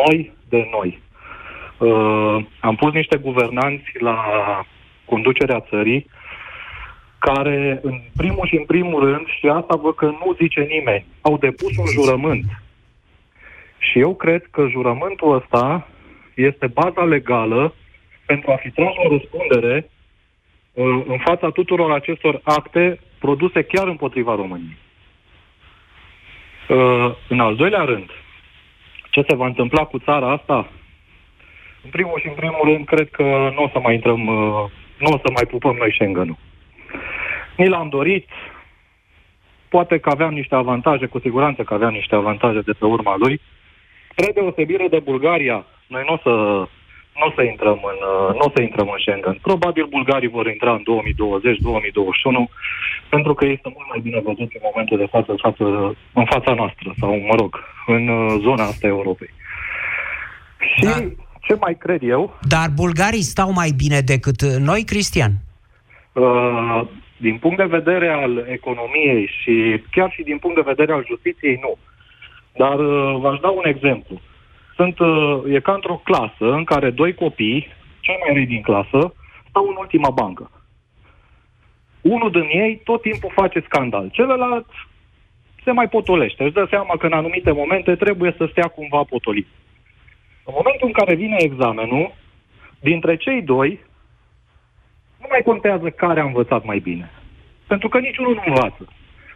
noi 0.06 0.32
de 0.48 0.68
noi. 0.70 1.02
Uh, 1.78 2.44
am 2.60 2.74
pus 2.74 2.92
niște 2.92 3.16
guvernanți 3.16 3.90
la 3.98 4.16
conducerea 5.04 5.60
țării 5.60 6.06
care, 7.18 7.78
în 7.82 8.00
primul 8.16 8.46
și 8.46 8.56
în 8.56 8.64
primul 8.64 9.04
rând, 9.04 9.26
și 9.26 9.46
asta 9.46 9.76
văd 9.76 9.94
că 9.94 10.04
nu 10.04 10.36
zice 10.40 10.60
nimeni, 10.60 11.06
au 11.20 11.36
depus 11.36 11.76
un 11.76 11.86
jurământ. 11.92 12.44
Și 13.94 14.00
eu 14.00 14.14
cred 14.14 14.46
că 14.50 14.66
jurământul 14.70 15.34
ăsta 15.34 15.88
este 16.34 16.66
baza 16.66 17.04
legală 17.04 17.74
pentru 18.26 18.50
a 18.50 18.56
fi 18.56 18.70
tras 18.70 18.92
o 18.96 19.08
răspundere 19.08 19.90
uh, 20.72 21.02
în 21.06 21.18
fața 21.24 21.50
tuturor 21.50 21.92
acestor 21.92 22.40
acte 22.42 23.00
produse 23.18 23.62
chiar 23.62 23.86
împotriva 23.86 24.34
României. 24.34 24.76
Uh, 26.68 27.14
în 27.28 27.40
al 27.40 27.56
doilea 27.56 27.84
rând, 27.84 28.10
ce 29.10 29.24
se 29.28 29.34
va 29.34 29.46
întâmpla 29.46 29.84
cu 29.84 29.98
țara 29.98 30.30
asta? 30.30 30.68
În 31.84 31.90
primul 31.90 32.18
și 32.20 32.28
în 32.28 32.34
primul 32.34 32.60
rând, 32.62 32.86
cred 32.86 33.10
că 33.10 33.50
nu 33.54 33.62
o 33.62 33.68
să 33.72 33.78
mai 33.78 33.94
intrăm, 33.94 34.26
uh, 34.26 34.70
nu 34.98 35.10
o 35.12 35.18
să 35.18 35.30
mai 35.34 35.46
pupăm 35.50 35.76
noi 35.76 35.92
Schengen-ul. 35.92 36.36
Ni 37.56 37.68
l-am 37.68 37.88
dorit, 37.88 38.28
poate 39.68 39.98
că 39.98 40.10
aveam 40.10 40.32
niște 40.32 40.54
avantaje, 40.54 41.06
cu 41.06 41.18
siguranță 41.18 41.62
că 41.62 41.74
aveam 41.74 41.92
niște 41.92 42.14
avantaje 42.14 42.60
de 42.60 42.72
pe 42.72 42.84
urma 42.84 43.16
lui. 43.18 43.40
Spre 44.16 44.32
deosebire 44.34 44.88
de 44.88 44.98
Bulgaria, 44.98 45.66
noi 45.86 46.02
nu 46.06 46.12
o 46.12 46.18
să 46.22 46.32
nu 47.18 47.26
o 47.26 47.32
să 47.36 47.42
intrăm 47.42 47.78
în, 47.92 47.98
uh, 48.12 48.28
nu 48.38 48.44
o 48.48 48.50
să 48.54 48.62
intrăm 48.62 48.88
în 48.94 49.00
Schengen. 49.04 49.38
Probabil 49.42 49.86
bulgarii 49.96 50.36
vor 50.38 50.46
intra 50.46 50.72
în 50.72 50.82
2020-2021, 50.82 52.50
pentru 53.08 53.34
că 53.34 53.44
este 53.46 53.68
mult 53.74 53.88
mai 53.88 54.00
bine 54.06 54.20
văzut 54.20 54.50
în 54.58 54.64
momentul 54.68 54.98
de 54.98 55.08
față, 55.14 55.34
față 55.46 55.64
în 56.12 56.24
fața 56.24 56.52
noastră, 56.54 56.94
sau, 57.00 57.10
mă 57.28 57.34
rog, 57.34 57.52
în 57.86 58.08
uh, 58.08 58.40
zona 58.40 58.64
asta 58.64 58.86
Europei. 58.86 59.30
Și 60.58 60.84
da. 60.84 60.96
ce 61.40 61.54
mai 61.60 61.74
cred 61.78 62.02
eu... 62.02 62.38
Dar 62.48 62.68
bulgarii 62.74 63.30
stau 63.34 63.52
mai 63.52 63.70
bine 63.76 64.00
decât 64.00 64.40
noi, 64.42 64.82
Cristian? 64.84 65.32
Uh, 66.12 66.80
din 67.16 67.36
punct 67.36 67.56
de 67.56 67.76
vedere 67.78 68.08
al 68.08 68.44
economiei 68.48 69.30
și 69.40 69.82
chiar 69.90 70.10
și 70.10 70.22
din 70.22 70.38
punct 70.38 70.56
de 70.56 70.70
vedere 70.72 70.92
al 70.92 71.04
justiției, 71.06 71.58
nu. 71.60 71.78
Dar 72.56 72.78
uh, 72.78 73.16
v-aș 73.20 73.38
da 73.38 73.48
un 73.48 73.64
exemplu. 73.64 74.14
Uh, 74.14 74.34
sunt, 74.74 74.98
uh, 74.98 75.42
e 75.48 75.60
ca 75.60 75.72
într-o 75.72 76.00
clasă 76.04 76.52
în 76.52 76.64
care 76.64 76.90
doi 76.90 77.14
copii, 77.14 77.68
cei 78.00 78.18
mai 78.20 78.34
răi 78.34 78.46
din 78.46 78.62
clasă, 78.62 79.14
stau 79.48 79.66
în 79.68 79.76
ultima 79.78 80.10
bancă. 80.10 80.50
Unul 82.00 82.30
din 82.30 82.48
ei 82.52 82.80
tot 82.84 83.02
timpul 83.02 83.30
face 83.34 83.60
scandal. 83.60 84.08
Celălalt 84.12 84.66
se 85.64 85.70
mai 85.70 85.88
potolește. 85.88 86.44
Își 86.44 86.52
dă 86.52 86.66
seama 86.70 86.96
că 86.96 87.06
în 87.06 87.12
anumite 87.12 87.50
momente 87.50 87.94
trebuie 87.94 88.34
să 88.36 88.48
stea 88.50 88.68
cumva 88.68 89.02
potolit. 89.02 89.46
În 90.44 90.54
momentul 90.56 90.86
în 90.86 90.92
care 90.92 91.14
vine 91.14 91.36
examenul, 91.38 92.14
dintre 92.80 93.16
cei 93.16 93.42
doi, 93.42 93.80
nu 95.20 95.26
mai 95.30 95.42
contează 95.44 95.90
care 95.90 96.20
a 96.20 96.24
învățat 96.24 96.64
mai 96.64 96.78
bine. 96.78 97.10
Pentru 97.66 97.88
că 97.88 97.98
niciunul 97.98 98.34
nu 98.34 98.42
învață. 98.46 98.88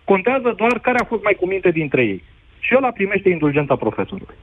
Contează 0.04 0.52
doar 0.56 0.78
care 0.78 0.98
a 0.98 1.04
fost 1.04 1.22
mai 1.22 1.34
cu 1.34 1.46
minte 1.46 1.70
dintre 1.70 2.04
ei. 2.04 2.22
Și 2.58 2.74
ăla 2.76 2.90
primește 2.90 3.28
indulgența 3.28 3.76
profesorului. 3.76 4.34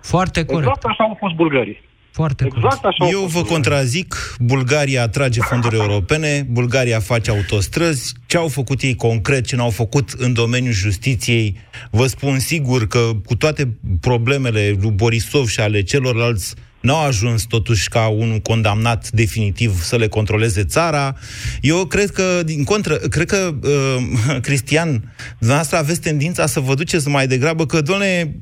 Foarte 0.00 0.44
corect. 0.44 0.66
Exact 0.66 0.84
așa 0.84 1.04
au 1.04 1.16
fost 1.18 1.34
bulgarii. 1.34 1.82
Foarte 2.16 2.44
exact 2.54 2.84
așa 2.84 3.08
Eu 3.10 3.20
vă 3.20 3.42
contrazic, 3.42 4.36
Bulgaria 4.40 5.02
atrage 5.02 5.40
fonduri 5.40 5.76
europene, 5.76 6.46
Bulgaria 6.50 7.00
face 7.00 7.30
autostrăzi, 7.30 8.14
ce 8.26 8.36
au 8.36 8.48
făcut 8.48 8.80
ei 8.82 8.94
concret, 8.94 9.46
ce 9.46 9.56
n-au 9.56 9.70
făcut 9.70 10.10
în 10.10 10.32
domeniul 10.32 10.72
justiției, 10.72 11.56
vă 11.90 12.06
spun 12.06 12.38
sigur 12.38 12.86
că 12.86 13.10
cu 13.24 13.36
toate 13.36 13.76
problemele 14.00 14.76
lui 14.80 14.90
Borisov 14.90 15.48
și 15.48 15.60
ale 15.60 15.82
celorlalți 15.82 16.54
n-au 16.80 17.04
ajuns 17.04 17.44
totuși 17.44 17.88
ca 17.88 18.06
un 18.06 18.40
condamnat 18.40 19.10
definitiv 19.10 19.82
să 19.82 19.96
le 19.96 20.08
controleze 20.08 20.64
țara. 20.64 21.16
Eu 21.60 21.84
cred 21.84 22.10
că, 22.10 22.42
din 22.44 22.64
contră, 22.64 22.94
cred 22.94 23.26
că, 23.26 23.54
uh, 23.62 24.40
Cristian, 24.46 25.14
dumneavoastră 25.38 25.76
aveți 25.76 26.00
tendința 26.00 26.46
să 26.46 26.60
vă 26.60 26.74
duceți 26.74 27.08
mai 27.08 27.26
degrabă 27.26 27.66
că, 27.66 27.80
doamne, 27.80 28.36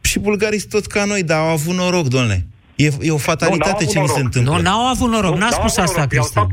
și 0.00 0.18
bulgarii 0.18 0.58
sunt 0.58 0.70
toți 0.70 0.88
ca 0.88 1.04
noi, 1.04 1.22
dar 1.22 1.38
au 1.38 1.46
avut 1.48 1.74
noroc, 1.74 2.08
doamne. 2.08 2.46
E, 2.76 2.90
e 3.00 3.10
o 3.10 3.16
fatalitate 3.16 3.84
nu, 3.84 3.90
ce 3.90 4.00
mi 4.00 4.08
se 4.08 4.20
întâmplă. 4.20 4.52
Nu, 4.52 4.60
n-au 4.60 4.86
avut 4.86 5.10
noroc, 5.10 5.36
n-a 5.36 5.50
spus 5.50 5.76
asta, 5.76 6.00
noroc, 6.00 6.08
Cristian. 6.08 6.44
Ei, 6.44 6.50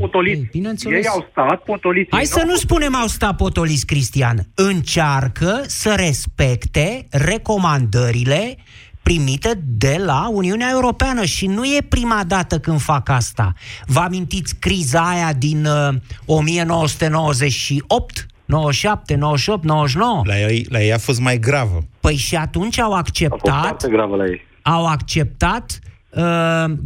Ei 0.85 1.07
au 1.07 1.27
stat 1.31 1.63
potoliți. 1.63 2.09
Hai 2.11 2.25
să 2.25 2.43
nu 2.45 2.55
spunem 2.55 2.95
au 2.95 3.07
stat 3.07 3.35
potoliți, 3.35 3.85
Cristian. 3.85 4.47
Încearcă 4.55 5.61
să 5.65 5.93
respecte 5.97 7.07
recomandările 7.09 8.57
primite 9.03 9.61
de 9.63 10.01
la 10.05 10.29
Uniunea 10.31 10.69
Europeană 10.71 11.25
și 11.25 11.47
nu 11.47 11.65
e 11.65 11.85
prima 11.89 12.23
dată 12.27 12.59
când 12.59 12.79
fac 12.79 13.09
asta. 13.09 13.53
Vă 13.85 13.99
amintiți 13.99 14.55
criza 14.59 15.01
aia 15.01 15.33
din 15.33 15.65
uh, 15.65 15.89
1998? 16.25 18.25
97, 18.45 19.15
98, 19.15 19.63
99? 19.63 20.21
La 20.25 20.39
ei, 20.39 20.65
la 20.69 20.81
ei 20.81 20.93
a 20.93 20.97
fost 20.97 21.19
mai 21.19 21.39
gravă. 21.39 21.79
Păi 21.99 22.15
și 22.15 22.35
atunci 22.35 22.79
au 22.79 22.93
acceptat... 22.93 23.65
A 23.65 23.75
fost 23.79 23.87
gravă 23.87 24.15
la 24.15 24.25
ei. 24.25 24.41
Au 24.61 24.85
acceptat 24.85 25.79
uh, 25.83 25.90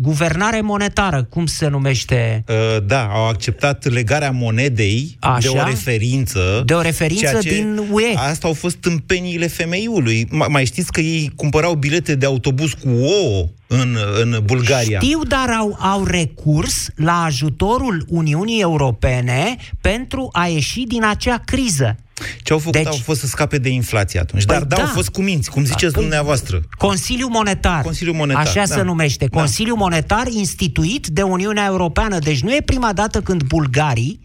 guvernare 0.01 0.61
monetară, 0.61 1.23
cum 1.23 1.45
se 1.45 1.67
numește? 1.67 2.43
Uh, 2.47 2.83
da, 2.85 3.03
au 3.05 3.27
acceptat 3.27 3.91
legarea 3.91 4.31
monedei 4.31 5.17
Așa? 5.19 5.37
de 5.39 5.47
o 5.47 5.63
referință. 5.63 6.63
De 6.65 6.73
o 6.73 6.81
referință 6.81 7.25
ceea 7.25 7.41
ce- 7.41 7.49
din 7.49 7.81
UE. 7.91 8.13
Asta 8.15 8.47
au 8.47 8.53
fost 8.53 8.75
tâmpeniile 8.75 9.47
femeiului. 9.47 10.25
Ma- 10.25 10.47
Mai 10.49 10.65
știți 10.65 10.91
că 10.91 10.99
ei 11.01 11.31
cumpărau 11.35 11.73
bilete 11.73 12.15
de 12.15 12.25
autobuz 12.25 12.71
cu 12.73 12.89
ouă 12.89 13.45
în, 13.67 13.97
în 14.21 14.39
Bulgaria. 14.43 14.99
Știu, 14.99 15.23
dar 15.23 15.49
au, 15.49 15.77
au 15.79 16.03
recurs 16.03 16.87
la 16.95 17.23
ajutorul 17.23 18.05
Uniunii 18.07 18.61
Europene 18.61 19.55
pentru 19.81 20.29
a 20.31 20.45
ieși 20.47 20.81
din 20.83 21.03
acea 21.05 21.37
criză. 21.45 21.95
Ce 22.43 22.53
au 22.53 22.59
făcut 22.59 22.73
deci, 22.73 22.87
au 22.87 22.99
fost 23.03 23.19
să 23.19 23.27
scape 23.27 23.57
de 23.57 23.69
inflație 23.69 24.19
atunci. 24.19 24.45
Păi 24.45 24.55
Dar 24.55 24.65
da, 24.65 24.75
da. 24.75 24.81
au 24.81 24.87
fost 24.87 25.09
cu 25.09 25.21
minți, 25.21 25.49
cum 25.49 25.65
ziceți 25.65 25.93
Păi, 25.93 26.01
dumneavoastră. 26.01 26.61
Consiliul 26.77 27.29
Monetar. 27.29 27.81
Consiliul 27.81 28.15
Monetar, 28.15 28.45
Așa 28.45 28.63
da. 28.65 28.75
se 28.75 28.81
numește. 28.81 29.25
Da. 29.25 29.39
Consiliul 29.39 29.77
Monetar 29.77 30.27
instituit 30.27 31.07
de 31.07 31.21
Uniunea 31.21 31.65
Europeană. 31.65 32.19
Deci 32.19 32.41
nu 32.41 32.55
e 32.55 32.61
prima 32.61 32.93
dată 32.93 33.21
când 33.21 33.43
bulgarii 33.43 34.19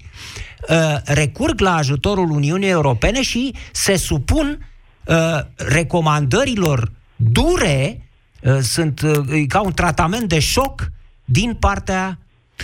uh, 0.68 0.76
recurg 1.04 1.60
la 1.60 1.74
ajutorul 1.74 2.30
Uniunii 2.30 2.68
Europene 2.68 3.22
și 3.22 3.54
se 3.72 3.96
supun 3.96 4.66
uh, 5.04 5.16
recomandărilor 5.54 6.92
dure, 7.16 8.08
uh, 8.40 8.58
sunt 8.60 9.00
uh, 9.00 9.40
e 9.40 9.46
ca 9.46 9.60
un 9.60 9.72
tratament 9.72 10.28
de 10.28 10.38
șoc 10.38 10.90
din 11.24 11.54
partea 11.54 12.18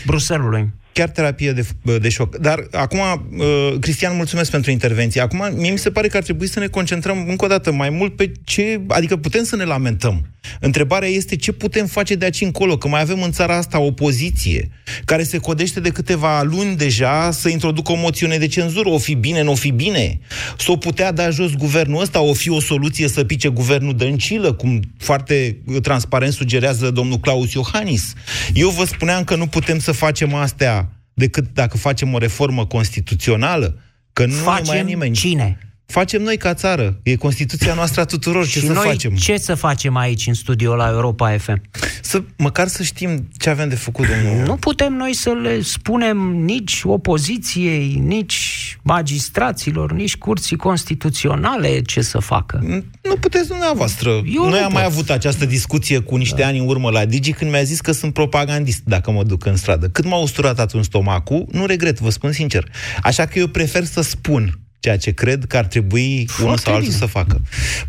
Bruselului. 0.06 0.72
Chiar 0.96 1.08
terapie 1.08 1.52
de, 1.52 1.66
de 1.98 2.08
șoc. 2.08 2.36
Dar 2.36 2.66
acum, 2.72 2.98
uh, 2.98 3.78
Cristian, 3.80 4.16
mulțumesc 4.16 4.50
pentru 4.50 4.70
intervenție. 4.70 5.20
Acum, 5.20 5.48
mie 5.56 5.70
mi 5.70 5.78
se 5.78 5.90
pare 5.90 6.08
că 6.08 6.16
ar 6.16 6.22
trebui 6.22 6.48
să 6.48 6.58
ne 6.58 6.66
concentrăm 6.66 7.24
încă 7.28 7.44
o 7.44 7.48
dată 7.48 7.72
mai 7.72 7.90
mult 7.90 8.16
pe 8.16 8.32
ce... 8.44 8.80
Adică 8.88 9.16
putem 9.16 9.44
să 9.44 9.56
ne 9.56 9.64
lamentăm. 9.64 10.26
Întrebarea 10.60 11.08
este 11.08 11.36
ce 11.36 11.52
putem 11.52 11.86
face 11.86 12.14
de 12.14 12.24
aici 12.24 12.40
încolo, 12.40 12.78
că 12.78 12.88
mai 12.88 13.00
avem 13.00 13.22
în 13.22 13.32
țara 13.32 13.56
asta 13.56 13.78
o 13.78 13.84
opoziție 13.84 14.70
care 15.04 15.22
se 15.22 15.38
codește 15.38 15.80
de 15.80 15.90
câteva 15.90 16.42
luni 16.42 16.76
deja 16.76 17.30
să 17.30 17.48
introducă 17.48 17.92
o 17.92 17.96
moțiune 17.96 18.36
de 18.38 18.46
cenzură. 18.46 18.88
O 18.88 18.98
fi 18.98 19.14
bine, 19.14 19.42
nu 19.42 19.50
o 19.50 19.54
fi 19.54 19.70
bine. 19.70 20.20
Să 20.58 20.70
o 20.70 20.76
putea 20.76 21.12
da 21.12 21.30
jos 21.30 21.52
guvernul 21.52 22.00
ăsta, 22.00 22.20
o 22.20 22.32
fi 22.32 22.50
o 22.50 22.60
soluție 22.60 23.08
să 23.08 23.24
pice 23.24 23.48
guvernul 23.48 23.96
Dăncilă, 23.96 24.52
cum 24.52 24.80
foarte 24.98 25.56
transparent 25.82 26.32
sugerează 26.32 26.90
domnul 26.90 27.18
Claus 27.18 27.52
Iohannis. 27.52 28.12
Eu 28.54 28.68
vă 28.68 28.84
spuneam 28.84 29.24
că 29.24 29.36
nu 29.36 29.46
putem 29.46 29.78
să 29.78 29.92
facem 29.92 30.34
astea 30.34 30.85
decât 31.18 31.52
dacă 31.52 31.76
facem 31.76 32.14
o 32.14 32.18
reformă 32.18 32.66
constituțională, 32.66 33.80
că 34.12 34.26
nu 34.26 34.34
ne 34.34 34.40
mai 34.40 34.60
e 34.60 34.64
Facem 34.64 34.86
nimeni. 34.86 35.14
cine? 35.14 35.58
Facem 35.86 36.22
noi 36.22 36.36
ca 36.36 36.54
țară. 36.54 36.98
E 37.02 37.16
Constituția 37.16 37.74
noastră 37.74 38.00
a 38.00 38.04
tuturor. 38.04 38.44
Ce 38.46 38.58
și 38.58 38.66
să 38.66 38.72
noi 38.72 38.86
facem? 38.86 39.14
ce 39.14 39.36
să 39.36 39.54
facem 39.54 39.96
aici 39.96 40.26
în 40.26 40.34
studio 40.34 40.74
la 40.74 40.88
Europa 40.88 41.36
FM? 41.38 41.62
Să, 42.02 42.22
măcar 42.36 42.68
să 42.68 42.82
știm 42.82 43.28
ce 43.38 43.50
avem 43.50 43.68
de 43.68 43.74
făcut, 43.74 44.06
domnul. 44.06 44.46
Nu 44.46 44.56
putem 44.56 44.92
noi 44.92 45.14
să 45.14 45.30
le 45.30 45.62
spunem 45.62 46.16
nici 46.44 46.80
opoziției, 46.84 47.94
nici 47.94 48.78
magistraților, 48.82 49.92
nici 49.92 50.16
curții 50.16 50.56
constituționale 50.56 51.80
ce 51.82 52.00
să 52.00 52.18
facă. 52.18 52.84
Nu 53.02 53.16
puteți 53.20 53.48
dumneavoastră. 53.48 54.10
Eu 54.10 54.42
Noi 54.42 54.50
nu 54.50 54.56
am 54.56 54.62
pot. 54.62 54.72
mai 54.72 54.84
avut 54.84 55.10
această 55.10 55.44
discuție 55.44 55.98
cu 55.98 56.16
niște 56.16 56.40
da. 56.40 56.46
ani 56.46 56.58
în 56.58 56.66
urmă 56.68 56.90
la 56.90 57.04
Digi 57.04 57.32
când 57.32 57.50
mi-a 57.50 57.62
zis 57.62 57.80
că 57.80 57.92
sunt 57.92 58.12
propagandist 58.12 58.80
dacă 58.84 59.10
mă 59.10 59.22
duc 59.22 59.44
în 59.44 59.56
stradă. 59.56 59.88
Cât 59.88 60.04
m-a 60.04 60.18
usturat 60.18 60.58
atunci 60.58 60.84
stomacul, 60.84 61.46
nu 61.50 61.66
regret, 61.66 62.00
vă 62.00 62.10
spun 62.10 62.32
sincer. 62.32 62.68
Așa 63.02 63.26
că 63.26 63.38
eu 63.38 63.46
prefer 63.46 63.84
să 63.84 64.00
spun 64.00 64.58
ceea 64.86 64.98
ce 65.06 65.12
cred 65.22 65.40
că 65.50 65.56
ar 65.62 65.66
trebui 65.74 66.10
Foarte 66.26 66.44
unul 66.46 66.58
sau 66.64 66.72
altul 66.74 66.88
bine. 66.92 67.00
să 67.02 67.06
facă. 67.18 67.36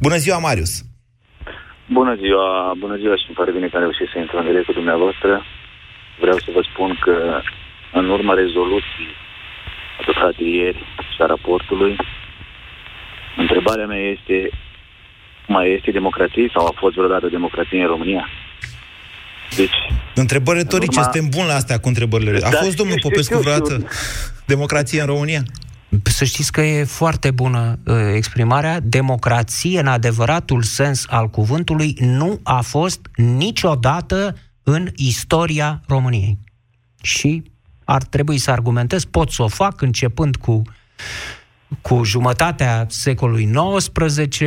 Bună 0.06 0.18
ziua, 0.24 0.38
Marius! 0.48 0.74
Bună 2.00 2.14
ziua, 2.24 2.48
bună 2.84 2.96
ziua 3.02 3.16
și 3.22 3.26
îmi 3.30 3.38
pare 3.40 3.52
bine 3.56 3.68
că 3.68 3.76
am 3.78 3.86
reușit 3.88 4.08
să 4.12 4.18
intru 4.20 4.38
în 4.38 4.46
direct 4.50 4.66
cu 4.70 4.78
dumneavoastră. 4.80 5.32
Vreau 6.24 6.38
să 6.46 6.50
vă 6.56 6.62
spun 6.72 6.90
că 7.06 7.16
în 8.00 8.06
urma 8.16 8.34
rezoluției 8.44 9.12
adoptate 10.02 10.44
ieri 10.60 10.82
și 11.14 11.20
a 11.24 11.26
raportului, 11.34 11.94
întrebarea 13.44 13.86
mea 13.92 14.04
este 14.16 14.38
mai 15.56 15.66
este 15.78 15.90
democrație 16.00 16.46
sau 16.56 16.64
a 16.68 16.74
fost 16.82 16.96
vreodată 17.00 17.28
democrație 17.38 17.80
în 17.84 17.92
România? 17.94 18.24
Deci, 19.60 19.78
Întrebări 20.24 20.58
retorice, 20.64 21.00
urma- 21.00 21.04
suntem 21.08 21.26
buni 21.36 21.48
la 21.52 21.58
astea 21.62 21.78
cu 21.84 21.88
întrebările. 21.94 22.32
A 22.50 22.50
Da, 22.56 22.58
fost 22.66 22.76
domnul 22.82 22.98
știu, 22.98 23.10
Popescu 23.10 23.34
știu, 23.34 23.38
știu. 23.40 23.48
vreodată 23.52 23.74
democrație 24.54 25.00
în 25.04 25.10
România? 25.14 25.42
Să 26.04 26.26
știți 26.26 26.52
că 26.52 26.62
e 26.62 26.84
foarte 26.84 27.32
bună 27.32 27.80
uh, 27.86 27.96
exprimarea. 28.16 28.80
Democrație, 28.80 29.80
în 29.80 29.88
adevăratul 29.88 30.62
sens 30.62 31.06
al 31.10 31.30
cuvântului, 31.30 31.96
nu 32.00 32.40
a 32.44 32.62
fost 32.62 33.00
niciodată 33.16 34.38
în 34.64 34.92
istoria 34.96 35.82
României. 35.88 36.38
Și 37.02 37.44
ar 37.84 38.04
trebui 38.04 38.38
să 38.38 38.52
argumentez, 38.52 39.04
pot 39.04 39.32
să 39.32 39.44
o 39.44 39.48
fac 39.48 39.82
începând 39.82 40.36
cu, 40.36 40.62
cu 41.82 42.04
jumătatea 42.04 42.86
secolului 42.90 43.52
XIX, 43.78 44.38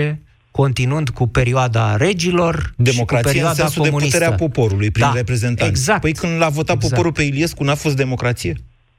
continuând 0.50 1.08
cu 1.08 1.26
perioada 1.26 1.96
regilor 1.96 2.54
și 2.62 2.72
cu 2.76 2.82
Democrație 2.82 3.28
în 3.28 3.32
perioada 3.32 3.62
sensul 3.62 3.82
de 3.82 3.88
comunistă. 3.88 4.16
puterea 4.18 4.36
poporului 4.36 4.90
prin 4.90 5.04
Da, 5.04 5.12
reprezentanți. 5.12 5.70
Exact. 5.70 6.00
Păi 6.00 6.12
când 6.12 6.38
l-a 6.38 6.48
votat 6.48 6.74
Exact. 6.74 6.92
poporul 6.92 7.12
pe 7.12 7.22
Iliescu, 7.22 7.64
n-a 7.64 7.74
fost 7.74 7.96
democrație? 7.96 8.56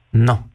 Nu. 0.09 0.50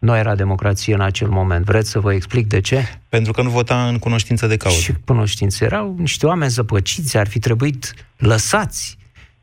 Nu 0.00 0.16
era 0.16 0.34
democrație 0.34 0.94
în 0.94 1.00
acel 1.00 1.28
moment. 1.28 1.64
Vreți 1.64 1.90
să 1.90 2.00
vă 2.00 2.12
explic 2.12 2.46
de 2.46 2.60
ce? 2.60 3.00
Pentru 3.08 3.32
că 3.32 3.42
nu 3.42 3.50
vota 3.50 3.88
în 3.88 3.98
cunoștință 3.98 4.46
de 4.46 4.56
cauză. 4.56 4.78
Și 4.78 4.92
cunoștință. 5.04 5.64
Erau 5.64 5.94
niște 5.98 6.26
oameni 6.26 6.50
zăpăciți, 6.50 7.16
ar 7.16 7.28
fi 7.28 7.38
trebuit 7.38 7.94
lăsați. 8.16 8.98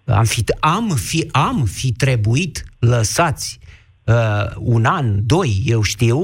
Am 0.05 0.23
fi, 0.23 0.43
am 0.59 0.89
fi, 0.95 1.29
am 1.31 1.65
fi 1.65 1.91
trebuit 1.91 2.65
lăsați 2.79 3.59
uh, 4.03 4.15
un 4.57 4.85
an, 4.85 5.25
doi, 5.25 5.61
eu 5.65 5.81
știu, 5.81 6.17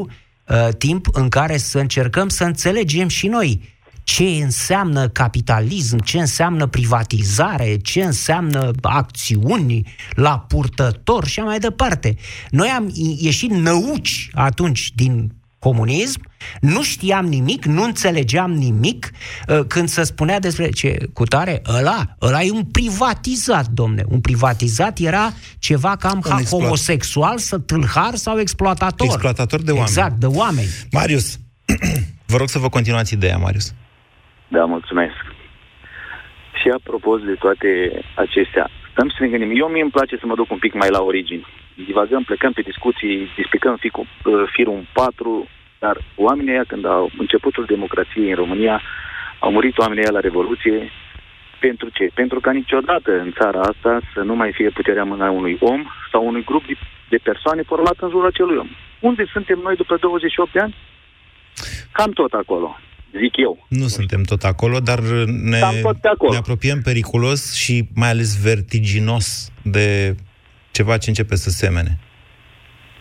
uh, 0.48 0.68
timp 0.78 1.08
în 1.12 1.30
care 1.30 1.58
să 1.58 1.80
încercăm 1.80 2.30
să 2.30 2.44
înțelegem 2.44 3.08
și 3.08 3.28
noi 3.28 3.73
ce 4.04 4.24
înseamnă 4.24 5.08
capitalism, 5.10 5.98
ce 5.98 6.20
înseamnă 6.20 6.68
privatizare, 6.68 7.78
ce 7.78 8.04
înseamnă 8.04 8.72
acțiuni 8.82 9.96
la 10.12 10.40
purtător 10.48 11.26
și 11.28 11.40
așa 11.40 11.48
mai 11.48 11.60
departe. 11.60 12.16
Noi 12.50 12.68
am 12.68 12.90
i- 12.94 13.18
ieșit 13.22 13.50
năuci 13.52 14.30
atunci 14.34 14.92
din 14.96 15.32
comunism, 15.60 16.22
nu 16.62 16.84
știam 16.84 17.26
nimic, 17.26 17.66
nu 17.66 17.84
înțelegeam 17.84 18.52
nimic 18.52 19.12
uh, 19.48 19.60
când 19.68 19.90
se 19.90 20.04
spunea 20.04 20.40
despre 20.40 20.70
ce 20.70 20.98
cu 21.14 21.24
tare, 21.24 21.62
ăla, 21.68 22.16
ăla 22.22 22.42
e 22.44 22.52
un 22.52 22.64
privatizat, 22.64 23.68
domne. 23.68 24.04
Un 24.10 24.22
privatizat 24.22 25.00
era 25.00 25.34
ceva 25.60 25.96
cam 25.96 26.22
Un 26.26 26.32
ha- 26.32 26.40
exploat- 26.40 26.62
homosexual, 26.62 27.38
să 27.38 27.58
tâlhar 27.58 28.16
sau 28.16 28.40
exploatator. 28.40 29.08
Exploatator 29.08 29.62
de 29.62 29.72
oameni. 29.72 29.88
Exact, 29.90 30.20
de 30.20 30.26
oameni. 30.26 30.68
Marius, 30.92 31.40
vă 32.26 32.38
rog 32.38 32.50
să 32.50 32.60
vă 32.60 32.70
continuați 32.70 33.14
ideea, 33.14 33.38
Marius. 33.38 33.74
Da, 34.56 34.66
mulțumesc. 34.66 35.20
Și 36.60 36.68
apropo 36.70 37.18
de 37.18 37.34
toate 37.34 37.70
acestea, 38.16 38.70
stăm 38.92 39.10
să 39.10 39.18
ne 39.20 39.28
gândim. 39.28 39.52
Eu 39.60 39.68
mie 39.68 39.82
îmi 39.82 39.92
place 39.98 40.16
să 40.18 40.26
mă 40.26 40.36
duc 40.36 40.52
un 40.52 40.58
pic 40.58 40.74
mai 40.74 40.90
la 40.90 41.02
origini. 41.02 41.48
Divagăm, 41.86 42.24
plecăm 42.24 42.52
pe 42.52 42.62
discuții, 42.62 43.32
dispicăm 43.36 43.76
fi 43.76 43.90
cu, 43.90 44.02
uh, 44.02 44.44
firul 44.52 44.74
în 44.74 44.86
patru, 44.94 45.48
dar 45.80 45.98
oamenii 46.16 46.52
ăia, 46.52 46.64
când 46.68 46.86
au 46.86 47.10
începutul 47.18 47.66
democrației 47.66 48.30
în 48.30 48.36
România, 48.36 48.82
au 49.40 49.52
murit 49.52 49.78
oamenii 49.78 50.04
ăia 50.04 50.18
la 50.18 50.28
Revoluție. 50.28 50.92
Pentru 51.60 51.90
ce? 51.90 52.10
Pentru 52.14 52.40
ca 52.40 52.52
niciodată 52.52 53.12
în 53.20 53.32
țara 53.40 53.60
asta 53.62 54.00
să 54.14 54.20
nu 54.20 54.36
mai 54.36 54.52
fie 54.52 54.70
puterea 54.70 55.02
în 55.02 55.08
mâna 55.08 55.30
unui 55.30 55.58
om 55.60 55.86
sau 56.12 56.28
unui 56.28 56.44
grup 56.44 56.66
de, 56.66 56.76
de 57.10 57.18
persoane 57.18 57.62
porlat 57.62 57.98
în 58.00 58.10
jurul 58.10 58.28
acelui 58.28 58.58
om. 58.58 58.70
Unde 59.00 59.26
suntem 59.32 59.60
noi 59.64 59.76
după 59.76 59.96
28 59.96 60.52
de 60.52 60.60
ani? 60.60 60.76
Cam 61.92 62.12
tot 62.12 62.34
acolo, 62.34 62.78
zic 63.18 63.38
eu. 63.38 63.66
Nu 63.68 63.88
suntem 63.88 64.24
tot 64.24 64.44
acolo, 64.44 64.80
dar 64.80 65.00
ne, 65.26 65.60
Cam 65.60 65.76
tot 65.82 65.98
pe 66.02 66.08
acolo. 66.08 66.32
ne 66.32 66.38
apropiem 66.38 66.82
periculos 66.82 67.54
și 67.56 67.88
mai 67.96 68.10
ales 68.10 68.42
vertiginos 68.44 69.52
de 69.62 70.16
ceva 70.72 70.98
ce 70.98 71.10
începe 71.10 71.36
să 71.36 71.50
semene. 71.50 72.00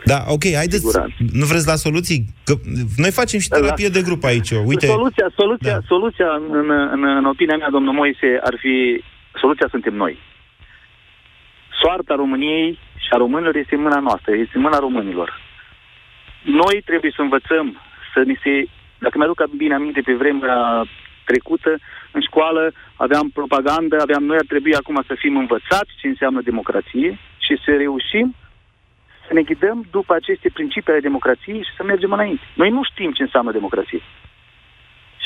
Da, 0.04 0.24
ok, 0.28 0.42
haideți, 0.54 0.84
Siguranță. 0.84 1.14
nu 1.32 1.44
vreți 1.44 1.66
la 1.66 1.74
soluții? 1.74 2.24
Că 2.44 2.54
noi 2.96 3.10
facem 3.10 3.38
și 3.40 3.48
terapie 3.48 3.88
de 3.88 4.02
grup 4.02 4.24
aici. 4.24 4.50
Uite, 4.50 4.86
Soluția, 4.86 5.26
soluția, 5.36 5.72
Da. 5.72 5.80
soluția 5.86 6.26
în, 6.50 6.70
în, 6.94 7.04
în 7.18 7.24
opinia 7.24 7.56
mea, 7.56 7.70
domnul 7.70 7.92
Moise, 7.92 8.40
ar 8.42 8.54
fi... 8.58 9.02
Soluția 9.40 9.66
suntem 9.70 9.94
noi. 9.94 10.18
Soarta 11.82 12.14
României 12.14 12.78
și 12.96 13.08
a 13.10 13.16
românilor 13.16 13.56
este 13.56 13.74
în 13.74 13.80
mâna 13.82 14.00
noastră, 14.00 14.32
este 14.34 14.52
în 14.54 14.60
mâna 14.60 14.78
românilor. 14.78 15.40
Noi 16.44 16.82
trebuie 16.84 17.12
să 17.16 17.22
învățăm 17.22 17.66
să 18.14 18.20
ni 18.26 18.36
se... 18.44 18.52
Dacă 19.04 19.18
mi-aduc 19.18 19.40
bine 19.56 19.74
aminte 19.74 20.00
pe 20.00 20.14
vremea 20.14 20.84
trecută, 21.24 21.70
în 22.16 22.20
școală 22.28 22.72
aveam 22.96 23.26
propagandă, 23.38 23.96
aveam 24.00 24.24
noi 24.24 24.36
ar 24.36 24.48
trebui 24.52 24.74
acum 24.74 25.04
să 25.06 25.14
fim 25.22 25.36
învățați 25.36 25.92
ce 26.00 26.06
înseamnă 26.08 26.40
democrație 26.40 27.18
și 27.44 27.54
să 27.64 27.70
reușim 27.84 28.34
să 29.26 29.32
ne 29.34 29.42
ghidăm 29.42 29.78
după 29.90 30.14
aceste 30.14 30.48
principii 30.56 30.92
ale 30.92 31.08
democrației 31.08 31.62
și 31.66 31.76
să 31.76 31.82
mergem 31.84 32.12
înainte. 32.12 32.44
Noi 32.54 32.70
nu 32.70 32.82
știm 32.90 33.10
ce 33.12 33.22
înseamnă 33.22 33.52
democrație. 33.52 34.02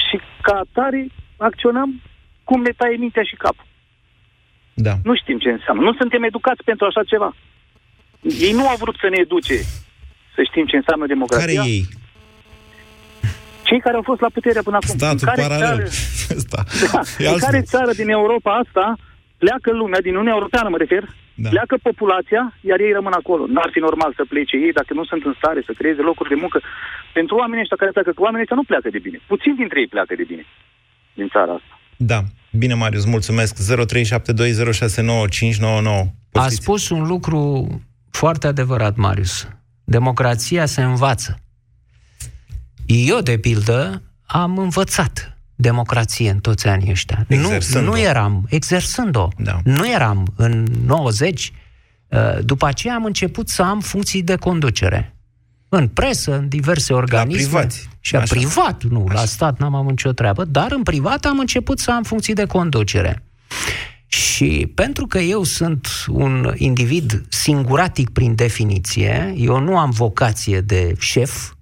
Și 0.05 0.21
ca 0.43 0.55
atare 0.65 1.07
acționăm 1.37 2.01
cum 2.45 2.61
ne 2.63 2.73
taie 2.77 2.97
mintea 2.97 3.23
și 3.23 3.37
capul. 3.37 3.67
Da. 4.75 4.95
Nu 5.05 5.15
știm 5.17 5.39
ce 5.39 5.51
înseamnă. 5.51 5.83
Nu 5.83 5.95
suntem 5.95 6.23
educați 6.23 6.63
pentru 6.65 6.87
așa 6.87 7.03
ceva. 7.03 7.35
Ei 8.47 8.53
nu 8.53 8.69
au 8.69 8.77
vrut 8.77 8.97
să 9.01 9.09
ne 9.09 9.19
educe 9.21 9.59
să 10.35 10.41
știm 10.49 10.67
ce 10.67 10.77
înseamnă 10.77 11.07
democrația. 11.07 11.61
Care 11.61 11.69
ei? 11.69 11.83
Cei 13.69 13.81
care 13.87 13.97
au 14.01 14.05
fost 14.11 14.21
la 14.27 14.31
putere 14.37 14.61
până 14.69 14.77
acum. 14.81 14.95
Statul 14.99 15.19
în 15.21 15.27
care 15.31 15.41
paralel. 15.47 15.79
Țară, 15.89 16.39
Asta. 16.41 16.61
da, 16.93 17.01
E 17.23 17.25
în 17.27 17.33
alt 17.33 17.43
care 17.47 17.61
stat. 17.63 17.73
țară 17.75 17.93
din 18.01 18.09
Europa 18.19 18.51
asta 18.65 18.85
pleacă 19.45 19.69
lumea, 19.81 20.01
din 20.07 20.13
Uniunea 20.15 20.37
Europeană 20.39 20.69
mă 20.75 20.79
refer, 20.85 21.03
Da. 21.45 21.49
pleacă 21.55 21.75
populația, 21.89 22.43
iar 22.71 22.79
ei 22.87 22.93
rămân 22.99 23.15
acolo. 23.21 23.43
N-ar 23.55 23.71
fi 23.75 23.81
normal 23.89 24.11
să 24.19 24.23
plece 24.33 24.55
ei 24.67 24.73
dacă 24.81 24.93
nu 24.99 25.05
sunt 25.11 25.23
în 25.29 25.35
stare 25.41 25.61
să 25.69 25.73
creeze 25.81 26.03
locuri 26.11 26.31
de 26.33 26.39
muncă 26.45 26.59
pentru 27.19 27.35
oamenii 27.43 27.65
ăștia 27.65 27.81
care 27.83 27.93
pleacă, 27.97 28.11
că 28.17 28.21
oamenii 28.27 28.45
ăștia 28.47 28.61
nu 28.61 28.69
pleacă 28.71 28.89
de 28.97 29.01
bine. 29.07 29.19
Puțin 29.33 29.53
dintre 29.63 29.79
ei 29.83 29.91
pleacă 29.95 30.13
de 30.21 30.25
bine 30.31 30.45
din 31.19 31.29
țara 31.35 31.53
asta. 31.59 31.73
Da. 32.13 32.19
Bine, 32.63 32.75
Marius, 32.83 33.05
mulțumesc. 33.17 33.53
0372069599. 33.57 33.61
A 36.33 36.49
spus 36.49 36.89
un 36.89 37.07
lucru 37.07 37.69
foarte 38.11 38.47
adevărat, 38.47 38.97
Marius. 38.97 39.49
Democrația 39.85 40.67
se 40.67 40.83
învață. 40.83 41.39
Eu, 42.87 43.21
de 43.21 43.39
pildă, 43.39 44.03
am 44.27 44.59
învățat 44.59 45.39
democrație 45.55 46.31
în 46.31 46.39
toți 46.39 46.67
anii 46.67 46.91
ăștia. 46.91 47.25
Nu, 47.29 47.35
Exersând-o. 47.37 47.91
nu 47.91 47.99
eram, 47.99 48.47
exersând-o. 48.49 49.29
Da. 49.39 49.59
Nu 49.65 49.91
eram 49.91 50.33
în 50.37 50.67
90. 50.87 51.53
uh, 52.09 52.19
După 52.45 52.67
aceea 52.67 52.95
am 52.95 53.05
început 53.05 53.49
să 53.49 53.63
am 53.63 53.81
funcții 53.81 54.23
de 54.23 54.37
conducere. 54.37 55.17
În 55.69 55.89
presă, 55.89 56.37
în 56.37 56.49
diverse 56.49 56.93
organisme. 56.93 57.43
privați. 57.49 57.89
Și 58.01 58.17
a 58.17 58.21
Așa. 58.21 58.35
privat, 58.35 58.83
nu, 58.85 59.07
la 59.13 59.25
stat 59.25 59.59
n-am 59.59 59.75
avut 59.75 59.91
nicio 59.91 60.13
treabă, 60.13 60.45
dar 60.45 60.73
în 60.73 60.83
privat 60.83 61.25
am 61.25 61.39
început 61.39 61.79
să 61.79 61.91
am 61.91 62.03
funcții 62.03 62.35
de 62.35 62.45
conducere. 62.45 63.23
Și 64.07 64.73
pentru 64.75 65.07
că 65.07 65.19
eu 65.19 65.43
sunt 65.43 65.89
un 66.09 66.53
individ 66.57 67.25
singuratic 67.29 68.11
prin 68.11 68.35
definiție, 68.35 69.35
eu 69.37 69.61
nu 69.61 69.79
am 69.79 69.91
vocație 69.91 70.61
de 70.61 70.95
șef, 70.99 71.53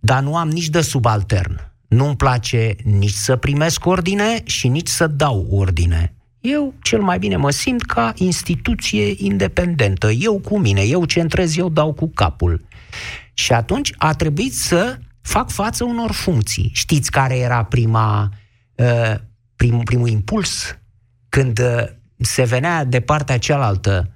dar 0.00 0.22
nu 0.22 0.36
am 0.36 0.48
nici 0.48 0.68
de 0.68 0.80
subaltern. 0.80 1.60
Nu-mi 1.88 2.16
place 2.16 2.76
nici 2.84 3.10
să 3.10 3.36
primesc 3.36 3.86
ordine 3.86 4.42
și 4.44 4.68
nici 4.68 4.88
să 4.88 5.06
dau 5.06 5.46
ordine. 5.50 6.14
Eu 6.40 6.74
cel 6.82 7.00
mai 7.00 7.18
bine 7.18 7.36
mă 7.36 7.50
simt 7.50 7.82
ca 7.82 8.12
instituție 8.16 9.14
independentă. 9.16 10.10
Eu 10.10 10.38
cu 10.38 10.58
mine, 10.58 10.82
eu 10.82 11.04
centrez, 11.04 11.56
eu 11.56 11.68
dau 11.68 11.92
cu 11.92 12.10
capul. 12.14 12.64
Și 13.34 13.52
atunci 13.52 13.92
a 13.96 14.12
trebuit 14.12 14.54
să 14.54 14.98
fac 15.20 15.50
față 15.50 15.84
unor 15.84 16.12
funcții. 16.12 16.70
Știți 16.74 17.10
care 17.10 17.38
era 17.38 17.64
prima, 17.64 18.28
uh, 18.74 19.14
prim, 19.56 19.78
primul 19.78 20.08
impuls? 20.08 20.78
Când 21.28 21.58
uh, 21.58 21.84
se 22.16 22.44
venea 22.44 22.84
de 22.84 23.00
partea 23.00 23.38
cealaltă 23.38 24.12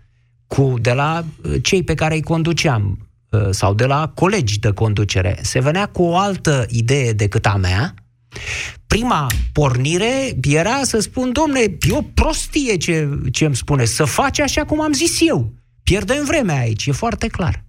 cu, 0.47 0.75
de 0.81 0.93
la 0.93 1.25
uh, 1.43 1.63
cei 1.63 1.83
pe 1.83 1.95
care 1.95 2.15
îi 2.15 2.23
conduceam 2.23 2.99
uh, 2.99 3.04
sau 3.51 3.75
de 3.75 3.85
la 3.85 4.13
colegi 4.15 4.59
de 4.59 4.71
conducere, 4.71 5.39
se 5.43 5.61
venea 5.61 5.87
cu 5.87 6.03
o 6.03 6.17
altă 6.17 6.67
idee 6.69 7.13
decât 7.13 7.47
a 7.47 7.57
mea, 7.57 7.95
prima 8.87 9.27
pornire 9.53 10.37
era 10.43 10.81
să 10.83 10.99
spun, 10.99 11.33
domne, 11.33 11.61
e 11.61 11.93
o 11.93 12.03
prostie 12.03 12.77
ce, 12.77 13.09
ce 13.33 13.45
îmi 13.45 13.57
spune, 13.57 13.85
să 13.85 14.05
faci 14.05 14.41
așa 14.41 14.65
cum 14.65 14.81
am 14.81 14.93
zis 14.93 15.19
eu. 15.21 15.53
Pierdem 15.83 16.25
vremea 16.25 16.59
aici, 16.59 16.87
e 16.87 16.93
foarte 16.93 17.27
clar. 17.27 17.65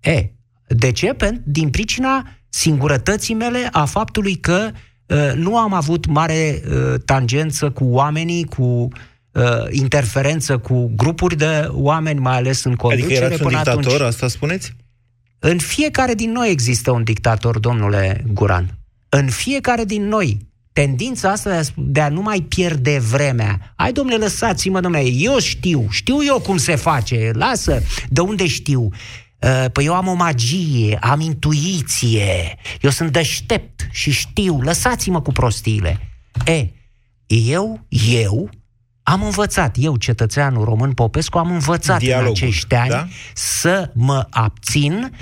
E, 0.00 0.30
de 0.66 0.92
ce? 0.92 1.14
Pen- 1.14 1.42
din 1.44 1.70
pricina 1.70 2.28
singurătății 2.48 3.34
mele, 3.34 3.68
a 3.72 3.84
faptului 3.84 4.34
că 4.34 4.70
uh, 5.06 5.32
nu 5.34 5.58
am 5.58 5.72
avut 5.72 6.06
mare 6.06 6.62
uh, 6.68 6.94
tangență 7.04 7.70
cu 7.70 7.84
oamenii, 7.84 8.44
cu 8.44 8.62
uh, 8.62 9.42
interferență 9.70 10.58
cu 10.58 10.92
grupuri 10.96 11.36
de 11.36 11.68
oameni, 11.70 12.18
mai 12.18 12.36
ales 12.36 12.64
în 12.64 12.74
conducere 12.74 13.14
Adică 13.14 13.24
erați 13.24 13.42
un 13.42 13.48
până 13.48 13.62
dictator, 13.62 13.92
atunci. 13.92 14.08
asta 14.08 14.28
spuneți? 14.28 14.76
În 15.46 15.58
fiecare 15.58 16.14
din 16.14 16.32
noi 16.32 16.50
există 16.50 16.90
un 16.90 17.04
dictator, 17.04 17.58
domnule 17.58 18.24
Guran. 18.32 18.78
În 19.08 19.28
fiecare 19.28 19.84
din 19.84 20.08
noi. 20.08 20.46
Tendința 20.72 21.30
asta 21.30 21.50
de 21.50 21.56
a, 21.56 21.62
sp- 21.62 21.74
de 21.76 22.00
a 22.00 22.08
nu 22.08 22.20
mai 22.20 22.40
pierde 22.40 22.98
vremea. 22.98 23.72
Hai, 23.76 23.92
domnule, 23.92 24.16
lăsați-mă, 24.16 24.80
domnule, 24.80 25.04
eu 25.04 25.38
știu, 25.38 25.86
știu 25.90 26.24
eu 26.24 26.40
cum 26.40 26.56
se 26.56 26.74
face, 26.74 27.30
lasă, 27.34 27.82
de 28.08 28.20
unde 28.20 28.46
știu? 28.46 28.82
Uh, 28.82 29.64
Păi 29.72 29.84
eu 29.84 29.94
am 29.94 30.06
o 30.08 30.14
magie, 30.14 30.98
am 31.00 31.20
intuiție, 31.20 32.56
eu 32.80 32.90
sunt 32.90 33.12
deștept 33.12 33.88
și 33.90 34.10
știu, 34.10 34.60
lăsați-mă 34.60 35.22
cu 35.22 35.32
prostiile. 35.32 36.00
E, 36.44 36.68
eu, 37.26 37.86
eu, 38.10 38.50
am 39.06 39.22
învățat, 39.22 39.76
eu, 39.78 39.96
cetățeanul 39.96 40.64
român 40.64 40.92
Popescu, 40.92 41.38
am 41.38 41.50
învățat 41.50 41.98
Dialogul, 41.98 42.26
în 42.26 42.32
acești 42.32 42.74
ani 42.74 42.90
da? 42.90 43.06
să 43.34 43.90
mă 43.94 44.26
abțin, 44.30 45.12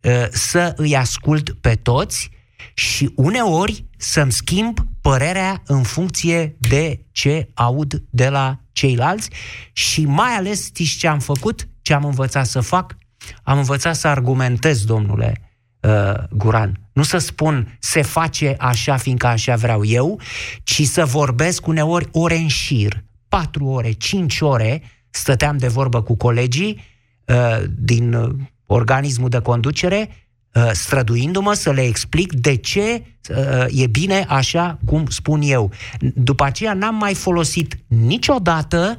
uh, 0.00 0.26
să 0.30 0.72
îi 0.76 0.96
ascult 0.96 1.50
pe 1.60 1.74
toți 1.74 2.30
și 2.74 3.12
uneori 3.14 3.84
să-mi 3.96 4.32
schimb 4.32 4.78
părerea 5.00 5.62
în 5.66 5.82
funcție 5.82 6.56
de 6.58 7.00
ce 7.12 7.48
aud 7.54 8.02
de 8.10 8.28
la 8.28 8.58
ceilalți 8.72 9.30
și 9.72 10.04
mai 10.04 10.34
ales 10.34 10.64
știți 10.64 10.96
ce 10.96 11.08
am 11.08 11.18
făcut, 11.18 11.68
ce 11.82 11.94
am 11.94 12.04
învățat 12.04 12.46
să 12.46 12.60
fac? 12.60 12.96
Am 13.42 13.58
învățat 13.58 13.96
să 13.96 14.08
argumentez, 14.08 14.84
domnule 14.84 15.50
uh, 15.80 16.14
Guran. 16.30 16.80
Nu 16.92 17.02
să 17.02 17.18
spun 17.18 17.76
se 17.80 18.02
face 18.02 18.54
așa 18.58 18.96
fiindcă 18.96 19.26
așa 19.26 19.56
vreau 19.56 19.84
eu, 19.84 20.20
ci 20.62 20.82
să 20.82 21.04
vorbesc 21.04 21.66
uneori 21.66 22.08
ore 22.12 22.36
în 22.36 22.48
șir, 22.48 23.04
patru 23.36 23.66
ore, 23.66 23.92
cinci 23.92 24.40
ore, 24.40 24.82
stăteam 25.10 25.56
de 25.56 25.68
vorbă 25.68 26.02
cu 26.02 26.16
colegii 26.16 26.80
uh, 27.26 27.62
din 27.78 28.12
uh, 28.14 28.34
organismul 28.66 29.28
de 29.28 29.38
conducere, 29.38 30.08
uh, 30.54 30.70
străduindu-mă 30.72 31.52
să 31.52 31.72
le 31.72 31.82
explic 31.82 32.32
de 32.32 32.56
ce 32.56 33.04
uh, 33.30 33.64
e 33.68 33.86
bine 33.86 34.24
așa 34.28 34.78
cum 34.84 35.06
spun 35.06 35.40
eu. 35.42 35.70
După 36.14 36.44
aceea 36.44 36.74
n-am 36.74 36.94
mai 36.94 37.14
folosit 37.14 37.78
niciodată 37.86 38.96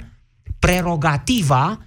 prerogativa 0.59 1.77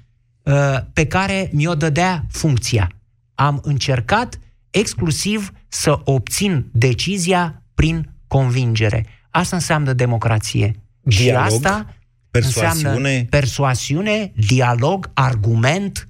uh, 0.42 0.54
pe 0.92 1.06
care 1.06 1.50
mi-o 1.52 1.74
dădea 1.74 2.24
funcția. 2.30 2.90
Am 3.34 3.60
încercat 3.62 4.38
exclusiv 4.70 5.52
să 5.68 6.00
obțin 6.04 6.66
decizia 6.72 7.62
prin 7.74 8.14
convingere. 8.26 9.06
Asta 9.30 9.56
înseamnă 9.56 9.92
democrație. 9.92 10.74
și 11.08 11.22
Dialog, 11.22 11.52
asta 11.52 11.95
persoasiune. 12.40 12.94
înseamnă 12.94 13.24
persoasiune, 13.24 14.32
dialog, 14.46 15.10
argument. 15.14 16.08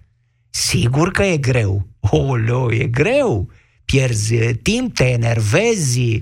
Sigur 0.50 1.10
că 1.10 1.22
e 1.22 1.36
greu. 1.36 1.86
Oleo, 2.00 2.72
e 2.72 2.86
greu. 2.86 3.50
Pierzi 3.84 4.34
eh, 4.34 4.54
timp, 4.62 4.94
te 4.94 5.04
enervezi, 5.04 6.20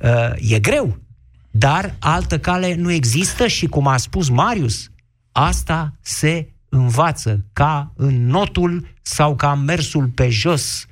uh, 0.00 0.52
e 0.52 0.58
greu. 0.58 0.98
Dar 1.50 1.94
altă 1.98 2.38
cale 2.38 2.74
nu 2.74 2.90
există 2.90 3.46
și, 3.46 3.66
cum 3.66 3.86
a 3.86 3.96
spus 3.96 4.28
Marius, 4.28 4.90
asta 5.32 5.94
se 6.00 6.48
învață 6.68 7.44
ca 7.52 7.92
în 7.96 8.26
notul 8.26 8.88
sau 9.02 9.36
ca 9.36 9.52
în 9.52 9.64
mersul 9.64 10.06
pe 10.06 10.28
jos 10.28 10.86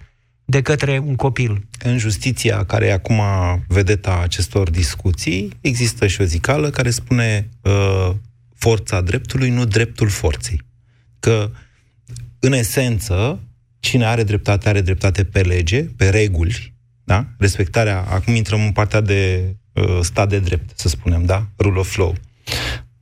de 0.44 0.62
către 0.62 0.98
un 0.98 1.14
copil. 1.14 1.66
În 1.82 1.98
justiția 1.98 2.64
care 2.64 2.86
e 2.86 2.92
acum 2.92 3.20
vedeta 3.68 4.20
acestor 4.22 4.70
discuții, 4.70 5.52
există 5.60 6.06
și 6.06 6.20
o 6.20 6.24
zicală 6.24 6.70
care 6.70 6.90
spune 6.90 7.48
uh, 7.62 8.10
forța 8.64 9.00
dreptului, 9.00 9.50
nu 9.50 9.64
dreptul 9.64 10.08
forței. 10.08 10.60
Că, 11.20 11.50
în 12.38 12.52
esență, 12.52 13.40
cine 13.80 14.04
are 14.04 14.22
dreptate, 14.22 14.68
are 14.68 14.80
dreptate 14.80 15.24
pe 15.24 15.40
lege, 15.40 15.82
pe 15.82 16.08
reguli, 16.08 16.74
da? 17.04 17.26
Respectarea, 17.38 18.00
acum 18.08 18.34
intrăm 18.34 18.64
în 18.64 18.72
partea 18.72 19.00
de 19.00 19.54
uh, 19.72 19.98
stat 20.02 20.28
de 20.28 20.38
drept, 20.38 20.78
să 20.78 20.88
spunem, 20.88 21.24
da? 21.24 21.46
Rule 21.58 21.78
of 21.78 21.96
law. 21.96 22.14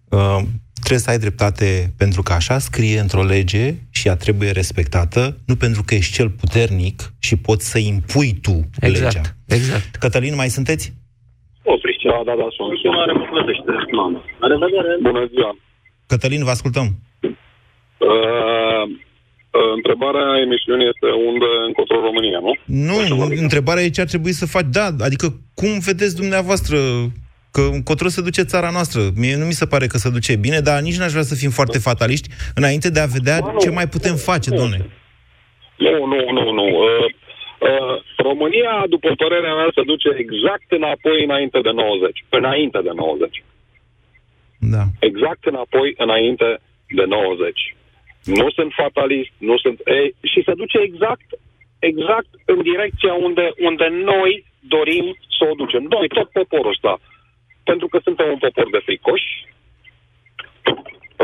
Uh, 0.08 0.42
trebuie 0.74 0.98
să 0.98 1.10
ai 1.10 1.18
dreptate 1.18 1.92
pentru 1.96 2.22
că 2.22 2.32
așa 2.32 2.58
scrie 2.58 3.00
într-o 3.00 3.24
lege 3.24 3.74
și 3.90 4.08
ea 4.08 4.16
trebuie 4.16 4.50
respectată, 4.50 5.38
nu 5.44 5.56
pentru 5.56 5.82
că 5.82 5.94
ești 5.94 6.12
cel 6.12 6.30
puternic 6.30 7.12
și 7.18 7.36
poți 7.36 7.68
să 7.68 7.78
impui 7.78 8.32
tu 8.32 8.70
Exact, 8.80 9.14
legea. 9.14 9.36
exact. 9.46 9.96
Cătălin, 9.96 10.34
mai 10.34 10.50
sunteți? 10.50 10.92
Opriște. 11.62 12.08
Da, 12.08 12.20
da, 12.28 12.34
da, 12.42 12.46
sunt. 12.56 12.78
Sunare 12.82 13.12
mă 13.12 13.26
plătește. 13.30 13.70
La 14.40 14.46
revedere. 14.52 14.90
Bună 15.02 15.24
ziua. 15.32 15.56
Cătălin, 16.06 16.44
vă 16.44 16.50
ascultăm. 16.50 16.86
Uh, 17.22 18.84
uh, 19.58 19.70
întrebarea 19.74 20.26
emisiunii 20.46 20.90
este 20.92 21.08
unde 21.30 21.48
încotro 21.66 22.00
România, 22.08 22.38
nu? 22.46 22.52
Nu, 22.88 23.26
întrebarea 23.44 23.82
e 23.82 23.96
ce 23.96 24.00
ar 24.00 24.06
trebui 24.06 24.32
să 24.32 24.46
faci. 24.46 24.70
Da, 24.70 24.86
adică 25.08 25.26
cum 25.54 25.78
vedeți 25.78 26.16
dumneavoastră 26.16 26.76
că 27.50 27.60
încotro 27.72 28.08
se 28.08 28.20
duce 28.22 28.42
țara 28.42 28.70
noastră? 28.70 29.00
Mie 29.16 29.36
nu 29.36 29.44
mi 29.44 29.60
se 29.60 29.66
pare 29.66 29.86
că 29.86 29.96
se 29.98 30.10
duce 30.10 30.36
bine, 30.36 30.60
dar 30.60 30.80
nici 30.80 30.98
n-aș 30.98 31.10
vrea 31.10 31.22
să 31.22 31.34
fim 31.34 31.50
foarte 31.50 31.78
fataliști 31.78 32.28
înainte 32.54 32.90
de 32.90 33.00
a 33.00 33.06
vedea 33.06 33.38
ce 33.60 33.70
mai 33.70 33.88
putem 33.88 34.14
face, 34.14 34.50
domne. 34.50 34.78
Nu, 35.76 36.06
nu, 36.06 36.30
nu, 36.32 36.52
nu. 36.52 36.66
Uh, 37.62 37.68
uh, 37.70 38.02
România, 38.16 38.84
după 38.88 39.08
părerea 39.16 39.54
mea, 39.54 39.70
se 39.74 39.82
duce 39.82 40.10
exact 40.16 40.68
înapoi 40.68 41.24
înainte 41.24 41.60
de 41.60 41.70
90. 41.70 42.24
Înainte 42.28 42.80
de 42.82 42.90
90. 42.94 43.42
Da. 44.58 44.82
Exact 45.00 45.44
înapoi 45.44 45.94
înainte 45.96 46.58
de 46.88 47.04
90. 47.04 47.74
Nu 48.24 48.50
sunt 48.50 48.72
fatalist, 48.72 49.32
nu 49.38 49.56
sunt... 49.58 49.80
Ei, 49.84 50.14
și 50.22 50.42
se 50.46 50.54
duce 50.54 50.78
exact, 50.78 51.28
exact 51.78 52.30
în 52.44 52.62
direcția 52.62 53.14
unde, 53.14 53.52
unde 53.58 53.86
noi 53.88 54.44
dorim 54.60 55.16
să 55.38 55.48
o 55.50 55.54
ducem. 55.54 55.82
Noi, 55.82 56.08
tot 56.08 56.28
poporul 56.28 56.70
ăsta. 56.70 56.98
Pentru 57.64 57.86
că 57.88 57.98
suntem 58.02 58.28
un 58.30 58.38
popor 58.38 58.70
de 58.70 58.80
fricoși, 58.84 59.46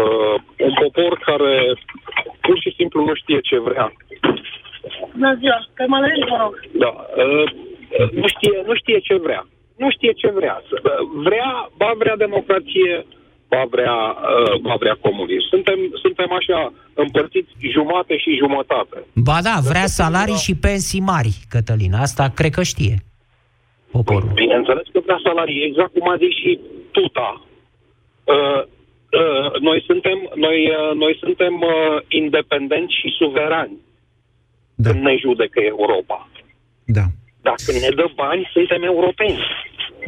uh, 0.01 0.37
un 0.59 0.75
popor 0.83 1.19
care 1.19 1.75
pur 2.41 2.59
și 2.61 2.75
simplu 2.77 3.05
nu 3.05 3.15
știe 3.15 3.41
ce 3.41 3.59
vrea. 3.59 3.93
Bună 5.19 5.35
ziua, 5.41 5.59
că 5.77 5.85
mă 5.87 5.99
vă 6.31 6.37
rog. 6.43 6.55
Da. 6.85 6.93
Uh, 7.23 7.47
nu, 8.21 8.27
știe, 8.35 8.57
nu 8.69 8.75
știe 8.75 8.99
ce 9.09 9.17
vrea. 9.27 9.43
Nu 9.77 9.91
știe 9.91 10.13
ce 10.13 10.29
vrea. 10.39 10.63
Vrea, 11.27 11.51
ba 11.77 11.91
vrea 11.99 12.17
democrație, 12.17 13.07
va 13.49 13.63
vrea, 13.71 13.95
uh, 13.95 14.61
va 14.69 14.77
vrea 14.83 14.97
comunism. 15.07 15.47
Suntem, 15.55 15.79
suntem 16.05 16.31
așa 16.41 16.73
împărțiți 16.95 17.53
jumate 17.75 18.17
și 18.17 18.41
jumătate. 18.43 18.97
Ba 19.15 19.39
da, 19.43 19.57
vrea 19.71 19.87
salarii 19.87 20.45
și 20.47 20.55
pensii 20.57 21.01
mari, 21.01 21.33
Cătălin. 21.49 21.93
Asta 21.95 22.25
cred 22.39 22.53
că 22.53 22.63
știe 22.63 22.97
poporul. 23.91 24.31
Bineînțeles 24.35 24.87
că 24.93 25.01
vrea 25.05 25.21
salarii, 25.25 25.65
exact 25.69 25.93
cum 25.99 26.09
a 26.09 26.17
zis 26.17 26.35
și 26.43 26.59
Tuta. 26.91 27.31
Uh, 28.25 28.63
uh, 29.21 29.61
noi 29.61 29.83
suntem, 29.87 30.19
noi, 30.35 30.59
uh, 30.71 30.97
noi 31.03 31.17
suntem 31.23 31.55
uh, 31.55 31.97
independenți 32.09 32.95
și 33.01 33.09
suverani 33.19 33.77
da. 34.83 34.91
când 34.91 35.03
ne 35.03 35.15
judecă 35.25 35.61
Europa. 35.75 36.29
Da. 36.85 37.05
Dacă 37.49 37.69
ne 37.73 37.91
dă 37.99 38.07
bani, 38.15 38.51
suntem 38.53 38.83
europeni. 38.83 39.39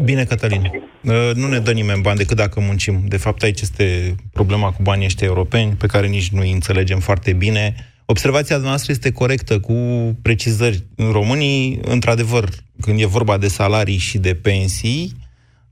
Bine, 0.02 0.24
Cătălin. 0.24 0.62
Uh, 1.02 1.30
nu 1.34 1.46
ne 1.46 1.58
dă 1.58 1.72
nimeni 1.72 2.02
bani 2.02 2.18
decât 2.18 2.36
dacă 2.36 2.60
muncim. 2.60 3.02
De 3.08 3.16
fapt, 3.16 3.42
aici 3.42 3.60
este 3.60 4.14
problema 4.32 4.72
cu 4.72 4.82
banii 4.82 5.04
ăștia 5.04 5.26
europeni, 5.26 5.72
pe 5.72 5.86
care 5.86 6.06
nici 6.06 6.30
nu 6.30 6.40
îi 6.40 6.52
înțelegem 6.52 6.98
foarte 6.98 7.32
bine. 7.32 7.74
Observația 8.04 8.56
noastră 8.56 8.92
este 8.92 9.12
corectă, 9.12 9.60
cu 9.60 9.74
precizări. 10.22 10.84
În 10.96 11.10
Românii, 11.12 11.80
într-adevăr, 11.82 12.48
când 12.80 13.00
e 13.00 13.06
vorba 13.06 13.38
de 13.38 13.48
salarii 13.48 13.96
și 13.96 14.18
de 14.18 14.34
pensii, 14.34 15.12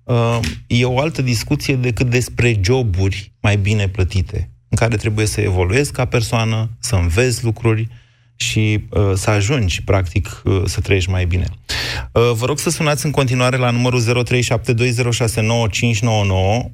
uh, 0.04 0.38
e 0.66 0.84
o 0.84 0.98
altă 0.98 1.22
discuție 1.22 1.74
decât 1.74 2.06
despre 2.06 2.60
joburi 2.62 3.32
mai 3.40 3.56
bine 3.56 3.88
plătite, 3.88 4.50
în 4.68 4.76
care 4.76 4.96
trebuie 4.96 5.26
să 5.26 5.40
evoluezi 5.40 5.92
ca 5.92 6.04
persoană, 6.04 6.68
să 6.78 6.94
înveți 6.94 7.44
lucruri, 7.44 7.88
și 8.40 8.84
uh, 8.90 9.12
să 9.14 9.30
ajungi, 9.30 9.82
practic, 9.82 10.42
uh, 10.44 10.62
să 10.64 10.80
trăiești 10.80 11.10
mai 11.10 11.24
bine. 11.24 11.46
Uh, 12.12 12.30
vă 12.34 12.46
rog 12.46 12.58
să 12.58 12.70
sunați 12.70 13.04
în 13.04 13.10
continuare 13.10 13.56
la 13.56 13.70
numărul 13.70 14.24
0372069599. 14.24 14.30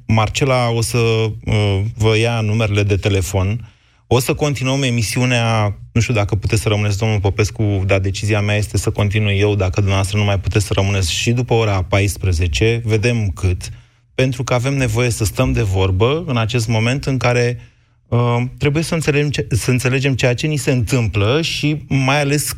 Marcela 0.05 0.69
o 0.69 0.81
să 0.81 0.97
uh, 0.97 1.81
vă 1.97 2.17
ia 2.17 2.41
numerele 2.41 2.83
de 2.83 2.95
telefon. 2.95 3.69
O 4.07 4.19
să 4.19 4.33
continuăm 4.33 4.83
emisiunea, 4.83 5.77
nu 5.91 6.01
știu 6.01 6.13
dacă 6.13 6.35
puteți 6.35 6.61
să 6.61 6.69
rămâneți, 6.69 6.97
domnul 6.97 7.19
Popescu, 7.19 7.83
dar 7.85 7.99
decizia 7.99 8.41
mea 8.41 8.55
este 8.55 8.77
să 8.77 8.89
continui 8.89 9.39
eu, 9.39 9.55
dacă 9.55 9.75
dumneavoastră 9.75 10.17
nu 10.17 10.23
mai 10.23 10.39
puteți 10.39 10.65
să 10.65 10.73
rămâneți 10.73 11.11
și 11.11 11.31
după 11.31 11.53
ora 11.53 11.83
14, 11.83 12.81
vedem 12.83 13.29
cât, 13.29 13.69
pentru 14.15 14.43
că 14.43 14.53
avem 14.53 14.77
nevoie 14.77 15.09
să 15.09 15.23
stăm 15.25 15.51
de 15.51 15.61
vorbă 15.61 16.23
în 16.27 16.37
acest 16.37 16.67
moment 16.67 17.05
în 17.05 17.17
care 17.17 17.59
Uh, 18.07 18.43
trebuie 18.57 18.83
să 18.83 18.93
înțelegem, 18.93 19.29
ce, 19.29 19.47
să 19.49 19.71
înțelegem 19.71 20.15
ceea 20.15 20.33
ce 20.33 20.47
ni 20.47 20.57
se 20.57 20.71
întâmplă 20.71 21.41
și 21.41 21.85
mai 21.87 22.19
ales 22.19 22.55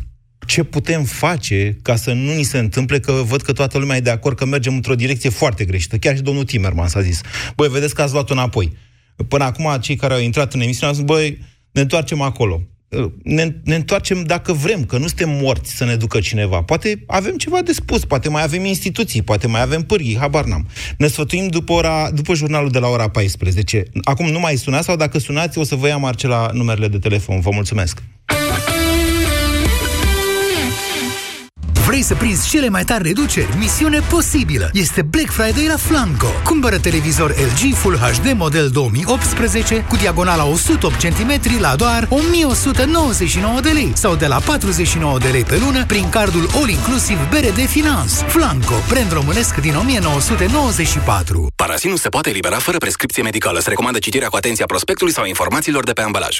ce 0.47 0.63
putem 0.63 1.03
face 1.03 1.77
ca 1.81 1.95
să 1.95 2.13
nu 2.13 2.33
ni 2.33 2.43
se 2.43 2.57
întâmple, 2.57 2.99
că 2.99 3.11
văd 3.11 3.41
că 3.41 3.53
toată 3.53 3.77
lumea 3.77 3.97
e 3.97 3.99
de 3.99 4.09
acord 4.09 4.37
că 4.37 4.45
mergem 4.45 4.73
într-o 4.73 4.95
direcție 4.95 5.29
foarte 5.29 5.65
greșită. 5.65 5.97
Chiar 5.97 6.15
și 6.15 6.21
domnul 6.21 6.43
Timerman 6.43 6.87
s-a 6.87 7.01
zis. 7.01 7.21
Băi, 7.55 7.69
vedeți 7.69 7.95
că 7.95 8.01
ați 8.01 8.13
luat-o 8.13 8.33
înapoi. 8.33 8.77
Până 9.27 9.43
acum, 9.43 9.77
cei 9.79 9.95
care 9.95 10.13
au 10.13 10.19
intrat 10.19 10.53
în 10.53 10.61
emisiune 10.61 10.87
au 10.87 10.95
zis, 10.95 11.05
băi, 11.05 11.37
ne 11.71 11.81
întoarcem 11.81 12.21
acolo 12.21 12.61
ne, 13.23 13.55
ne 13.63 13.75
întoarcem 13.75 14.23
dacă 14.23 14.53
vrem, 14.53 14.85
că 14.85 14.97
nu 14.97 15.07
suntem 15.07 15.29
morți 15.29 15.75
să 15.75 15.85
ne 15.85 15.95
ducă 15.95 16.19
cineva. 16.19 16.61
Poate 16.61 17.03
avem 17.07 17.37
ceva 17.37 17.61
de 17.61 17.71
spus, 17.71 18.05
poate 18.05 18.29
mai 18.29 18.43
avem 18.43 18.65
instituții, 18.65 19.21
poate 19.21 19.47
mai 19.47 19.61
avem 19.61 19.81
pârghii, 19.81 20.17
habar 20.17 20.45
n-am. 20.45 20.67
Ne 20.97 21.07
sfătuim 21.07 21.47
după, 21.47 21.73
ora, 21.73 22.11
după 22.11 22.33
jurnalul 22.33 22.69
de 22.69 22.79
la 22.79 22.87
ora 22.87 23.09
14. 23.09 23.83
Acum 24.03 24.29
nu 24.29 24.39
mai 24.39 24.55
sunați 24.55 24.85
sau 24.85 24.95
dacă 24.95 25.19
sunați 25.19 25.57
o 25.57 25.63
să 25.63 25.75
vă 25.75 25.87
ia 25.87 25.97
Marcela 25.97 26.49
numerele 26.53 26.87
de 26.87 26.99
telefon. 26.99 27.39
Vă 27.39 27.49
mulțumesc! 27.53 28.03
Vrei 31.87 32.01
să 32.01 32.15
prinzi 32.15 32.49
cele 32.49 32.69
mai 32.69 32.83
tari 32.83 33.03
reduceri? 33.03 33.57
Misiune 33.57 33.99
posibilă! 33.99 34.69
Este 34.73 35.01
Black 35.01 35.31
Friday 35.31 35.65
la 35.67 35.77
Flanco. 35.77 36.27
Cumpără 36.43 36.77
televizor 36.77 37.29
LG 37.29 37.73
Full 37.73 37.97
HD 37.97 38.33
model 38.33 38.69
2018 38.69 39.85
cu 39.89 39.95
diagonala 39.95 40.45
108 40.45 40.95
cm 40.95 41.59
la 41.59 41.75
doar 41.75 42.07
1199 42.09 43.59
de 43.59 43.69
lei 43.69 43.91
sau 43.95 44.15
de 44.15 44.27
la 44.27 44.39
49 44.39 45.17
de 45.17 45.27
lei 45.27 45.43
pe 45.43 45.57
lună 45.65 45.85
prin 45.85 46.09
cardul 46.09 46.49
All 46.53 46.69
Inclusive 46.69 47.27
BRD 47.29 47.67
Finance. 47.67 48.13
Flanco, 48.13 48.75
brand 48.89 49.11
românesc 49.11 49.55
din 49.55 49.75
1994. 49.75 51.47
Parasinul 51.55 51.97
se 51.97 52.09
poate 52.09 52.29
elibera 52.29 52.57
fără 52.57 52.77
prescripție 52.77 53.23
medicală. 53.23 53.59
Se 53.59 53.69
recomandă 53.69 53.99
citirea 53.99 54.27
cu 54.27 54.35
atenția 54.35 54.65
prospectului 54.65 55.13
sau 55.13 55.25
informațiilor 55.25 55.83
de 55.83 55.91
pe 55.91 56.01
ambalaj. 56.01 56.39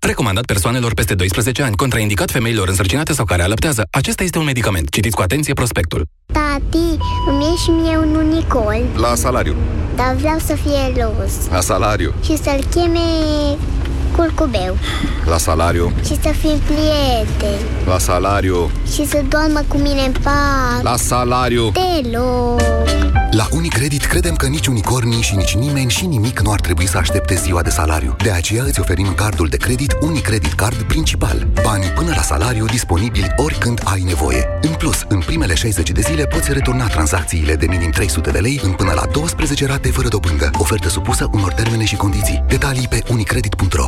Recomandat 0.00 0.44
persoanelor 0.44 0.94
peste 0.94 1.14
12 1.14 1.62
ani, 1.62 1.76
contraindicat 1.76 2.30
femeilor 2.30 2.68
însărcinate 2.68 3.12
sau 3.12 3.24
care 3.24 3.42
alăptează. 3.42 3.86
Acesta 3.90 4.22
este 4.22 4.38
un 4.38 4.44
medicament. 4.44 4.88
Citiți 4.90 5.16
cu 5.16 5.22
atenție 5.22 5.52
prospectul. 5.54 6.06
Tati, 6.32 6.98
îmi 7.26 7.44
e 7.44 7.56
și 7.62 7.70
mie 7.70 7.96
un 7.96 8.14
unicol. 8.14 8.82
La 8.96 9.14
salariu. 9.14 9.54
Dar 9.96 10.14
vreau 10.14 10.38
să 10.38 10.54
fie 10.54 11.04
roz. 11.04 11.32
La 11.50 11.60
salariu. 11.60 12.12
Și 12.24 12.36
să-l 12.36 12.64
cheme 12.70 12.98
curcubeu. 14.16 14.76
La 15.24 15.38
salariu. 15.38 15.92
Și 16.04 16.18
să 16.22 16.28
fim 16.40 16.58
prieteni. 16.64 17.62
La 17.86 17.98
salariu. 17.98 18.70
Și 18.92 19.06
să 19.06 19.22
doarmă 19.28 19.60
cu 19.68 19.76
mine 19.76 20.00
în 20.06 20.12
pat. 20.22 20.82
La 20.82 20.96
salariu. 20.96 21.72
Deloc. 21.72 22.60
La 23.30 23.46
Unicredit 23.50 24.04
credem 24.04 24.34
că 24.34 24.46
nici 24.46 24.66
unicornii 24.66 25.22
și 25.22 25.36
nici 25.36 25.54
nimeni 25.54 25.90
și 25.90 26.06
nimic 26.06 26.40
nu 26.40 26.50
ar 26.52 26.60
trebui 26.60 26.86
să 26.88 26.98
aștepte 26.98 27.34
ziua 27.34 27.62
de 27.62 27.70
salariu. 27.70 28.16
De 28.22 28.30
aceea 28.30 28.64
îți 28.64 28.80
oferim 28.80 29.14
cardul 29.14 29.48
de 29.48 29.56
credit 29.56 29.96
Unicredit 30.00 30.52
Card 30.52 30.82
principal. 30.82 31.48
Banii 31.62 31.88
până 31.88 32.12
la 32.14 32.22
salariu 32.22 32.64
disponibili 32.64 33.34
oricând 33.36 33.80
ai 33.84 34.02
nevoie. 34.02 34.44
În 34.60 34.74
plus, 34.74 35.04
în 35.08 35.18
primele 35.18 35.54
60 35.54 35.90
de 35.90 36.00
zile 36.00 36.24
poți 36.24 36.52
returna 36.52 36.86
tranzacțiile 36.86 37.54
de 37.54 37.66
minim 37.68 37.90
300 37.90 38.30
de 38.30 38.38
lei 38.38 38.60
în 38.62 38.72
până 38.72 38.92
la 38.94 39.06
12 39.12 39.66
rate 39.66 39.88
fără 39.88 40.08
dobândă. 40.08 40.50
Ofertă 40.58 40.88
supusă 40.88 41.28
unor 41.32 41.52
termene 41.52 41.84
și 41.84 41.96
condiții. 41.96 42.44
Detalii 42.48 42.88
pe 42.88 43.02
unicredit.ro 43.10 43.86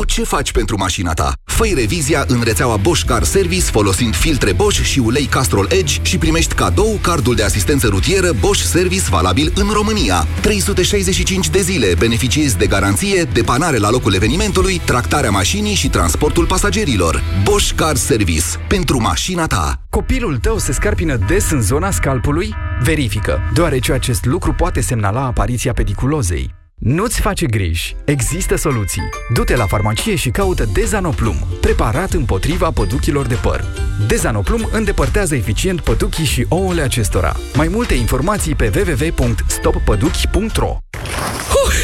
tot 0.00 0.08
ce 0.08 0.24
faci 0.24 0.52
pentru 0.52 0.76
mașina 0.78 1.12
ta. 1.12 1.32
fă 1.44 1.64
revizia 1.74 2.24
în 2.28 2.40
rețeaua 2.44 2.76
Bosch 2.76 3.06
Car 3.06 3.22
Service 3.22 3.64
folosind 3.64 4.14
filtre 4.14 4.52
Bosch 4.52 4.82
și 4.82 4.98
ulei 4.98 5.24
Castrol 5.24 5.66
Edge 5.70 5.98
și 6.02 6.18
primești 6.18 6.54
cadou 6.54 6.98
cardul 7.02 7.34
de 7.34 7.42
asistență 7.42 7.86
rutieră 7.86 8.32
Bosch 8.40 8.62
Service 8.62 9.04
valabil 9.08 9.52
în 9.54 9.68
România. 9.72 10.26
365 10.40 11.48
de 11.48 11.60
zile 11.60 11.94
beneficiezi 11.98 12.58
de 12.58 12.66
garanție, 12.66 13.22
depanare 13.22 13.76
la 13.76 13.90
locul 13.90 14.14
evenimentului, 14.14 14.80
tractarea 14.84 15.30
mașinii 15.30 15.74
și 15.74 15.88
transportul 15.88 16.46
pasagerilor. 16.46 17.22
Bosch 17.42 17.72
Car 17.74 17.96
Service. 17.96 18.46
Pentru 18.68 19.00
mașina 19.00 19.46
ta. 19.46 19.82
Copilul 19.90 20.38
tău 20.38 20.58
se 20.58 20.72
scarpină 20.72 21.16
des 21.16 21.50
în 21.50 21.62
zona 21.62 21.90
scalpului? 21.90 22.54
Verifică, 22.82 23.38
deoarece 23.54 23.92
acest 23.92 24.24
lucru 24.24 24.52
poate 24.52 24.80
semnala 24.80 25.24
apariția 25.24 25.72
pediculozei. 25.72 26.59
Nu-ți 26.80 27.20
face 27.20 27.46
griji. 27.46 27.96
Există 28.04 28.56
soluții. 28.56 29.08
Du-te 29.32 29.56
la 29.56 29.66
farmacie 29.66 30.14
și 30.14 30.30
caută 30.30 30.68
Dezanoplum, 30.72 31.34
preparat 31.60 32.12
împotriva 32.12 32.70
păduchilor 32.70 33.26
de 33.26 33.34
păr. 33.34 33.64
Dezanoplum 34.06 34.68
îndepărtează 34.72 35.34
eficient 35.34 35.80
păduchii 35.80 36.24
și 36.24 36.46
ouăle 36.48 36.82
acestora. 36.82 37.36
Mai 37.54 37.68
multe 37.68 37.94
informații 37.94 38.54
pe 38.54 38.70
www.stoppăduchi.ro 38.74 40.68
uh, 40.68 41.74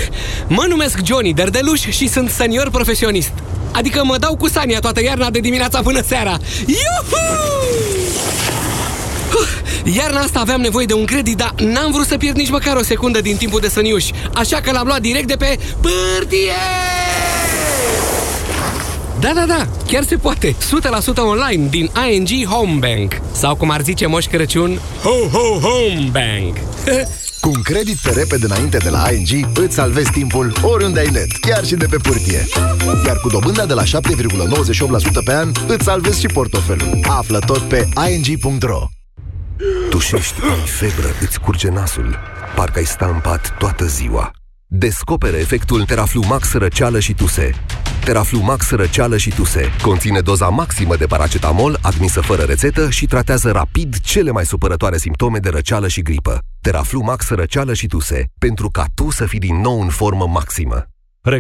Mă 0.49 0.65
numesc 0.69 1.05
Johnny 1.05 1.35
Derdeluș 1.35 1.81
și 1.81 2.09
sunt 2.09 2.31
senior 2.31 2.71
profesionist. 2.71 3.33
Adică 3.73 4.05
mă 4.05 4.19
dau 4.19 4.37
cu 4.37 4.49
Sania 4.49 4.81
toată 4.81 5.03
iarna 5.03 5.31
de 5.31 5.39
dimineața 5.39 5.83
până 5.83 6.03
seara. 6.03 6.37
Iuhu! 6.67 8.06
Iarna 9.95 10.21
asta 10.21 10.41
aveam 10.41 10.61
nevoie 10.61 10.87
de 10.87 10.93
un 10.93 11.05
credit, 11.05 11.37
dar 11.37 11.55
n-am 11.59 11.93
vrut 11.93 12.07
să 12.07 12.17
pierd 12.17 12.37
nici 12.37 12.51
măcar 12.51 12.77
o 12.77 12.83
secundă 12.83 13.21
din 13.21 13.37
timpul 13.37 13.61
de 13.61 13.69
săniuș. 13.69 14.05
Așa 14.35 14.61
că 14.61 14.71
l-am 14.71 14.87
luat 14.87 15.01
direct 15.01 15.27
de 15.27 15.37
pe 15.37 15.59
pârtie! 15.81 16.53
Da, 19.21 19.33
da, 19.35 19.45
da, 19.47 19.67
chiar 19.87 20.05
se 20.05 20.17
poate. 20.17 20.53
100% 20.53 20.57
online 21.17 21.67
din 21.69 21.91
ING 22.11 22.47
Home 22.49 22.79
Bank. 22.79 23.21
Sau 23.33 23.55
cum 23.55 23.71
ar 23.71 23.81
zice 23.83 24.07
Moș 24.07 24.27
Crăciun, 24.27 24.81
Ho, 25.03 25.39
ho, 25.39 25.59
Home 25.69 26.11
Bank. 26.13 26.57
Cu 27.41 27.49
un 27.55 27.63
credit 27.63 27.97
pe 27.97 28.11
repede 28.11 28.45
înainte 28.45 28.77
de 28.77 28.89
la 28.89 29.05
ING, 29.13 29.59
îți 29.59 29.75
salvezi 29.75 30.11
timpul 30.11 30.53
oriunde 30.63 31.01
ai 31.01 31.09
net, 31.13 31.33
chiar 31.41 31.65
și 31.65 31.75
de 31.75 31.87
pe 31.91 31.97
pârtie. 31.97 32.47
Iar 33.07 33.17
cu 33.17 33.29
dobânda 33.29 33.67
de 33.67 33.75
la 33.75 33.83
7,98% 33.83 33.89
pe 35.25 35.33
an, 35.33 35.53
îți 35.67 35.85
salvezi 35.85 36.21
și 36.21 36.27
portofelul. 36.27 36.99
Află 37.09 37.39
tot 37.39 37.61
pe 37.61 37.89
ing.ro 38.11 38.96
Tușești, 39.91 40.41
ai 40.43 40.67
febră, 40.67 41.09
îți 41.21 41.41
curge 41.41 41.71
nasul. 41.71 42.19
Parcă 42.55 42.79
ai 42.79 42.85
sta 42.85 43.07
în 43.07 43.21
pat 43.21 43.55
toată 43.59 43.85
ziua. 43.85 44.31
Descoperă 44.67 45.37
efectul 45.37 45.85
Teraflu 45.85 46.25
Max 46.27 46.53
răceală 46.53 46.99
și 47.01 47.15
tuse. 47.15 47.51
Teraflu 48.05 48.39
Max 48.39 48.71
răceală 48.71 49.17
și 49.17 49.31
tuse 49.31 49.71
conține 49.83 50.21
doza 50.21 50.49
maximă 50.49 50.97
de 50.97 51.07
paracetamol 51.07 51.79
admisă 51.83 52.21
fără 52.21 52.43
rețetă 52.43 52.91
și 52.91 53.07
tratează 53.07 53.51
rapid 53.51 54.01
cele 54.01 54.31
mai 54.31 54.47
supărătoare 54.47 54.99
simptome 54.99 55.39
de 55.39 55.49
răceală 55.49 55.89
și 55.89 56.03
gripă. 56.03 56.39
Teraflu 56.61 57.01
Max 57.01 57.29
răceală 57.29 57.75
și 57.75 57.87
tuse, 57.87 58.25
pentru 58.39 58.71
ca 58.71 58.85
tu 58.95 59.11
să 59.11 59.27
fii 59.27 59.39
din 59.39 59.61
nou 59.61 59.81
în 59.81 59.89
formă 59.89 60.27
maximă. 60.27 60.87
Recom- 61.29 61.39